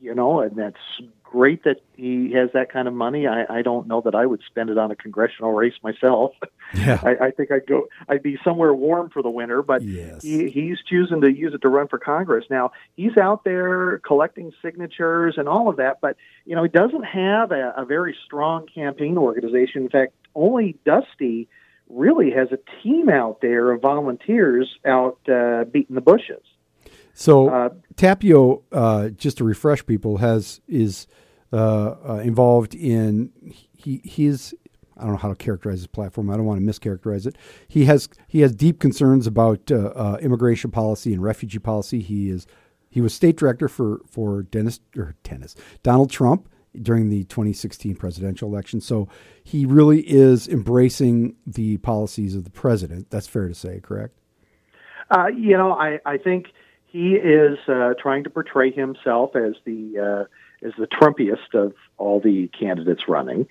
you 0.00 0.14
know, 0.14 0.40
and 0.40 0.56
that's 0.56 1.00
great 1.30 1.62
that 1.62 1.76
he 1.96 2.32
has 2.32 2.50
that 2.54 2.72
kind 2.72 2.88
of 2.88 2.94
money. 2.94 3.26
I, 3.28 3.44
I 3.48 3.62
don't 3.62 3.86
know 3.86 4.00
that 4.00 4.16
I 4.16 4.26
would 4.26 4.40
spend 4.46 4.68
it 4.68 4.76
on 4.78 4.90
a 4.90 4.96
congressional 4.96 5.52
race 5.52 5.74
myself. 5.82 6.32
Yeah. 6.72 7.00
I, 7.02 7.26
I 7.26 7.30
think 7.32 7.50
I'd 7.50 7.66
go. 7.66 7.88
I'd 8.08 8.22
be 8.22 8.38
somewhere 8.44 8.72
warm 8.72 9.10
for 9.10 9.22
the 9.22 9.28
winter, 9.28 9.60
but 9.60 9.82
Yes. 9.82 10.22
he, 10.22 10.48
he's 10.50 10.78
choosing 10.88 11.20
to 11.22 11.28
use 11.28 11.52
it 11.52 11.62
to 11.62 11.68
run 11.68 11.88
for 11.88 11.98
Congress. 11.98 12.44
Now 12.48 12.70
he's 12.94 13.16
out 13.16 13.42
there 13.42 13.98
collecting 14.06 14.52
signatures 14.62 15.34
and 15.36 15.48
all 15.48 15.68
of 15.68 15.78
that, 15.78 15.98
but 16.00 16.16
you 16.44 16.54
know 16.54 16.62
he 16.62 16.68
doesn't 16.68 17.02
have 17.02 17.50
a, 17.50 17.74
a 17.76 17.84
very 17.84 18.16
strong 18.24 18.68
campaign 18.72 19.18
organization. 19.18 19.82
In 19.82 19.88
fact, 19.88 20.12
only 20.36 20.76
Dusty 20.84 21.48
really 21.88 22.30
has 22.30 22.52
a 22.52 22.58
team 22.84 23.08
out 23.08 23.40
there 23.40 23.72
of 23.72 23.80
volunteers 23.82 24.68
out 24.86 25.18
uh, 25.28 25.64
beating 25.64 25.96
the 25.96 26.00
bushes. 26.00 26.44
So 27.20 27.50
Uh, 27.50 27.68
Tapio, 27.96 28.62
uh, 28.72 29.10
just 29.10 29.36
to 29.38 29.44
refresh 29.44 29.84
people, 29.84 30.16
has 30.16 30.62
is 30.66 31.06
uh, 31.52 31.94
uh, 32.08 32.22
involved 32.24 32.74
in 32.74 33.30
he 33.44 34.00
he's 34.04 34.54
I 34.96 35.02
don't 35.02 35.12
know 35.12 35.18
how 35.18 35.28
to 35.28 35.34
characterize 35.34 35.80
his 35.80 35.86
platform. 35.86 36.30
I 36.30 36.38
don't 36.38 36.46
want 36.46 36.60
to 36.60 36.66
mischaracterize 36.66 37.26
it. 37.26 37.36
He 37.68 37.84
has 37.84 38.08
he 38.26 38.40
has 38.40 38.54
deep 38.54 38.80
concerns 38.80 39.26
about 39.26 39.70
uh, 39.70 39.92
uh, 39.94 40.18
immigration 40.22 40.70
policy 40.70 41.12
and 41.12 41.22
refugee 41.22 41.58
policy. 41.58 42.00
He 42.00 42.30
is 42.30 42.46
he 42.88 43.02
was 43.02 43.12
state 43.12 43.36
director 43.36 43.68
for 43.68 44.00
for 44.10 44.44
Dennis 44.44 44.80
or 44.96 45.14
Dennis 45.22 45.54
Donald 45.82 46.10
Trump 46.10 46.48
during 46.80 47.10
the 47.10 47.24
2016 47.24 47.96
presidential 47.96 48.48
election. 48.48 48.80
So 48.80 49.08
he 49.44 49.66
really 49.66 50.00
is 50.00 50.48
embracing 50.48 51.36
the 51.46 51.76
policies 51.78 52.34
of 52.34 52.44
the 52.44 52.50
president. 52.50 53.10
That's 53.10 53.26
fair 53.26 53.46
to 53.46 53.54
say, 53.54 53.80
correct? 53.80 54.16
Uh, 55.10 55.26
you 55.26 55.58
know, 55.58 55.72
I, 55.72 55.98
I 56.06 56.16
think 56.16 56.46
he 56.90 57.14
is 57.14 57.58
uh, 57.68 57.94
trying 58.00 58.24
to 58.24 58.30
portray 58.30 58.70
himself 58.72 59.36
as 59.36 59.54
the 59.64 59.98
uh, 59.98 60.66
as 60.66 60.72
the 60.76 60.86
Trumpiest 60.86 61.54
of 61.54 61.74
all 61.98 62.20
the 62.20 62.48
candidates 62.48 63.08
running, 63.08 63.46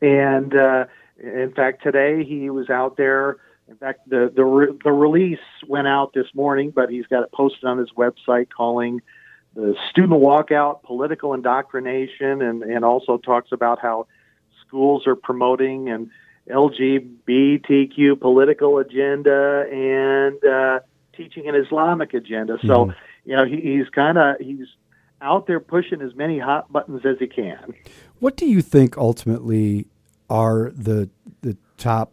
and 0.00 0.54
uh, 0.54 0.86
in 1.18 1.52
fact, 1.52 1.82
today 1.82 2.24
he 2.24 2.50
was 2.50 2.70
out 2.70 2.96
there. 2.96 3.38
In 3.68 3.76
fact, 3.76 4.08
the 4.08 4.32
the 4.34 4.44
re- 4.44 4.78
the 4.84 4.92
release 4.92 5.38
went 5.66 5.88
out 5.88 6.12
this 6.12 6.28
morning, 6.34 6.70
but 6.70 6.88
he's 6.88 7.06
got 7.06 7.24
it 7.24 7.32
posted 7.32 7.64
on 7.64 7.78
his 7.78 7.90
website, 7.96 8.48
calling 8.50 9.02
the 9.54 9.74
student 9.90 10.20
walkout 10.20 10.82
political 10.82 11.34
indoctrination, 11.34 12.42
and 12.42 12.62
and 12.62 12.84
also 12.84 13.16
talks 13.18 13.50
about 13.50 13.80
how 13.80 14.06
schools 14.66 15.06
are 15.06 15.16
promoting 15.16 15.88
an 15.88 16.10
LGBTQ 16.48 18.20
political 18.20 18.78
agenda 18.78 19.66
and 19.72 20.44
uh, 20.44 20.80
teaching 21.16 21.48
an 21.48 21.54
Islamic 21.54 22.14
agenda. 22.14 22.58
So, 22.62 22.86
mm-hmm. 22.86 22.90
you 23.24 23.36
know, 23.36 23.44
he, 23.44 23.60
he's 23.60 23.88
kind 23.90 24.18
of 24.18 24.36
he's 24.40 24.66
out 25.20 25.46
there 25.46 25.60
pushing 25.60 26.02
as 26.02 26.14
many 26.14 26.38
hot 26.38 26.70
buttons 26.72 27.02
as 27.04 27.16
he 27.18 27.26
can. 27.26 27.74
What 28.18 28.36
do 28.36 28.46
you 28.46 28.62
think 28.62 28.96
ultimately 28.96 29.86
are 30.28 30.72
the 30.74 31.08
the 31.42 31.56
top 31.76 32.12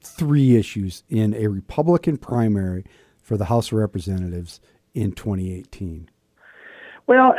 three 0.00 0.56
issues 0.56 1.02
in 1.08 1.34
a 1.34 1.48
Republican 1.48 2.16
primary 2.16 2.84
for 3.20 3.36
the 3.36 3.46
House 3.46 3.72
of 3.72 3.78
Representatives 3.78 4.60
in 4.94 5.12
2018? 5.12 6.08
Well, 7.06 7.34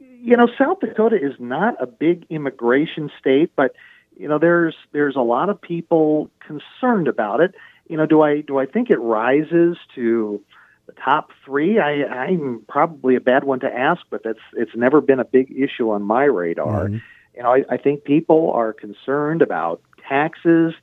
you 0.00 0.36
know, 0.36 0.48
South 0.58 0.80
Dakota 0.80 1.16
is 1.16 1.34
not 1.38 1.80
a 1.80 1.86
big 1.86 2.26
immigration 2.30 3.10
state, 3.18 3.52
but 3.56 3.74
you 4.16 4.28
know, 4.28 4.38
there's 4.38 4.74
there's 4.92 5.16
a 5.16 5.20
lot 5.20 5.48
of 5.48 5.60
people 5.60 6.30
concerned 6.40 7.08
about 7.08 7.40
it. 7.40 7.54
You 7.88 7.96
know, 7.96 8.06
do 8.06 8.20
I 8.22 8.42
do 8.42 8.58
I 8.58 8.66
think 8.66 8.90
it 8.90 8.98
rises 8.98 9.76
to 9.94 10.42
the 10.86 10.92
top 10.92 11.30
three? 11.44 11.78
I, 11.78 12.04
I'm 12.04 12.64
probably 12.68 13.16
a 13.16 13.20
bad 13.20 13.44
one 13.44 13.60
to 13.60 13.66
ask, 13.66 14.02
but 14.10 14.22
that's 14.22 14.38
it's 14.54 14.74
never 14.74 15.00
been 15.00 15.20
a 15.20 15.24
big 15.24 15.50
issue 15.50 15.90
on 15.90 16.02
my 16.02 16.24
radar. 16.24 16.88
You 17.34 17.42
know, 17.42 17.54
I, 17.54 17.64
I 17.70 17.76
think 17.76 18.04
people 18.04 18.52
are 18.52 18.72
concerned 18.72 19.42
about 19.42 19.80
taxes. 20.08 20.74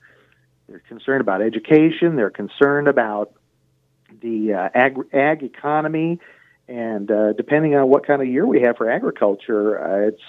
They're 0.68 0.80
concerned 0.88 1.22
about 1.22 1.42
education. 1.42 2.16
They're 2.16 2.30
concerned 2.30 2.88
about 2.88 3.34
the 4.22 4.54
uh, 4.54 4.70
ag, 4.74 4.98
ag 5.14 5.44
economy, 5.44 6.20
and 6.68 7.12
uh, 7.12 7.34
depending 7.34 7.76
on 7.76 7.90
what 7.90 8.08
kind 8.08 8.22
of 8.22 8.28
year 8.28 8.46
we 8.46 8.62
have 8.62 8.78
for 8.78 8.90
agriculture, 8.90 9.80
uh, 9.80 10.08
it's 10.08 10.22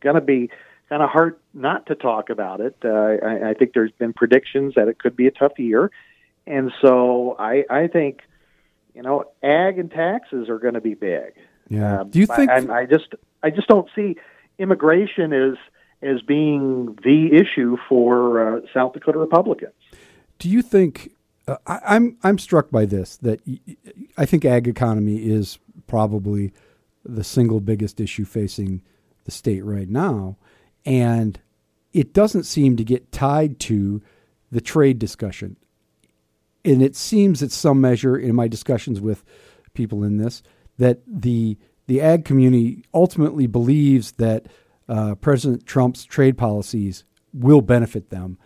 going 0.00 0.16
to 0.16 0.20
be 0.20 0.50
kind 0.88 1.02
of 1.02 1.10
hard 1.10 1.36
not 1.52 1.86
to 1.86 1.94
talk 1.94 2.30
about 2.30 2.60
it. 2.60 2.76
Uh, 2.84 2.88
I, 2.88 3.50
I 3.50 3.54
think 3.54 3.72
there's 3.74 3.92
been 3.92 4.12
predictions 4.12 4.74
that 4.76 4.88
it 4.88 4.98
could 4.98 5.16
be 5.16 5.26
a 5.26 5.30
tough 5.30 5.58
year, 5.58 5.90
and 6.46 6.72
so 6.80 7.36
I, 7.38 7.64
I 7.70 7.86
think 7.86 8.20
you 8.94 9.02
know 9.02 9.24
ag 9.42 9.78
and 9.78 9.90
taxes 9.90 10.48
are 10.48 10.58
going 10.58 10.74
to 10.74 10.80
be 10.80 10.94
big. 10.94 11.34
Yeah. 11.68 12.00
Um, 12.00 12.10
do 12.10 12.18
you 12.18 12.26
think? 12.26 12.50
I, 12.50 12.80
I 12.80 12.86
just 12.86 13.14
I 13.42 13.50
just 13.50 13.68
don't 13.68 13.88
see 13.94 14.16
immigration 14.58 15.32
as 15.32 15.56
as 16.02 16.20
being 16.22 16.98
the 17.02 17.30
issue 17.32 17.76
for 17.88 18.56
uh, 18.56 18.60
South 18.72 18.92
Dakota 18.92 19.18
Republicans. 19.18 19.72
do 20.38 20.48
you 20.48 20.62
think? 20.62 21.12
Uh, 21.46 21.56
I, 21.66 21.80
I'm 21.86 22.16
I'm 22.22 22.38
struck 22.38 22.70
by 22.70 22.84
this 22.84 23.16
that 23.18 23.40
I 24.16 24.26
think 24.26 24.44
ag 24.44 24.68
economy 24.68 25.16
is 25.16 25.58
probably 25.86 26.52
the 27.04 27.24
single 27.24 27.60
biggest 27.60 28.00
issue 28.00 28.24
facing 28.24 28.82
the 29.24 29.30
state 29.30 29.64
right 29.64 29.88
now, 29.88 30.36
and 30.84 31.38
it 31.92 32.12
doesn't 32.12 32.44
seem 32.44 32.76
to 32.76 32.84
get 32.84 33.12
tied 33.12 33.58
to 33.60 34.02
the 34.50 34.60
trade 34.60 34.98
discussion. 34.98 35.56
And 36.64 36.82
it 36.82 36.96
seems 36.96 37.42
at 37.42 37.52
some 37.52 37.80
measure 37.80 38.16
in 38.16 38.34
my 38.34 38.48
discussions 38.48 39.00
with 39.00 39.24
people 39.74 40.04
in 40.04 40.16
this 40.16 40.42
that 40.78 41.00
the 41.06 41.58
the 41.86 42.00
ag 42.00 42.24
community 42.24 42.84
ultimately 42.94 43.46
believes 43.46 44.12
that 44.12 44.46
uh, 44.88 45.14
President 45.16 45.66
Trump's 45.66 46.04
trade 46.04 46.38
policies 46.38 47.04
will 47.32 47.60
benefit 47.60 48.10
them, 48.10 48.38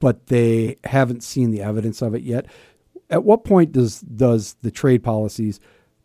but 0.00 0.26
they 0.26 0.76
haven't 0.84 1.22
seen 1.22 1.50
the 1.50 1.62
evidence 1.62 2.02
of 2.02 2.14
it 2.14 2.22
yet. 2.22 2.46
At 3.08 3.24
what 3.24 3.44
point 3.44 3.72
does 3.72 4.00
does 4.00 4.56
the 4.62 4.70
trade 4.70 5.04
policies, 5.04 5.60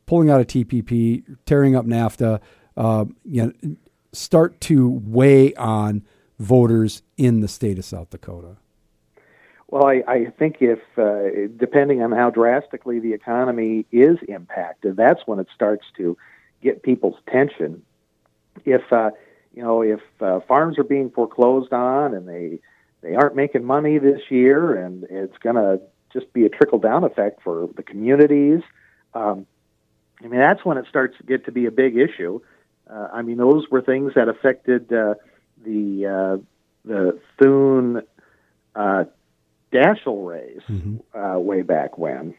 pulling 0.06 0.30
out 0.30 0.42
of 0.42 0.48
TPP, 0.48 1.38
tearing 1.46 1.76
up 1.76 1.86
NAFTA, 1.86 2.40
uh, 2.78 3.06
you 3.24 3.46
know, 3.46 3.76
start 4.14 4.62
to 4.62 4.90
weigh 4.90 5.54
on 5.56 6.04
voters 6.38 7.02
in 7.18 7.40
the 7.40 7.48
state 7.48 7.80
of 7.80 7.86
South 7.86 8.10
Dakota? 8.12 8.58
Well, 9.72 9.86
I, 9.86 10.04
I 10.06 10.26
think 10.38 10.58
if, 10.60 10.80
uh, 10.98 11.48
depending 11.58 12.04
on 12.04 12.12
how 12.12 12.30
drastically 12.30 13.00
the 13.00 13.14
economy 13.14 13.86
is 13.90 14.18
impacted, 14.28 14.98
that's 14.98 15.22
when 15.26 15.40
it 15.40 15.48
starts 15.56 15.86
to 15.96 16.18
get 16.62 16.84
people's 16.84 17.16
attention. 17.26 17.82
If, 18.66 18.82
uh, 18.92 19.12
you 19.56 19.64
know, 19.64 19.82
if 19.82 20.02
uh, 20.20 20.42
farms 20.42 20.78
are 20.78 20.84
being 20.84 21.10
foreclosed 21.10 21.72
on 21.72 22.14
and 22.14 22.28
they, 22.28 22.60
they 23.02 23.16
aren't 23.16 23.38
making 23.38 23.64
money 23.64 23.98
this 23.98 24.20
year 24.30 24.76
and 24.76 25.06
it's 25.10 25.38
going 25.38 25.56
to 25.56 25.80
just 26.12 26.34
be 26.34 26.46
a 26.46 26.50
trickle 26.50 26.80
down 26.80 27.06
effect 27.06 27.42
for 27.42 27.70
the 27.78 27.82
communities. 27.82 28.60
Um, 29.14 29.48
I 30.22 30.28
mean, 30.28 30.42
that's 30.42 30.66
when 30.66 30.78
it 30.78 30.86
starts 30.90 31.16
to 31.18 31.24
get 31.24 31.46
to 31.46 31.52
be 31.54 31.66
a 31.66 31.72
big 31.72 31.96
issue. 31.96 32.42
Uh, 32.90 33.08
I 33.14 33.22
mean, 33.22 33.38
those 33.38 33.70
were 33.72 33.82
things 33.82 34.12
that 34.16 34.28
affected 34.28 34.92
uh, 34.92 35.14
the 35.64 36.06
uh, 36.06 36.44
the 36.84 37.20
Thune 37.40 38.02
uh, 38.76 39.06
Daschle 39.74 40.28
race 40.28 40.62
uh, 41.14 41.40
way 41.40 41.62
back 41.62 41.98
when, 41.98 42.34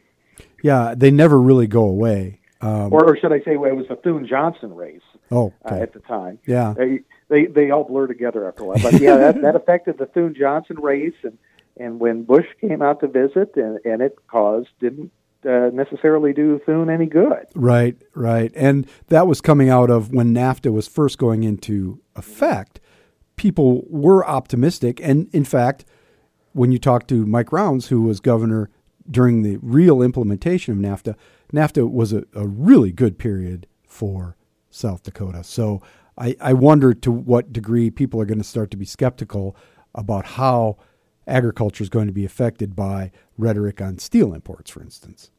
Yeah, 0.62 0.94
they 0.96 1.10
never 1.10 1.40
really 1.40 1.66
go 1.66 1.84
away. 1.84 2.40
Um, 2.60 2.92
or, 2.92 3.04
or 3.04 3.16
should 3.16 3.32
I 3.32 3.40
say, 3.40 3.56
well, 3.56 3.70
it 3.70 3.76
was 3.76 3.88
the 3.88 3.96
Thune 3.96 4.26
Johnson 4.26 4.74
race 4.74 5.00
oh, 5.32 5.52
uh, 5.64 5.74
at 5.74 5.92
the 5.92 6.00
time. 6.00 6.38
yeah. 6.46 6.74
They, 6.76 7.00
they 7.28 7.46
they 7.46 7.70
all 7.70 7.84
blur 7.84 8.06
together 8.06 8.46
after 8.46 8.62
a 8.62 8.66
while. 8.66 8.78
But 8.82 9.00
yeah, 9.00 9.16
that, 9.16 9.40
that 9.42 9.56
affected 9.56 9.98
the 9.98 10.06
Thune 10.06 10.34
Johnson 10.38 10.76
race, 10.78 11.14
and 11.22 11.38
and 11.78 11.98
when 11.98 12.24
Bush 12.24 12.46
came 12.60 12.82
out 12.82 13.00
to 13.00 13.08
visit, 13.08 13.56
and, 13.56 13.78
and 13.84 14.02
it 14.02 14.16
caused 14.28 14.68
didn't 14.80 15.10
uh, 15.44 15.70
necessarily 15.72 16.32
do 16.32 16.60
Thune 16.64 16.90
any 16.90 17.06
good. 17.06 17.46
Right, 17.54 17.96
right. 18.14 18.52
And 18.54 18.86
that 19.08 19.26
was 19.26 19.40
coming 19.40 19.68
out 19.68 19.90
of 19.90 20.12
when 20.12 20.34
NAFTA 20.34 20.72
was 20.72 20.86
first 20.86 21.18
going 21.18 21.42
into 21.42 22.00
effect. 22.14 22.80
People 23.36 23.84
were 23.88 24.24
optimistic. 24.26 25.00
And 25.02 25.28
in 25.32 25.44
fact, 25.44 25.84
when 26.52 26.72
you 26.72 26.78
talk 26.78 27.06
to 27.08 27.26
Mike 27.26 27.52
Rounds, 27.52 27.88
who 27.88 28.02
was 28.02 28.20
governor 28.20 28.70
during 29.10 29.42
the 29.42 29.58
real 29.62 30.02
implementation 30.02 30.72
of 30.72 30.78
NAFTA, 30.78 31.14
NAFTA 31.52 31.90
was 31.90 32.12
a, 32.12 32.24
a 32.34 32.46
really 32.46 32.92
good 32.92 33.18
period 33.18 33.66
for 33.86 34.36
South 34.70 35.02
Dakota. 35.02 35.44
So 35.44 35.82
I, 36.16 36.36
I 36.40 36.52
wonder 36.52 36.94
to 36.94 37.10
what 37.10 37.52
degree 37.52 37.90
people 37.90 38.20
are 38.20 38.24
going 38.24 38.38
to 38.38 38.44
start 38.44 38.70
to 38.72 38.76
be 38.76 38.84
skeptical 38.84 39.56
about 39.94 40.24
how 40.24 40.78
agriculture 41.26 41.82
is 41.82 41.88
going 41.88 42.06
to 42.06 42.12
be 42.12 42.24
affected 42.24 42.74
by 42.74 43.10
rhetoric 43.38 43.80
on 43.80 43.98
steel 43.98 44.34
imports, 44.34 44.70
for 44.70 44.82
instance. 44.82 45.30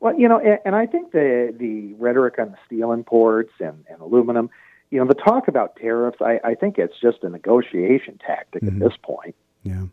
Well, 0.00 0.18
you 0.18 0.28
know, 0.28 0.38
and, 0.38 0.58
and 0.64 0.76
I 0.76 0.86
think 0.86 1.12
the 1.12 1.54
the 1.56 1.94
rhetoric 1.94 2.38
on 2.38 2.50
the 2.50 2.58
steel 2.66 2.92
imports 2.92 3.52
and, 3.60 3.84
and 3.88 4.00
aluminum, 4.00 4.50
you 4.90 4.98
know, 4.98 5.06
the 5.06 5.14
talk 5.14 5.48
about 5.48 5.76
tariffs, 5.76 6.18
I, 6.20 6.40
I 6.44 6.54
think 6.54 6.78
it's 6.78 6.94
just 7.00 7.22
a 7.22 7.28
negotiation 7.28 8.18
tactic 8.24 8.62
at 8.62 8.68
mm-hmm. 8.68 8.82
this 8.82 8.92
point. 9.02 9.34
Yeah. 9.64 9.84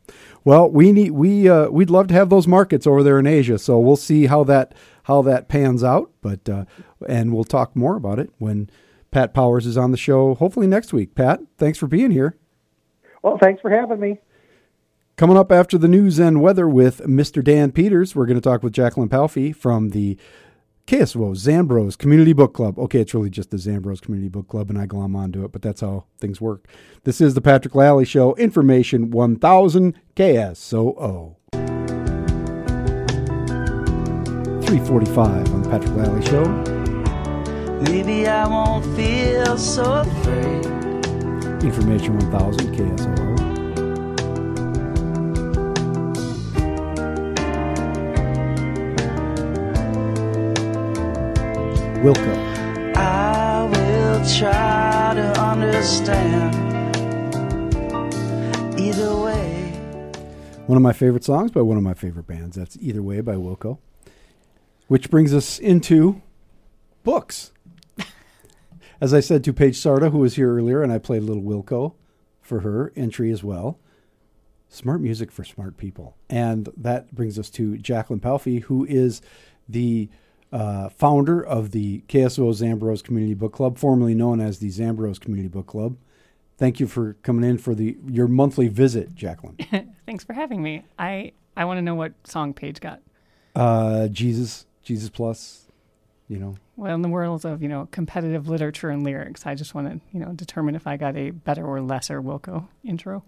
Well, 0.43 0.69
we 0.69 0.91
need 0.91 1.11
we 1.11 1.49
uh, 1.49 1.69
we'd 1.69 1.89
love 1.89 2.07
to 2.07 2.13
have 2.13 2.29
those 2.29 2.45
markets 2.45 2.85
over 2.85 3.01
there 3.01 3.17
in 3.17 3.25
Asia. 3.25 3.57
So 3.57 3.79
we'll 3.79 3.95
see 3.95 4.25
how 4.25 4.43
that 4.43 4.75
how 5.03 5.21
that 5.23 5.47
pans 5.47 5.83
out. 5.83 6.11
But 6.21 6.47
uh, 6.47 6.65
and 7.07 7.33
we'll 7.33 7.45
talk 7.45 7.75
more 7.75 7.95
about 7.95 8.19
it 8.19 8.31
when 8.37 8.69
Pat 9.11 9.33
Powers 9.33 9.65
is 9.65 9.77
on 9.77 9.91
the 9.91 9.97
show. 9.97 10.35
Hopefully 10.35 10.67
next 10.67 10.91
week. 10.91 11.15
Pat, 11.15 11.39
thanks 11.57 11.79
for 11.79 11.87
being 11.87 12.11
here. 12.11 12.37
Well, 13.23 13.37
thanks 13.41 13.61
for 13.61 13.69
having 13.69 13.99
me. 13.99 14.19
Coming 15.15 15.37
up 15.37 15.51
after 15.51 15.77
the 15.77 15.87
news 15.87 16.19
and 16.19 16.41
weather 16.41 16.67
with 16.67 16.99
Mr. 17.01 17.43
Dan 17.43 17.71
Peters, 17.71 18.15
we're 18.15 18.25
going 18.25 18.39
to 18.39 18.41
talk 18.41 18.63
with 18.63 18.73
Jacqueline 18.73 19.09
Palfy 19.09 19.55
from 19.55 19.89
the 19.89 20.17
KSO 20.87 21.35
Zandbroz 21.35 21.97
Community 21.97 22.33
Book 22.33 22.53
Club. 22.53 22.77
Okay, 22.79 22.99
it's 23.01 23.13
really 23.13 23.29
just 23.29 23.51
the 23.51 23.57
Zandbroz 23.57 24.01
Community 24.01 24.29
Book 24.29 24.47
Club, 24.47 24.69
and 24.69 24.79
I 24.79 24.85
glom 24.85 25.15
onto 25.15 25.43
it, 25.45 25.51
but 25.51 25.61
that's 25.61 25.81
how 25.81 26.05
things 26.19 26.41
work. 26.41 26.67
This 27.03 27.21
is 27.21 27.33
the 27.33 27.41
Patrick 27.41 27.75
Lally 27.75 28.05
Show, 28.05 28.35
Information 28.35 29.11
1000 29.11 29.95
KSOO. 30.15 31.35
345 34.71 35.53
on 35.53 35.61
the 35.63 35.69
Patrick 35.69 35.95
Lally 35.95 36.25
Show. 36.25 36.45
Maybe 37.81 38.27
I 38.27 38.47
won't 38.47 38.85
feel 38.95 39.57
so 39.57 40.01
afraid. 40.01 40.65
Information 41.63 42.17
1000 42.19 42.75
KSOO. 42.75 43.50
Wilco. 52.01 52.95
I 52.97 53.63
will 53.65 54.25
try 54.39 55.13
to 55.13 55.39
understand. 55.39 56.55
Either 58.79 59.15
way. 59.15 59.71
One 60.65 60.77
of 60.77 60.81
my 60.81 60.93
favorite 60.93 61.23
songs 61.23 61.51
by 61.51 61.61
one 61.61 61.77
of 61.77 61.83
my 61.83 61.93
favorite 61.93 62.25
bands. 62.25 62.57
That's 62.57 62.75
Either 62.81 63.03
Way 63.03 63.21
by 63.21 63.35
Wilco. 63.35 63.77
Which 64.87 65.11
brings 65.11 65.31
us 65.31 65.59
into 65.59 66.23
books. 67.03 67.51
As 68.99 69.13
I 69.13 69.19
said 69.19 69.43
to 69.43 69.53
Paige 69.53 69.77
Sarda, 69.77 70.11
who 70.11 70.17
was 70.17 70.37
here 70.37 70.51
earlier, 70.51 70.81
and 70.81 70.91
I 70.91 70.97
played 70.97 71.21
a 71.21 71.25
little 71.25 71.43
Wilco 71.43 71.93
for 72.41 72.61
her 72.61 72.91
entry 72.95 73.29
as 73.31 73.43
well. 73.43 73.77
Smart 74.69 75.01
music 75.01 75.31
for 75.31 75.43
smart 75.43 75.77
people. 75.77 76.17
And 76.31 76.67
that 76.75 77.13
brings 77.13 77.37
us 77.37 77.51
to 77.51 77.77
Jacqueline 77.77 78.21
Palfy, 78.21 78.63
who 78.63 78.85
is 78.85 79.21
the 79.69 80.09
uh, 80.51 80.89
founder 80.89 81.41
of 81.41 81.71
the 81.71 82.01
KSO 82.07 82.51
Zandbroz 82.51 83.03
Community 83.03 83.33
Book 83.33 83.53
Club, 83.53 83.77
formerly 83.77 84.13
known 84.13 84.41
as 84.41 84.59
the 84.59 84.69
Zandbroz 84.69 85.19
Community 85.19 85.47
Book 85.47 85.67
Club. 85.67 85.97
Thank 86.57 86.79
you 86.79 86.87
for 86.87 87.13
coming 87.23 87.49
in 87.49 87.57
for 87.57 87.73
the 87.73 87.97
your 88.07 88.27
monthly 88.27 88.67
visit, 88.67 89.15
Jacqueline. 89.15 89.57
Thanks 90.05 90.23
for 90.23 90.33
having 90.33 90.61
me. 90.61 90.83
I 90.99 91.31
I 91.57 91.65
want 91.65 91.77
to 91.77 91.81
know 91.81 91.95
what 91.95 92.13
song 92.23 92.53
Paige 92.53 92.79
got. 92.79 93.01
Uh, 93.55 94.07
Jesus, 94.07 94.65
Jesus 94.83 95.09
Plus, 95.09 95.65
you 96.27 96.37
know. 96.37 96.55
Well, 96.77 96.95
in 96.95 97.01
the 97.01 97.09
world 97.09 97.45
of 97.45 97.63
you 97.63 97.69
know 97.69 97.87
competitive 97.91 98.47
literature 98.47 98.89
and 98.89 99.03
lyrics, 99.03 99.45
I 99.45 99.55
just 99.55 99.73
want 99.73 99.89
to 99.89 99.99
you 100.11 100.23
know 100.23 100.33
determine 100.33 100.75
if 100.75 100.85
I 100.85 100.97
got 100.97 101.15
a 101.15 101.31
better 101.31 101.65
or 101.65 101.81
lesser 101.81 102.21
Wilco 102.21 102.67
intro. 102.83 103.23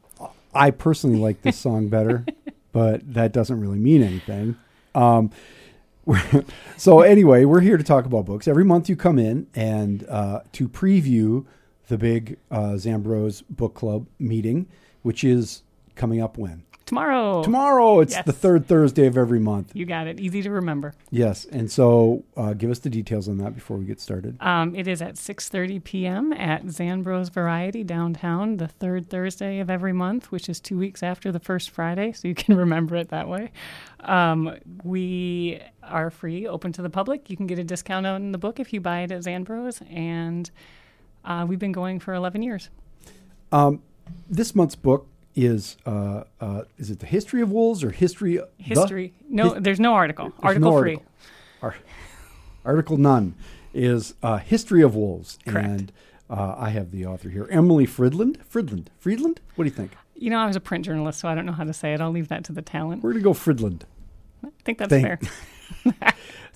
I 0.54 0.72
personally 0.72 1.18
like 1.18 1.42
this 1.42 1.58
song 1.58 1.88
better, 1.88 2.26
but 2.72 3.14
that 3.14 3.32
doesn't 3.32 3.60
really 3.60 3.80
mean 3.80 4.04
anything. 4.04 4.58
Um, 4.94 5.32
so 6.78 7.02
anyway, 7.02 7.46
we're 7.46 7.62
here 7.62 7.78
to 7.78 7.84
talk 7.84 8.06
about 8.06 8.26
books. 8.26 8.48
Every 8.48 8.66
month 8.66 8.90
you 8.90 8.96
come 8.96 9.18
in 9.18 9.48
and 9.56 10.06
uh, 10.10 10.42
to 10.54 10.68
preview 10.68 11.46
the 11.88 11.98
big 11.98 12.38
uh, 12.52 12.72
Zandbroz 12.74 13.44
Book 13.50 13.74
Club 13.74 14.08
meeting, 14.20 14.68
which 15.02 15.24
is 15.24 15.64
coming 15.96 16.22
up 16.22 16.38
when 16.38 16.64
Tomorrow. 16.86 17.44
tomorrow. 17.44 18.00
It's 18.02 18.14
Yes. 18.14 18.26
the 18.26 18.34
third 18.34 18.68
Thursday 18.68 19.06
of 19.08 19.18
every 19.18 19.40
month. 19.40 19.72
You 19.74 19.86
got 19.86 20.08
it. 20.08 20.20
Easy 20.20 20.42
to 20.42 20.52
remember. 20.52 20.94
Yes, 21.10 21.46
and 21.46 21.72
so 21.72 22.24
uh, 22.36 22.54
give 22.54 22.70
us 22.70 22.80
the 22.80 22.90
details 22.90 23.30
on 23.30 23.38
that 23.38 23.56
before 23.56 23.78
we 23.78 23.86
get 23.86 24.02
started. 24.02 24.36
Um, 24.42 24.76
it 24.76 24.88
is 24.88 25.02
at 25.02 25.16
6:30 25.16 25.84
p.m. 25.84 26.34
at 26.34 26.64
Zandbroz 26.66 27.32
Variety 27.32 27.84
downtown, 27.84 28.58
the 28.58 28.68
third 28.68 29.10
Thursday 29.10 29.60
of 29.60 29.70
every 29.70 29.94
month, 29.94 30.32
which 30.32 30.50
is 30.50 30.60
two 30.60 30.78
weeks 30.78 31.02
after 31.02 31.32
the 31.32 31.40
first 31.40 31.70
Friday, 31.70 32.12
so 32.12 32.28
you 32.28 32.36
can 32.44 32.58
remember 32.58 32.96
it 32.98 33.10
that 33.10 33.28
way. 33.30 33.52
Um, 34.02 34.54
we 34.84 35.62
are 35.82 36.10
free, 36.10 36.46
open 36.48 36.74
to 36.74 36.82
the 36.82 36.90
public. 36.90 37.30
You 37.30 37.38
can 37.38 37.48
get 37.48 37.60
a 37.60 37.64
discount 37.64 38.06
on 38.06 38.34
the 38.34 38.38
book 38.38 38.60
if 38.60 38.74
you 38.74 38.82
buy 38.82 39.02
it 39.04 39.12
at 39.12 39.22
Zandbroz, 39.24 39.82
and 39.90 40.52
uh, 41.24 41.46
we've 41.48 41.60
been 41.60 41.72
going 41.72 42.00
for 42.00 42.14
11 42.14 42.44
years. 42.44 42.70
This 44.30 44.54
month's 44.54 44.76
book 44.76 45.08
is 45.36 45.78
uh, 45.86 46.24
uh, 46.42 46.64
is 46.78 46.90
it 46.92 47.00
the 47.00 47.06
history 47.06 47.42
of 47.42 47.52
wolves 47.52 47.84
or 47.84 47.92
history 47.92 48.38
the- 48.38 48.48
History. 48.64 49.14
no, 49.30 49.54
there's 49.60 49.80
no 49.80 49.94
article. 49.94 50.30
There's 50.30 50.44
article 50.44 50.72
no 50.72 50.80
free. 50.82 50.92
article. 50.94 51.12
Ar- 51.62 51.76
article 52.66 52.98
none 52.98 53.36
is 53.74 54.14
uh, 54.22 54.38
history 54.38 54.82
of 54.84 54.96
wolves, 54.96 55.40
Correct. 55.48 55.68
and 55.68 55.92
uh, 56.30 56.56
I 56.58 56.70
have 56.70 56.92
the 56.92 57.06
author 57.06 57.30
here, 57.30 57.48
Emily 57.50 57.86
Fridlund. 57.88 58.38
Fridlund. 58.52 58.88
Friedland. 59.00 59.42
What 59.56 59.64
do 59.64 59.70
you 59.70 59.76
think? 59.76 59.92
You 60.16 60.30
know, 60.30 60.38
I 60.40 60.46
was 60.46 60.56
a 60.56 60.60
print 60.62 60.86
journalist, 60.86 61.20
so 61.20 61.28
I 61.28 61.36
don't 61.36 61.46
know 61.46 61.52
how 61.54 61.64
to 61.64 61.74
say 61.74 61.94
it. 61.94 62.00
I'll 62.02 62.12
leave 62.12 62.28
that 62.30 62.44
to 62.46 62.54
the 62.54 62.62
talent. 62.62 63.04
We're 63.04 63.12
gonna 63.14 63.24
go 63.24 63.34
Fridlund. 63.34 63.82
I 64.46 64.50
think 64.64 64.78
that's 64.78 64.90
Thank- 64.90 65.06
fair. 65.06 65.20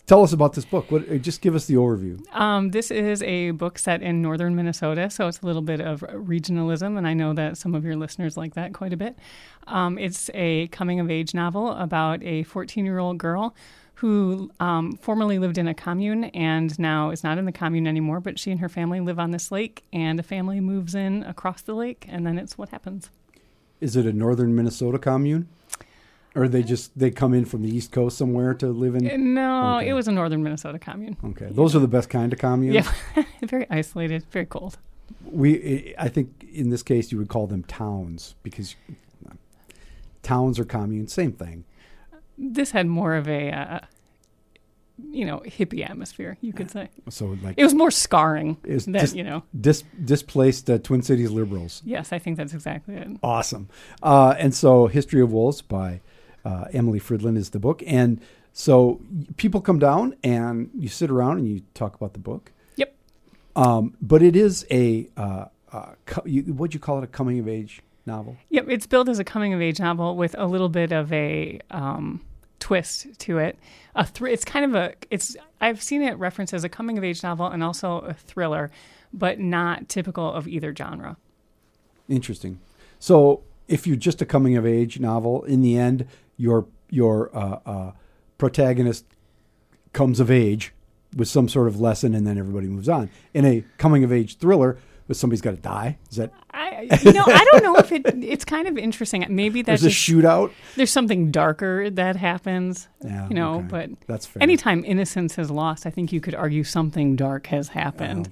Tell 0.07 0.23
us 0.23 0.31
about 0.31 0.53
this 0.53 0.63
book. 0.63 0.89
What? 0.89 1.09
uh, 1.11 1.17
Just 1.17 1.41
give 1.41 1.53
us 1.53 1.65
the 1.65 1.73
overview. 1.73 2.17
Um, 2.33 2.71
this 2.71 2.91
is 2.91 3.21
a 3.23 3.51
book 3.51 3.77
set 3.77 4.01
in 4.01 4.21
northern 4.21 4.55
Minnesota, 4.55 5.09
so 5.09 5.27
it's 5.27 5.41
a 5.41 5.45
little 5.45 5.61
bit 5.61 5.81
of 5.81 5.99
regionalism, 5.99 6.97
and 6.97 7.05
I 7.05 7.13
know 7.13 7.33
that 7.33 7.57
some 7.57 7.75
of 7.75 7.83
your 7.83 7.97
listeners 7.97 8.37
like 8.37 8.53
that 8.53 8.73
quite 8.73 8.93
a 8.93 8.97
bit. 8.97 9.19
Um, 9.67 9.97
it's 9.97 10.29
a 10.33 10.67
coming 10.67 11.01
of 11.01 11.11
age 11.11 11.33
novel 11.33 11.73
about 11.73 12.23
a 12.23 12.43
14 12.43 12.85
year 12.85 12.99
old 12.99 13.17
girl 13.17 13.53
who 13.95 14.49
um, 14.61 14.95
formerly 14.95 15.39
lived 15.39 15.57
in 15.57 15.67
a 15.67 15.73
commune 15.73 16.25
and 16.25 16.79
now 16.79 17.09
is 17.09 17.21
not 17.21 17.37
in 17.37 17.43
the 17.43 17.51
commune 17.51 17.85
anymore, 17.85 18.21
but 18.21 18.39
she 18.39 18.49
and 18.49 18.61
her 18.61 18.69
family 18.69 19.01
live 19.01 19.19
on 19.19 19.31
this 19.31 19.51
lake, 19.51 19.83
and 19.91 20.21
a 20.21 20.23
family 20.23 20.61
moves 20.61 20.95
in 20.95 21.23
across 21.23 21.61
the 21.63 21.73
lake, 21.73 22.05
and 22.07 22.25
then 22.25 22.37
it's 22.37 22.57
what 22.57 22.69
happens. 22.69 23.09
Is 23.81 23.97
it 23.97 24.05
a 24.05 24.13
northern 24.13 24.55
Minnesota 24.55 24.99
commune, 24.99 25.49
or 26.37 26.47
they 26.47 26.63
just 26.63 26.97
they 26.97 27.09
come 27.11 27.33
in 27.33 27.45
from 27.45 27.61
the 27.63 27.69
east 27.75 27.91
coast 27.91 28.17
somewhere 28.17 28.53
to 28.55 28.67
live 28.67 28.95
in? 28.95 29.33
No, 29.33 29.77
Okay. 29.77 29.89
it 29.89 29.93
was 29.93 30.07
a 30.07 30.11
northern 30.11 30.43
Minnesota 30.43 30.79
commune. 30.79 31.17
Okay, 31.31 31.47
those 31.51 31.75
are 31.75 31.79
the 31.79 31.87
best 31.87 32.09
kind 32.09 32.31
of 32.31 32.39
communes. 32.39 32.75
Yeah, 33.15 33.23
very 33.47 33.65
isolated, 33.69 34.23
very 34.31 34.45
cold. 34.45 34.77
We, 35.23 35.93
I 35.97 36.09
think, 36.09 36.27
in 36.53 36.69
this 36.69 36.83
case, 36.83 37.11
you 37.11 37.17
would 37.17 37.29
call 37.29 37.47
them 37.47 37.63
towns 37.63 38.35
because 38.43 38.75
towns 40.23 40.59
or 40.59 40.65
communes, 40.65 41.13
same 41.13 41.31
thing. 41.31 41.63
This 42.37 42.71
had 42.71 42.87
more 42.87 43.15
of 43.15 43.27
a, 43.27 43.51
uh, 43.51 43.79
you 45.11 45.25
know, 45.25 45.39
hippie 45.45 45.87
atmosphere, 45.89 46.37
you 46.41 46.53
could 46.53 46.69
say. 46.71 46.89
So 47.09 47.37
like 47.41 47.55
It 47.57 47.63
was 47.63 47.73
more 47.73 47.91
scarring 47.91 48.57
It 48.63 48.73
was 48.73 48.85
than, 48.85 48.93
just- 48.95 49.15
you 49.15 49.23
know. 49.23 49.43
dis, 49.59 49.83
displaced 50.03 50.69
uh, 50.69 50.77
Twin 50.79 51.01
Cities 51.01 51.31
liberals. 51.31 51.81
Yes, 51.85 52.11
I 52.13 52.19
think 52.19 52.37
that's 52.37 52.53
exactly 52.53 52.95
it. 52.95 53.07
Awesome. 53.23 53.69
Uh, 54.03 54.35
and 54.37 54.53
so, 54.53 54.87
History 54.87 55.21
of 55.21 55.31
Wolves 55.31 55.61
by 55.61 56.01
Uh, 56.47 56.65
Emily 56.71 56.99
Fridlund 56.99 57.37
is 57.37 57.49
the 57.49 57.59
book, 57.59 57.83
and 57.85 58.21
so 58.53 59.01
people 59.35 59.59
come 59.59 59.79
down 59.79 60.15
and 60.23 60.69
you 60.73 60.87
sit 60.87 61.09
around 61.11 61.39
and 61.39 61.47
you 61.49 61.61
talk 61.73 61.93
about 61.95 62.13
the 62.13 62.19
book. 62.19 62.53
Yep. 62.77 62.95
Um, 63.57 63.95
but 64.01 64.23
it 64.23 64.35
is 64.35 64.65
a 64.71 65.09
uh, 65.17 65.45
uh, 65.73 65.91
co- 66.05 66.23
you, 66.25 66.43
what'd 66.43 66.73
you 66.73 66.79
call 66.79 66.99
it? 66.99 67.03
A 67.03 67.07
coming 67.07 67.37
of 67.39 67.49
age 67.49 67.81
novel. 68.05 68.37
Yep, 68.49 68.65
it's 68.69 68.87
billed 68.87 69.09
as 69.09 69.19
a 69.19 69.25
coming 69.25 69.53
of 69.53 69.61
age 69.61 69.79
novel 69.79 70.15
with 70.15 70.35
a 70.37 70.45
little 70.45 70.69
bit 70.69 70.93
of 70.93 71.11
a 71.11 71.59
um, 71.69 72.21
twist 72.59 73.07
to 73.19 73.39
it. 73.39 73.59
A 73.95 74.05
thr- 74.05 74.27
it's 74.27 74.45
kind 74.45 74.63
of 74.63 74.73
a 74.73 74.93
it's 75.11 75.35
I've 75.59 75.83
seen 75.83 76.01
it 76.01 76.17
referenced 76.17 76.53
as 76.53 76.63
a 76.63 76.69
coming 76.69 76.97
of 76.97 77.03
age 77.03 77.23
novel 77.23 77.47
and 77.47 77.61
also 77.61 77.99
a 77.99 78.13
thriller, 78.13 78.71
but 79.13 79.37
not 79.39 79.89
typical 79.89 80.31
of 80.31 80.47
either 80.47 80.73
genre. 80.73 81.17
Interesting. 82.07 82.59
So 82.99 83.43
if 83.67 83.85
you're 83.85 83.97
just 83.97 84.21
a 84.21 84.25
coming 84.25 84.55
of 84.55 84.65
age 84.65 84.99
novel, 84.99 85.43
in 85.43 85.61
the 85.61 85.77
end, 85.77 86.07
your 86.37 86.67
your 86.89 87.35
uh, 87.35 87.59
uh, 87.65 87.91
protagonist 88.37 89.05
comes 89.93 90.19
of 90.19 90.31
age 90.31 90.73
with 91.15 91.27
some 91.27 91.49
sort 91.49 91.67
of 91.67 91.79
lesson, 91.79 92.13
and 92.13 92.25
then 92.25 92.37
everybody 92.37 92.67
moves 92.67 92.87
on. 92.89 93.09
In 93.33 93.45
a 93.45 93.63
coming 93.77 94.03
of 94.03 94.11
age 94.11 94.37
thriller, 94.37 94.77
but 95.07 95.17
somebody's 95.17 95.41
got 95.41 95.51
to 95.51 95.57
die. 95.57 95.97
Is 96.09 96.17
that 96.17 96.31
I 96.51 96.87
you 97.01 97.13
know 97.13 97.23
I 97.25 97.45
don't 97.51 97.63
know 97.63 97.75
if 97.77 97.91
it 97.91 98.05
it's 98.23 98.45
kind 98.45 98.67
of 98.67 98.77
interesting. 98.77 99.25
Maybe 99.29 99.61
that's 99.61 99.81
there's 99.81 99.93
a 99.93 99.95
shootout? 99.95 100.51
there's 100.75 100.91
something 100.91 101.31
darker 101.31 101.89
that 101.89 102.15
happens. 102.15 102.87
Yeah, 103.03 103.27
you 103.27 103.35
know, 103.35 103.59
okay. 103.59 103.67
but 103.67 103.89
That's 104.07 104.25
fair. 104.25 104.43
anytime 104.43 104.83
innocence 104.85 105.37
is 105.37 105.49
lost, 105.49 105.85
I 105.85 105.89
think 105.89 106.11
you 106.11 106.21
could 106.21 106.35
argue 106.35 106.63
something 106.63 107.15
dark 107.15 107.47
has 107.47 107.69
happened. 107.69 108.31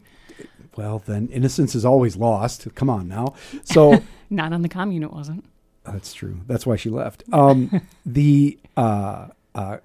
Well, 0.76 1.02
then 1.06 1.30
innocence 1.30 1.74
is 1.74 1.86
always 1.86 2.18
lost. 2.18 2.68
Come 2.76 2.90
on 2.90 3.08
now. 3.08 3.36
So 3.64 4.04
Not 4.30 4.52
on 4.54 4.62
the 4.62 4.70
commune, 4.70 5.04
it 5.04 5.14
wasn't. 5.14 5.46
That's 5.86 6.14
true. 6.14 6.42
That's 6.48 6.66
why 6.66 6.76
she 6.76 6.90
left. 6.90 7.24
Um, 7.32 7.82
the 8.06 8.58
uh, 8.78 9.28
uh, 9.54 9.78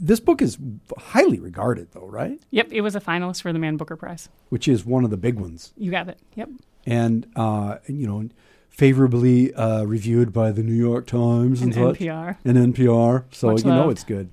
this 0.00 0.20
book 0.20 0.42
is 0.42 0.58
highly 0.98 1.38
regarded, 1.38 1.88
though, 1.92 2.06
right? 2.06 2.40
Yep, 2.50 2.68
it 2.72 2.80
was 2.80 2.96
a 2.96 3.00
finalist 3.00 3.42
for 3.42 3.52
the 3.52 3.58
Man 3.58 3.76
Booker 3.76 3.96
Prize. 3.96 4.28
Which 4.48 4.66
is 4.68 4.84
one 4.84 5.04
of 5.04 5.10
the 5.10 5.16
big 5.16 5.38
ones. 5.38 5.72
You 5.76 5.90
got 5.90 6.08
it. 6.08 6.18
Yep. 6.34 6.48
and 6.86 7.26
uh, 7.36 7.76
you 7.86 8.06
know 8.06 8.28
favorably 8.70 9.54
uh, 9.54 9.84
reviewed 9.84 10.32
by 10.32 10.50
the 10.50 10.62
New 10.62 10.74
York 10.74 11.06
Times 11.06 11.62
and, 11.62 11.72
And. 11.76 11.96
NPR. 11.96 12.36
and 12.44 12.74
NPR. 12.74 13.24
So 13.30 13.52
Much 13.52 13.64
you 13.64 13.70
know 13.70 13.88
it's 13.90 14.02
good. 14.04 14.30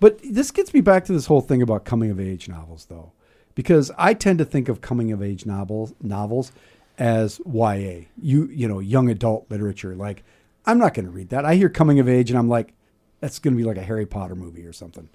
But 0.00 0.18
this 0.24 0.50
gets 0.50 0.72
me 0.72 0.80
back 0.80 1.04
to 1.04 1.12
this 1.12 1.26
whole 1.26 1.42
thing 1.42 1.60
about 1.62 1.84
coming 1.84 2.10
of 2.10 2.18
age 2.18 2.48
novels, 2.48 2.86
though, 2.86 3.12
because 3.54 3.90
I 3.98 4.14
tend 4.14 4.38
to 4.38 4.44
think 4.44 4.68
of 4.68 4.80
coming 4.80 5.12
of 5.12 5.22
age 5.22 5.44
novels 5.46 5.92
novels 6.02 6.50
as 6.98 7.40
YA, 7.46 8.06
you 8.20 8.46
you 8.46 8.66
know, 8.68 8.78
young 8.78 9.10
adult 9.10 9.50
literature. 9.50 9.94
Like 9.94 10.24
I'm 10.66 10.78
not 10.78 10.94
going 10.94 11.06
to 11.06 11.10
read 11.10 11.28
that. 11.30 11.44
I 11.44 11.56
hear 11.56 11.68
coming 11.68 11.98
of 12.00 12.08
age, 12.08 12.30
and 12.30 12.38
I'm 12.38 12.48
like, 12.48 12.74
that's 13.20 13.38
going 13.38 13.54
to 13.54 13.58
be 13.58 13.64
like 13.64 13.76
a 13.76 13.82
Harry 13.82 14.06
Potter 14.06 14.34
movie 14.34 14.64
or 14.64 14.72
something. 14.72 15.08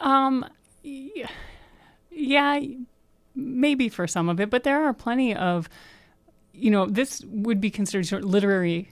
Um, 0.00 0.44
yeah, 0.82 2.60
maybe 3.34 3.88
for 3.88 4.06
some 4.06 4.28
of 4.28 4.40
it, 4.40 4.50
but 4.50 4.64
there 4.64 4.84
are 4.84 4.92
plenty 4.92 5.34
of, 5.34 5.68
you 6.52 6.70
know, 6.70 6.86
this 6.86 7.22
would 7.26 7.60
be 7.60 7.70
considered 7.70 8.06
sort 8.06 8.22
of 8.22 8.30
literary 8.30 8.90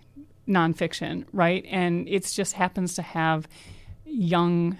nonfiction, 0.48 1.24
right? 1.32 1.64
And 1.68 2.08
it 2.08 2.24
just 2.26 2.54
happens 2.54 2.94
to 2.94 3.02
have 3.02 3.46
young 4.04 4.78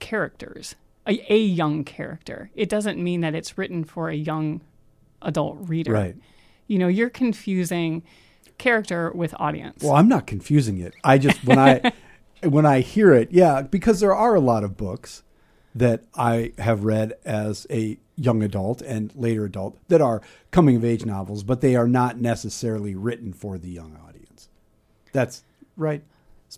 characters, 0.00 0.74
a, 1.06 1.32
a 1.32 1.38
young 1.38 1.84
character. 1.84 2.50
It 2.54 2.68
doesn't 2.68 3.02
mean 3.02 3.20
that 3.22 3.34
it's 3.34 3.56
written 3.56 3.84
for 3.84 4.08
a 4.08 4.14
young 4.14 4.60
adult 5.22 5.56
reader. 5.68 5.92
Right. 5.92 6.16
You 6.66 6.78
know, 6.78 6.88
you're 6.88 7.10
confusing 7.10 8.02
character 8.58 9.10
with 9.14 9.34
audience. 9.38 9.82
Well, 9.82 9.94
I'm 9.94 10.08
not 10.08 10.26
confusing 10.26 10.78
it. 10.78 10.94
I 11.04 11.18
just 11.18 11.44
when 11.44 11.58
I 11.58 11.92
when 12.42 12.66
I 12.66 12.80
hear 12.80 13.12
it, 13.12 13.30
yeah, 13.32 13.62
because 13.62 14.00
there 14.00 14.14
are 14.14 14.34
a 14.34 14.40
lot 14.40 14.64
of 14.64 14.76
books 14.76 15.22
that 15.74 16.04
I 16.14 16.52
have 16.58 16.84
read 16.84 17.14
as 17.24 17.66
a 17.70 17.98
young 18.16 18.42
adult 18.42 18.82
and 18.82 19.10
later 19.16 19.44
adult 19.46 19.78
that 19.88 20.00
are 20.02 20.20
coming 20.50 20.76
of 20.76 20.84
age 20.84 21.04
novels, 21.06 21.42
but 21.42 21.60
they 21.62 21.74
are 21.76 21.88
not 21.88 22.18
necessarily 22.20 22.94
written 22.94 23.32
for 23.32 23.56
the 23.56 23.70
young 23.70 23.96
audience. 24.06 24.48
That's 25.12 25.44
right. 25.76 26.02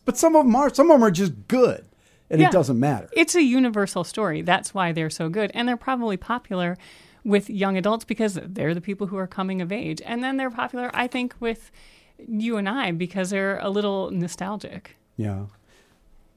But 0.05 0.17
some 0.19 0.35
of 0.35 0.45
them 0.45 0.57
are. 0.57 0.75
Some 0.75 0.91
of 0.91 0.97
them 0.97 1.05
are 1.05 1.11
just 1.13 1.33
good, 1.47 1.85
and 2.29 2.41
Yeah. 2.41 2.49
it 2.49 2.53
doesn't 2.53 2.81
matter. 2.81 3.09
It's 3.13 3.37
a 3.37 3.43
universal 3.43 4.03
story. 4.03 4.43
That's 4.43 4.75
why 4.75 4.91
they're 4.91 5.11
so 5.11 5.29
good. 5.29 5.53
And 5.55 5.69
they're 5.69 5.77
probably 5.77 6.17
popular 6.17 6.77
with 7.25 7.49
young 7.49 7.77
adults 7.77 8.05
because 8.05 8.39
they're 8.43 8.75
the 8.75 8.81
people 8.81 9.07
who 9.07 9.17
are 9.17 9.27
coming 9.27 9.63
of 9.63 9.73
age. 9.73 10.03
And 10.05 10.23
then 10.23 10.37
they're 10.37 10.51
popular, 10.51 10.91
I 10.95 11.07
think, 11.07 11.35
with 11.41 11.71
you 12.19 12.57
and 12.57 12.69
I 12.69 12.93
because 12.93 13.31
they're 13.31 13.59
a 13.59 13.71
little 13.71 14.11
nostalgic. 14.11 14.97
Yeah. 15.17 15.47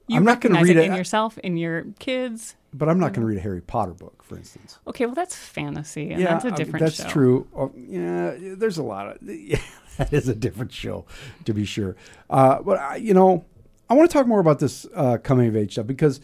You 0.08 0.16
I'm 0.16 0.24
not 0.24 0.40
gonna 0.40 0.56
recognize 0.56 0.76
read 0.76 0.86
it 0.86 0.92
in 0.92 0.96
yourself, 0.96 1.38
in 1.40 1.58
your 1.58 1.86
kids. 2.00 2.56
But 2.74 2.90
I'm 2.90 3.00
not 3.00 3.14
going 3.14 3.22
to 3.22 3.28
read 3.28 3.38
a 3.38 3.42
Harry 3.42 3.62
Potter 3.62 3.94
book, 3.94 4.24
for 4.24 4.38
instance. 4.38 4.78
Okay, 4.86 5.06
well, 5.06 5.16
that's 5.16 5.36
fantasy, 5.36 6.12
and 6.12 6.24
that's 6.24 6.46
I 6.46 6.50
a 6.50 6.52
mean, 6.52 6.58
different 6.58 6.86
that's 6.86 6.98
show. 6.98 7.10
true. 7.10 7.48
Oh, 7.56 7.72
yeah, 7.76 8.36
there's 8.38 8.78
a 8.78 8.84
lot 8.84 9.08
of 9.08 9.18
yeah, 9.22 9.60
that 9.98 10.14
is 10.14 10.28
a 10.28 10.36
different 10.36 10.72
show, 10.72 11.06
to 11.46 11.54
be 11.54 11.66
sure. 11.66 11.96
Uh, 12.30 12.62
but 12.62 12.78
I, 12.78 12.96
you 12.98 13.14
know, 13.14 13.46
I 13.90 13.96
want 13.96 14.10
to 14.10 14.14
talk 14.14 14.28
more 14.28 14.40
about 14.40 14.60
this 14.60 14.86
uh, 14.96 15.18
coming 15.18 15.48
of 15.48 15.56
age 15.56 15.74
stuff 15.74 15.88
because 15.88 16.22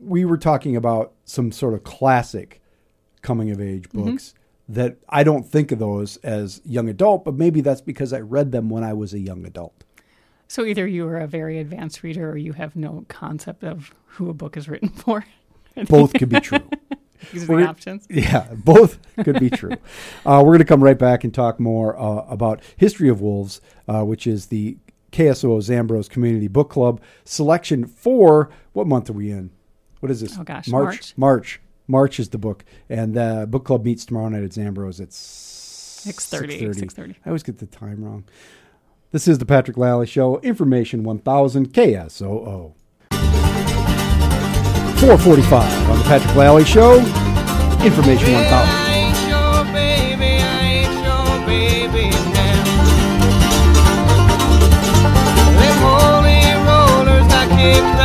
we 0.00 0.24
were 0.24 0.38
talking 0.38 0.74
about 0.74 1.12
some 1.24 1.52
sort 1.52 1.74
of 1.74 1.84
classic 1.84 2.59
coming 3.22 3.50
of 3.50 3.60
age 3.60 3.88
Mm-hmm. 3.90 4.10
books 4.10 4.34
that 4.68 4.96
I 5.08 5.24
don't 5.24 5.44
think 5.44 5.72
of 5.72 5.78
those 5.80 6.16
as 6.18 6.60
young 6.64 6.88
adult, 6.88 7.24
but 7.24 7.34
maybe 7.34 7.60
that's 7.60 7.80
because 7.80 8.12
I 8.12 8.20
read 8.20 8.52
them 8.52 8.70
when 8.70 8.84
I 8.84 8.92
was 8.92 9.12
a 9.12 9.18
young 9.18 9.44
adult. 9.44 9.84
So 10.46 10.64
either 10.64 10.86
you 10.86 11.06
are 11.08 11.18
a 11.18 11.26
very 11.26 11.58
advanced 11.58 12.02
reader 12.04 12.30
or 12.30 12.36
you 12.36 12.52
have 12.52 12.76
no 12.76 13.04
concept 13.08 13.64
of 13.64 13.92
who 14.06 14.30
a 14.30 14.34
book 14.34 14.56
is 14.56 14.68
written 14.68 14.88
for. 14.90 15.24
Both 15.88 16.12
could 16.14 16.28
be 16.28 16.40
true. 16.40 16.60
These 17.32 17.50
are 17.50 17.56
the 17.56 17.66
options. 17.68 18.06
Yeah, 18.10 18.46
both 18.54 18.98
could 19.22 19.38
be 19.38 19.50
true. 19.50 19.72
Uh, 20.24 20.40
we're 20.42 20.52
going 20.52 20.58
to 20.60 20.64
come 20.64 20.82
right 20.82 20.98
back 20.98 21.22
and 21.22 21.34
talk 21.34 21.60
more 21.60 21.94
uh, 22.00 22.24
about 22.28 22.62
History 22.78 23.10
of 23.10 23.20
Wolves, 23.20 23.60
uh, 23.86 24.02
which 24.04 24.26
is 24.26 24.46
the 24.46 24.78
KSO 25.12 25.58
Zandbroz 25.58 26.08
Community 26.08 26.48
Book 26.48 26.70
Club 26.70 26.98
selection 27.24 27.84
for 27.84 28.48
what 28.72 28.86
month 28.86 29.10
are 29.10 29.12
we 29.12 29.30
in? 29.30 29.50
What 30.00 30.10
is 30.10 30.22
this? 30.22 30.38
Oh, 30.38 30.44
gosh, 30.44 30.68
March. 30.68 30.84
March. 30.86 31.14
March. 31.18 31.60
March 31.90 32.20
is 32.20 32.30
the 32.30 32.38
book, 32.38 32.64
and 32.88 33.14
the 33.14 33.46
book 33.50 33.64
club 33.64 33.84
meets 33.84 34.04
tomorrow 34.04 34.28
night 34.28 34.44
at 34.44 34.50
Zandbroz 34.50 35.00
at 35.00 35.08
6:30, 35.10 36.72
6:30. 36.74 37.16
I 37.26 37.28
always 37.28 37.42
get 37.42 37.58
the 37.58 37.66
time 37.66 38.04
wrong. 38.04 38.22
This 39.10 39.26
is 39.26 39.38
the 39.38 39.44
Patrick 39.44 39.76
Lally 39.76 40.06
Show. 40.06 40.38
Information 40.38 41.02
1000 41.02 41.72
KSOO. 41.72 42.74
445 43.10 45.90
on 45.90 45.98
the 45.98 46.04
Patrick 46.04 46.36
Lally 46.36 46.64
Show. 46.64 47.00
Information 47.84 48.32
1000. 48.32 48.80
I 57.62 57.64
ain't 57.72 57.99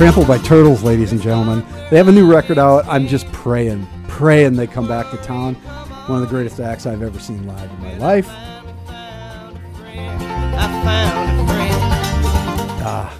trampled 0.00 0.26
by 0.26 0.38
turtles, 0.38 0.82
ladies 0.82 1.12
and 1.12 1.20
gentlemen. 1.20 1.62
They 1.90 1.98
have 1.98 2.08
a 2.08 2.12
new 2.12 2.26
record 2.26 2.56
out. 2.56 2.86
I'm 2.86 3.06
just 3.06 3.30
praying, 3.32 3.86
praying 4.08 4.56
they 4.56 4.66
come 4.66 4.88
back 4.88 5.10
to 5.10 5.18
town. 5.18 5.56
One 6.06 6.22
of 6.22 6.26
the 6.26 6.34
greatest 6.34 6.58
acts 6.58 6.86
I've 6.86 7.02
ever 7.02 7.18
seen 7.20 7.46
live 7.46 7.70
in 7.70 7.80
my 7.82 7.98
life. 7.98 8.26
I 8.88 9.52
found 9.52 9.58
a 9.58 11.52
friend. 12.78 13.10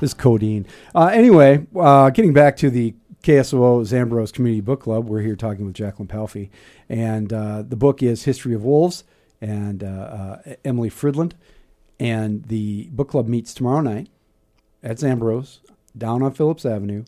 This 0.00 0.10
is 0.10 0.14
codeine. 0.14 0.66
Uh, 0.92 1.06
anyway, 1.06 1.64
uh, 1.76 2.10
getting 2.10 2.32
back 2.32 2.56
to 2.56 2.68
the 2.68 2.96
KSOO 3.22 3.82
Zandbroz 3.82 4.32
Community 4.32 4.60
Book 4.60 4.80
Club, 4.80 5.06
we're 5.06 5.20
here 5.20 5.36
talking 5.36 5.64
with 5.64 5.76
Jacqueline 5.76 6.08
Palfy, 6.08 6.50
and 6.88 7.32
uh, 7.32 7.62
the 7.62 7.76
book 7.76 8.02
is 8.02 8.24
History 8.24 8.54
of 8.54 8.64
Wolves 8.64 9.04
and 9.40 9.84
uh, 9.84 9.86
uh, 9.86 10.54
Emily 10.64 10.90
Fridlund, 10.90 11.34
and 12.00 12.42
the 12.46 12.88
book 12.90 13.10
club 13.10 13.28
meets 13.28 13.54
tomorrow 13.54 13.82
night 13.82 14.08
at 14.82 14.96
Zandbroz 14.96 15.60
down 15.96 16.22
on 16.22 16.32
Phillips 16.32 16.64
Avenue 16.64 17.04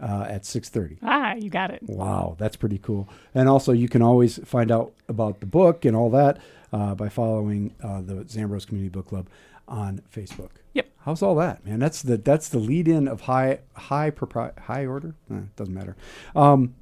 uh, 0.00 0.26
at 0.28 0.44
six 0.44 0.68
thirty. 0.68 0.98
Ah, 1.02 1.34
you 1.34 1.50
got 1.50 1.70
it. 1.70 1.82
Wow, 1.84 2.36
that's 2.38 2.56
pretty 2.56 2.78
cool. 2.78 3.08
And 3.34 3.48
also, 3.48 3.72
you 3.72 3.88
can 3.88 4.02
always 4.02 4.38
find 4.44 4.70
out 4.70 4.92
about 5.08 5.40
the 5.40 5.46
book 5.46 5.84
and 5.84 5.96
all 5.96 6.10
that 6.10 6.38
uh, 6.72 6.94
by 6.94 7.08
following 7.08 7.74
uh, 7.82 8.00
the 8.00 8.24
Zandbroz 8.24 8.66
Community 8.66 8.90
Book 8.90 9.06
Club 9.08 9.28
on 9.68 10.02
Facebook. 10.14 10.50
Yep. 10.74 10.88
How's 11.04 11.22
all 11.22 11.34
that, 11.36 11.64
man? 11.64 11.78
That's 11.78 12.02
the 12.02 12.16
that's 12.16 12.48
the 12.48 12.58
lead 12.58 12.88
in 12.88 13.08
of 13.08 13.22
high 13.22 13.60
high 13.74 14.10
propri- 14.10 14.58
high 14.58 14.86
order. 14.86 15.14
Eh, 15.30 15.40
doesn't 15.56 15.74
matter. 15.74 15.96
Um, 16.34 16.74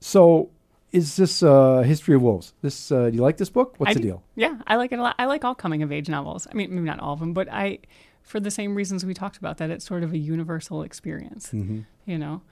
so, 0.00 0.50
is 0.92 1.16
this 1.16 1.42
uh, 1.42 1.80
History 1.80 2.14
of 2.14 2.22
Wolves? 2.22 2.52
This 2.62 2.92
uh, 2.92 3.08
do 3.10 3.16
you 3.16 3.22
like 3.22 3.38
this 3.38 3.50
book? 3.50 3.74
What's 3.78 3.90
I 3.90 3.94
the 3.94 4.00
do. 4.00 4.06
deal? 4.08 4.22
Yeah, 4.36 4.58
I 4.66 4.76
like 4.76 4.92
it 4.92 4.98
a 4.98 5.02
lot. 5.02 5.14
I 5.18 5.26
like 5.26 5.44
all 5.44 5.54
coming 5.54 5.82
of 5.82 5.90
age 5.92 6.08
novels. 6.08 6.46
I 6.50 6.54
mean, 6.54 6.70
maybe 6.74 6.86
not 6.86 7.00
all 7.00 7.14
of 7.14 7.20
them, 7.20 7.32
but 7.32 7.48
I, 7.50 7.78
for 8.22 8.40
the 8.40 8.50
same 8.50 8.74
reasons 8.74 9.04
we 9.04 9.14
talked 9.14 9.36
about, 9.36 9.58
that 9.58 9.70
it's 9.70 9.84
sort 9.84 10.02
of 10.02 10.12
a 10.12 10.18
universal 10.18 10.82
experience. 10.82 11.48
Mm-hmm. 11.48 11.80
You 12.06 12.18
know, 12.18 12.42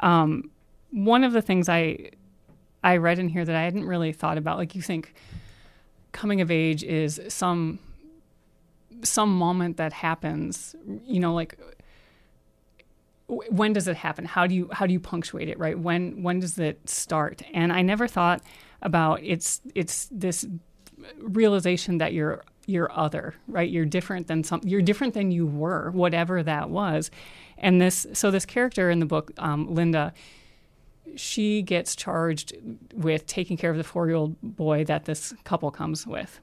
um, 0.00 0.50
one 0.90 1.24
of 1.24 1.32
the 1.32 1.42
things 1.42 1.68
I, 1.68 2.10
I 2.82 2.98
read 2.98 3.18
in 3.18 3.28
here 3.28 3.44
that 3.44 3.56
I 3.56 3.62
hadn't 3.62 3.84
really 3.84 4.12
thought 4.12 4.38
about, 4.38 4.58
like 4.58 4.74
you 4.74 4.82
think, 4.82 5.14
coming 6.12 6.40
of 6.40 6.50
age 6.50 6.84
is 6.84 7.20
some 7.28 7.78
some 9.02 9.36
moment 9.36 9.76
that 9.76 9.92
happens, 9.92 10.74
you 11.04 11.20
know, 11.20 11.34
like 11.34 11.58
w- 13.28 13.50
when 13.50 13.72
does 13.72 13.88
it 13.88 13.96
happen? 13.96 14.24
How 14.24 14.46
do 14.46 14.54
you 14.54 14.68
how 14.72 14.86
do 14.86 14.92
you 14.92 15.00
punctuate 15.00 15.48
it, 15.48 15.58
right? 15.58 15.78
When 15.78 16.22
when 16.22 16.40
does 16.40 16.58
it 16.58 16.88
start? 16.88 17.42
And 17.52 17.72
I 17.72 17.82
never 17.82 18.06
thought 18.06 18.42
about 18.82 19.20
it's 19.22 19.60
it's 19.74 20.08
this 20.10 20.46
realization 21.18 21.98
that 21.98 22.12
you're 22.12 22.44
you're 22.66 22.90
other, 22.92 23.34
right? 23.48 23.68
You're 23.68 23.84
different 23.84 24.26
than 24.26 24.44
some. 24.44 24.60
You're 24.64 24.82
different 24.82 25.14
than 25.14 25.30
you 25.30 25.46
were, 25.46 25.90
whatever 25.90 26.42
that 26.42 26.70
was. 26.70 27.10
And 27.58 27.80
this, 27.80 28.06
so 28.12 28.30
this 28.30 28.46
character 28.46 28.90
in 28.90 28.98
the 29.00 29.06
book, 29.06 29.32
um, 29.38 29.74
Linda, 29.74 30.12
she 31.16 31.62
gets 31.62 31.94
charged 31.94 32.54
with 32.94 33.26
taking 33.26 33.56
care 33.56 33.70
of 33.70 33.76
the 33.76 33.84
four-year-old 33.84 34.40
boy 34.42 34.84
that 34.84 35.04
this 35.04 35.34
couple 35.44 35.70
comes 35.70 36.06
with. 36.06 36.40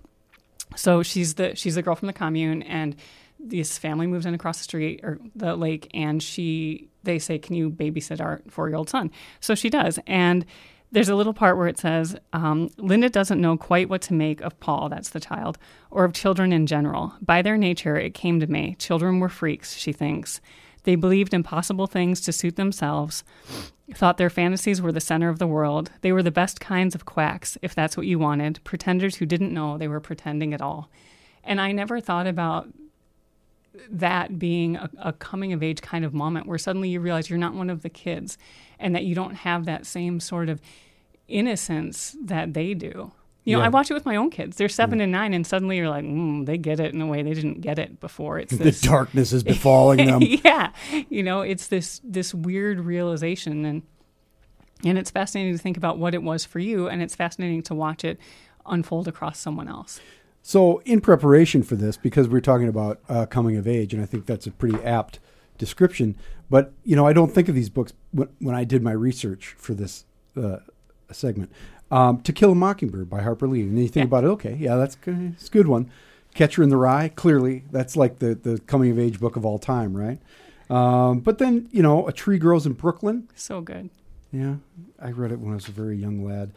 So 0.76 1.04
she's 1.04 1.34
the 1.36 1.56
she's 1.56 1.76
the 1.76 1.82
girl 1.82 1.96
from 1.96 2.08
the 2.08 2.14
commune, 2.14 2.64
and 2.64 2.96
this 3.40 3.78
family 3.78 4.08
moves 4.08 4.26
in 4.26 4.34
across 4.34 4.60
the 4.60 4.64
street 4.64 5.02
or 5.04 5.20
the 5.36 5.56
lake, 5.56 5.90
and 5.94 6.24
she 6.24 6.88
they 7.04 7.20
say, 7.20 7.38
"Can 7.40 7.56
you 7.56 7.70
babysit 7.70 8.22
our 8.22 8.42
four-year-old 8.48 8.90
son?" 8.90 9.12
So 9.40 9.56
she 9.56 9.70
does, 9.70 10.00
and 10.08 10.46
there's 10.92 11.10
a 11.10 11.16
little 11.16 11.34
part 11.34 11.58
where 11.58 11.68
it 11.68 11.78
says, 11.78 12.16
um, 12.34 12.70
Linda 12.78 13.10
doesn't 13.10 13.40
know 13.40 13.56
quite 13.56 13.90
what 13.90 14.02
to 14.04 14.14
make 14.14 14.42
of 14.42 14.60
Paul, 14.60 14.90
that's 14.90 15.10
the 15.10 15.20
child, 15.20 15.58
or 15.90 16.04
of 16.04 16.14
children 16.14 16.52
in 16.52 16.68
general. 16.68 17.14
By 17.22 17.42
their 17.42 17.58
nature, 17.58 17.98
it 17.98 18.14
came 18.14 18.40
to 18.42 18.48
me. 18.48 18.76
Children 18.78 19.20
were 19.20 19.30
freaks, 19.30 19.76
she 19.76 19.94
thinks. 19.94 20.42
They 20.84 20.96
believed 20.96 21.34
impossible 21.34 21.88
things 21.88 22.22
to 22.22 22.32
suit 22.32 22.56
themselves, 22.56 23.24
thought 23.94 24.18
their 24.18 24.30
fantasies 24.30 24.82
were 24.82 24.92
the 24.92 25.00
center 25.00 25.30
of 25.30 25.40
the 25.40 25.48
world. 25.48 25.92
They 26.02 26.12
were 26.12 26.24
the 26.24 26.32
best 26.32 26.60
kinds 26.60 26.96
of 26.96 27.06
quacks, 27.06 27.58
if 27.62 27.76
that's 27.76 27.96
what 27.96 28.08
you 28.08 28.20
wanted, 28.20 28.60
pretenders 28.64 29.18
who 29.18 29.26
didn't 29.26 29.54
know 29.54 29.78
they 29.78 29.88
were 29.88 30.00
pretending 30.00 30.54
at 30.54 30.62
all. 30.62 30.90
And 31.44 31.62
I 31.62 31.72
never 31.72 32.00
thought 32.00 32.28
about 32.28 32.68
that 33.90 34.38
being 34.38 34.76
a, 34.76 34.90
a, 35.00 35.14
coming 35.14 35.54
of 35.54 35.64
age 35.64 35.82
kind 35.82 36.04
of 36.04 36.14
moment 36.14 36.46
where 36.46 36.58
suddenly 36.58 36.90
you 36.90 37.00
realize 37.00 37.30
you're 37.30 37.40
not 37.40 37.54
one 37.54 37.70
of 37.70 37.84
the 37.84 37.90
kids 37.90 38.38
and 38.80 38.94
that 38.96 39.04
you 39.04 39.16
don't 39.16 39.36
have 39.36 39.66
that 39.66 39.86
same 39.86 40.20
sort 40.20 40.50
of 40.50 40.62
innocence 41.28 42.16
that 42.22 42.54
they 42.54 42.74
do. 42.74 43.12
You 43.44 43.56
know, 43.56 43.62
Yeah. 43.62 43.66
I 43.66 43.70
watch 43.70 43.90
it 43.90 43.94
with 43.96 44.06
my 44.06 44.18
own 44.18 44.30
kids. 44.30 44.58
They're 44.58 44.70
seven 44.70 45.02
and 45.02 45.12
nine, 45.12 45.34
and 45.34 45.48
suddenly 45.48 45.78
you're 45.78 45.90
like, 45.90 46.06
mm, 46.06 46.46
they 46.46 46.58
get 46.58 46.80
it 46.80 46.94
in 46.94 47.02
a 47.02 47.08
way 47.08 47.24
they 47.24 47.34
didn't 47.34 47.62
get 47.62 47.80
it 47.80 48.00
before. 48.00 48.38
It's 48.38 48.54
The 48.58 48.72
darkness 48.72 49.34
is 49.34 49.44
befalling 49.56 50.06
them. 50.06 50.22
yeah, 50.44 50.72
you 51.10 51.24
know, 51.24 51.42
it's 51.42 51.68
this 51.68 52.02
this 52.04 52.34
weird 52.36 52.80
realization, 52.82 53.66
and 53.66 53.82
and 54.86 54.98
it's 54.98 55.10
fascinating 55.10 55.54
to 55.54 55.60
think 55.60 55.78
about 55.78 55.98
what 55.98 56.14
it 56.14 56.22
was 56.22 56.46
for 56.46 56.60
you, 56.60 56.88
and 56.88 57.02
it's 57.02 57.16
fascinating 57.16 57.64
to 57.64 57.74
watch 57.76 58.04
it 58.04 58.20
unfold 58.66 59.08
across 59.08 59.40
someone 59.40 59.68
else. 59.68 60.00
So, 60.44 60.80
in 60.86 61.02
preparation 61.02 61.62
for 61.64 61.76
this, 61.76 61.98
because 61.98 62.28
we're 62.28 62.42
talking 62.42 62.68
about 62.68 63.00
uh, 63.08 63.26
coming 63.28 63.58
of 63.58 63.68
age, 63.68 63.94
and 63.94 64.02
I 64.02 64.06
think 64.06 64.26
that's 64.26 64.48
a 64.48 64.52
pretty 64.52 64.84
apt 64.84 65.20
description, 65.58 66.18
but 66.50 66.74
you 66.84 66.96
know, 66.96 67.06
I 67.06 67.14
don't 67.14 67.32
think 67.32 67.48
of 67.48 67.54
these 67.56 67.70
books 67.70 67.94
when, 68.12 68.28
when 68.40 68.56
I 68.56 68.64
did 68.64 68.82
my 68.82 68.92
research 68.92 69.56
for 69.58 69.74
this 69.76 70.06
uh, 70.36 70.58
segment. 71.12 71.52
Um, 71.92 72.22
to 72.22 72.32
Kill 72.34 72.54
a 72.54 72.56
Mockingbird 72.56 73.10
by 73.10 73.22
Harper 73.22 73.48
Lee, 73.48 73.62
and 73.62 73.72
then 73.78 73.84
you 73.84 73.90
think 73.90 74.04
Yeah. 74.06 74.08
about 74.08 74.24
it. 74.24 74.28
Okay, 74.28 74.56
yeah, 74.60 74.78
that's 74.78 74.96
good. 74.96 75.34
It's 75.36 75.48
a 75.48 75.52
good 75.52 75.68
one. 75.68 75.92
Catcher 76.34 76.64
in 76.64 76.70
the 76.70 76.78
Rye, 76.78 77.10
clearly, 77.10 77.66
that's 77.72 77.96
like 77.96 78.20
the 78.20 78.34
the 78.34 78.60
coming 78.66 78.90
of 78.92 78.98
age 78.98 79.20
book 79.20 79.36
of 79.36 79.46
all 79.46 79.60
time, 79.60 79.96
right? 79.96 80.20
Um, 80.70 81.20
but 81.20 81.38
then 81.38 81.68
you 81.72 81.84
know, 81.84 82.08
A 82.08 82.14
Tree 82.14 82.40
Grows 82.40 82.66
in 82.66 82.74
Brooklyn. 82.74 83.28
So 83.36 83.60
good. 83.62 83.90
Yeah, 84.32 84.56
I 85.00 85.12
read 85.12 85.34
it 85.34 85.40
when 85.40 85.52
I 85.52 85.56
was 85.56 85.68
a 85.68 85.72
very 85.72 85.98
young 85.98 86.26
lad. 86.26 86.52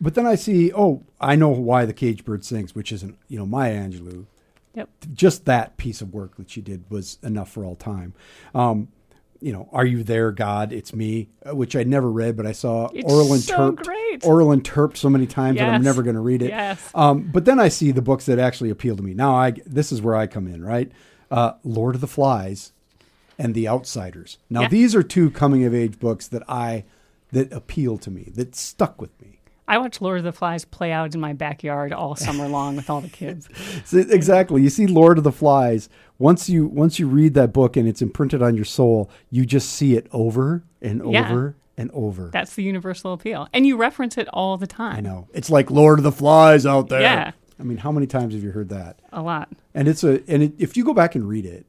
But 0.00 0.14
then 0.14 0.26
I 0.26 0.34
see, 0.34 0.72
oh, 0.72 1.02
I 1.20 1.36
know 1.36 1.48
why 1.48 1.84
the 1.86 1.92
cage 1.94 2.24
bird 2.24 2.44
sings, 2.44 2.74
which 2.74 2.92
isn't, 2.92 3.16
you 3.28 3.38
know, 3.38 3.46
Maya 3.46 3.74
Angelou. 3.78 4.26
Yep. 4.74 4.88
Just 5.14 5.44
that 5.44 5.76
piece 5.76 6.00
of 6.02 6.12
work 6.12 6.36
that 6.36 6.50
she 6.50 6.60
did 6.60 6.84
was 6.90 7.18
enough 7.22 7.50
for 7.50 7.64
all 7.64 7.76
time. 7.76 8.12
Um, 8.54 8.88
you 9.40 9.52
know, 9.52 9.68
Are 9.72 9.84
You 9.86 10.02
There, 10.02 10.32
God? 10.32 10.72
It's 10.72 10.92
Me, 10.94 11.28
uh, 11.48 11.54
which 11.54 11.76
I 11.76 11.84
never 11.84 12.10
read, 12.10 12.36
but 12.36 12.44
I 12.46 12.52
saw 12.52 12.88
It's 12.92 13.10
Orlin 13.12 13.38
so 13.40 13.72
Terp, 13.72 13.84
great. 13.84 14.24
Orlin 14.24 14.62
Terp 14.62 14.96
so 14.96 15.08
many 15.08 15.26
times 15.26 15.58
that 15.58 15.68
I'm 15.68 15.82
never 15.82 16.02
going 16.02 16.14
to 16.16 16.20
read 16.20 16.42
it. 16.42 16.48
Yes. 16.48 16.90
Um, 16.94 17.30
but 17.32 17.44
then 17.44 17.60
I 17.60 17.68
see 17.68 17.92
the 17.92 18.02
books 18.02 18.26
that 18.26 18.38
actually 18.38 18.70
appeal 18.70 18.96
to 18.96 19.02
me. 19.02 19.14
Now, 19.14 19.34
I 19.36 19.52
this 19.66 19.92
is 19.92 20.02
where 20.02 20.16
I 20.16 20.26
come 20.26 20.46
in, 20.48 20.64
right? 20.64 20.90
Uh, 21.30 21.52
Lord 21.62 21.94
of 21.94 22.00
the 22.00 22.06
Flies 22.08 22.72
and 23.38 23.54
The 23.54 23.68
Outsiders. 23.68 24.38
Now, 24.50 24.62
Yeah. 24.62 24.68
these 24.68 24.94
are 24.94 25.02
two 25.02 25.30
coming 25.30 25.64
of 25.64 25.74
age 25.74 25.98
books 26.00 26.26
that 26.28 26.42
I 26.48 26.84
that 27.32 27.52
appeal 27.52 27.98
to 27.98 28.10
me, 28.10 28.30
that 28.34 28.54
stuck 28.56 29.00
with 29.00 29.20
me. 29.20 29.40
I 29.66 29.78
watch 29.78 30.00
Lord 30.00 30.18
of 30.18 30.24
the 30.24 30.32
Flies 30.32 30.64
play 30.64 30.92
out 30.92 31.14
in 31.14 31.20
my 31.20 31.32
backyard 31.32 31.92
all 31.92 32.16
summer 32.16 32.46
long 32.48 32.76
with 32.76 32.90
all 32.90 33.00
the 33.00 33.08
kids. 33.08 33.48
So, 33.86 33.98
exactly. 33.98 34.62
You 34.62 34.70
see 34.70 34.86
Lord 34.86 35.18
of 35.18 35.24
the 35.24 35.32
Flies. 35.32 35.88
Once 36.18 36.48
you 36.48 36.66
once 36.66 36.98
you 36.98 37.06
read 37.08 37.34
that 37.34 37.52
book 37.52 37.76
and 37.76 37.88
it's 37.88 38.02
imprinted 38.02 38.42
on 38.42 38.54
your 38.56 38.64
soul, 38.64 39.10
you 39.30 39.44
just 39.46 39.70
see 39.70 39.96
it 39.96 40.06
over 40.12 40.64
and 40.82 41.02
Yeah. 41.12 41.26
over 41.30 41.56
and 41.76 41.90
over. 41.92 42.30
That's 42.32 42.54
the 42.54 42.62
universal 42.62 43.12
appeal. 43.12 43.48
And 43.52 43.66
you 43.66 43.76
reference 43.76 44.16
it 44.18 44.28
all 44.32 44.56
the 44.56 44.66
time. 44.66 44.96
I 44.96 45.00
know. 45.00 45.28
It's 45.34 45.50
like 45.50 45.70
Lord 45.70 45.98
of 45.98 46.04
the 46.04 46.12
Flies 46.12 46.66
out 46.66 46.88
there. 46.88 47.00
Yeah. 47.00 47.32
I 47.58 47.62
mean, 47.62 47.78
how 47.78 47.90
many 47.92 48.06
times 48.06 48.34
have 48.34 48.42
you 48.42 48.50
heard 48.52 48.68
that? 48.68 49.00
A 49.12 49.22
lot. 49.22 49.48
And 49.74 49.88
it's 49.88 50.04
a 50.04 50.22
and 50.30 50.42
it, 50.42 50.52
if 50.58 50.76
you 50.76 50.84
go 50.84 50.94
back 50.94 51.14
and 51.14 51.28
read 51.28 51.46
it, 51.46 51.66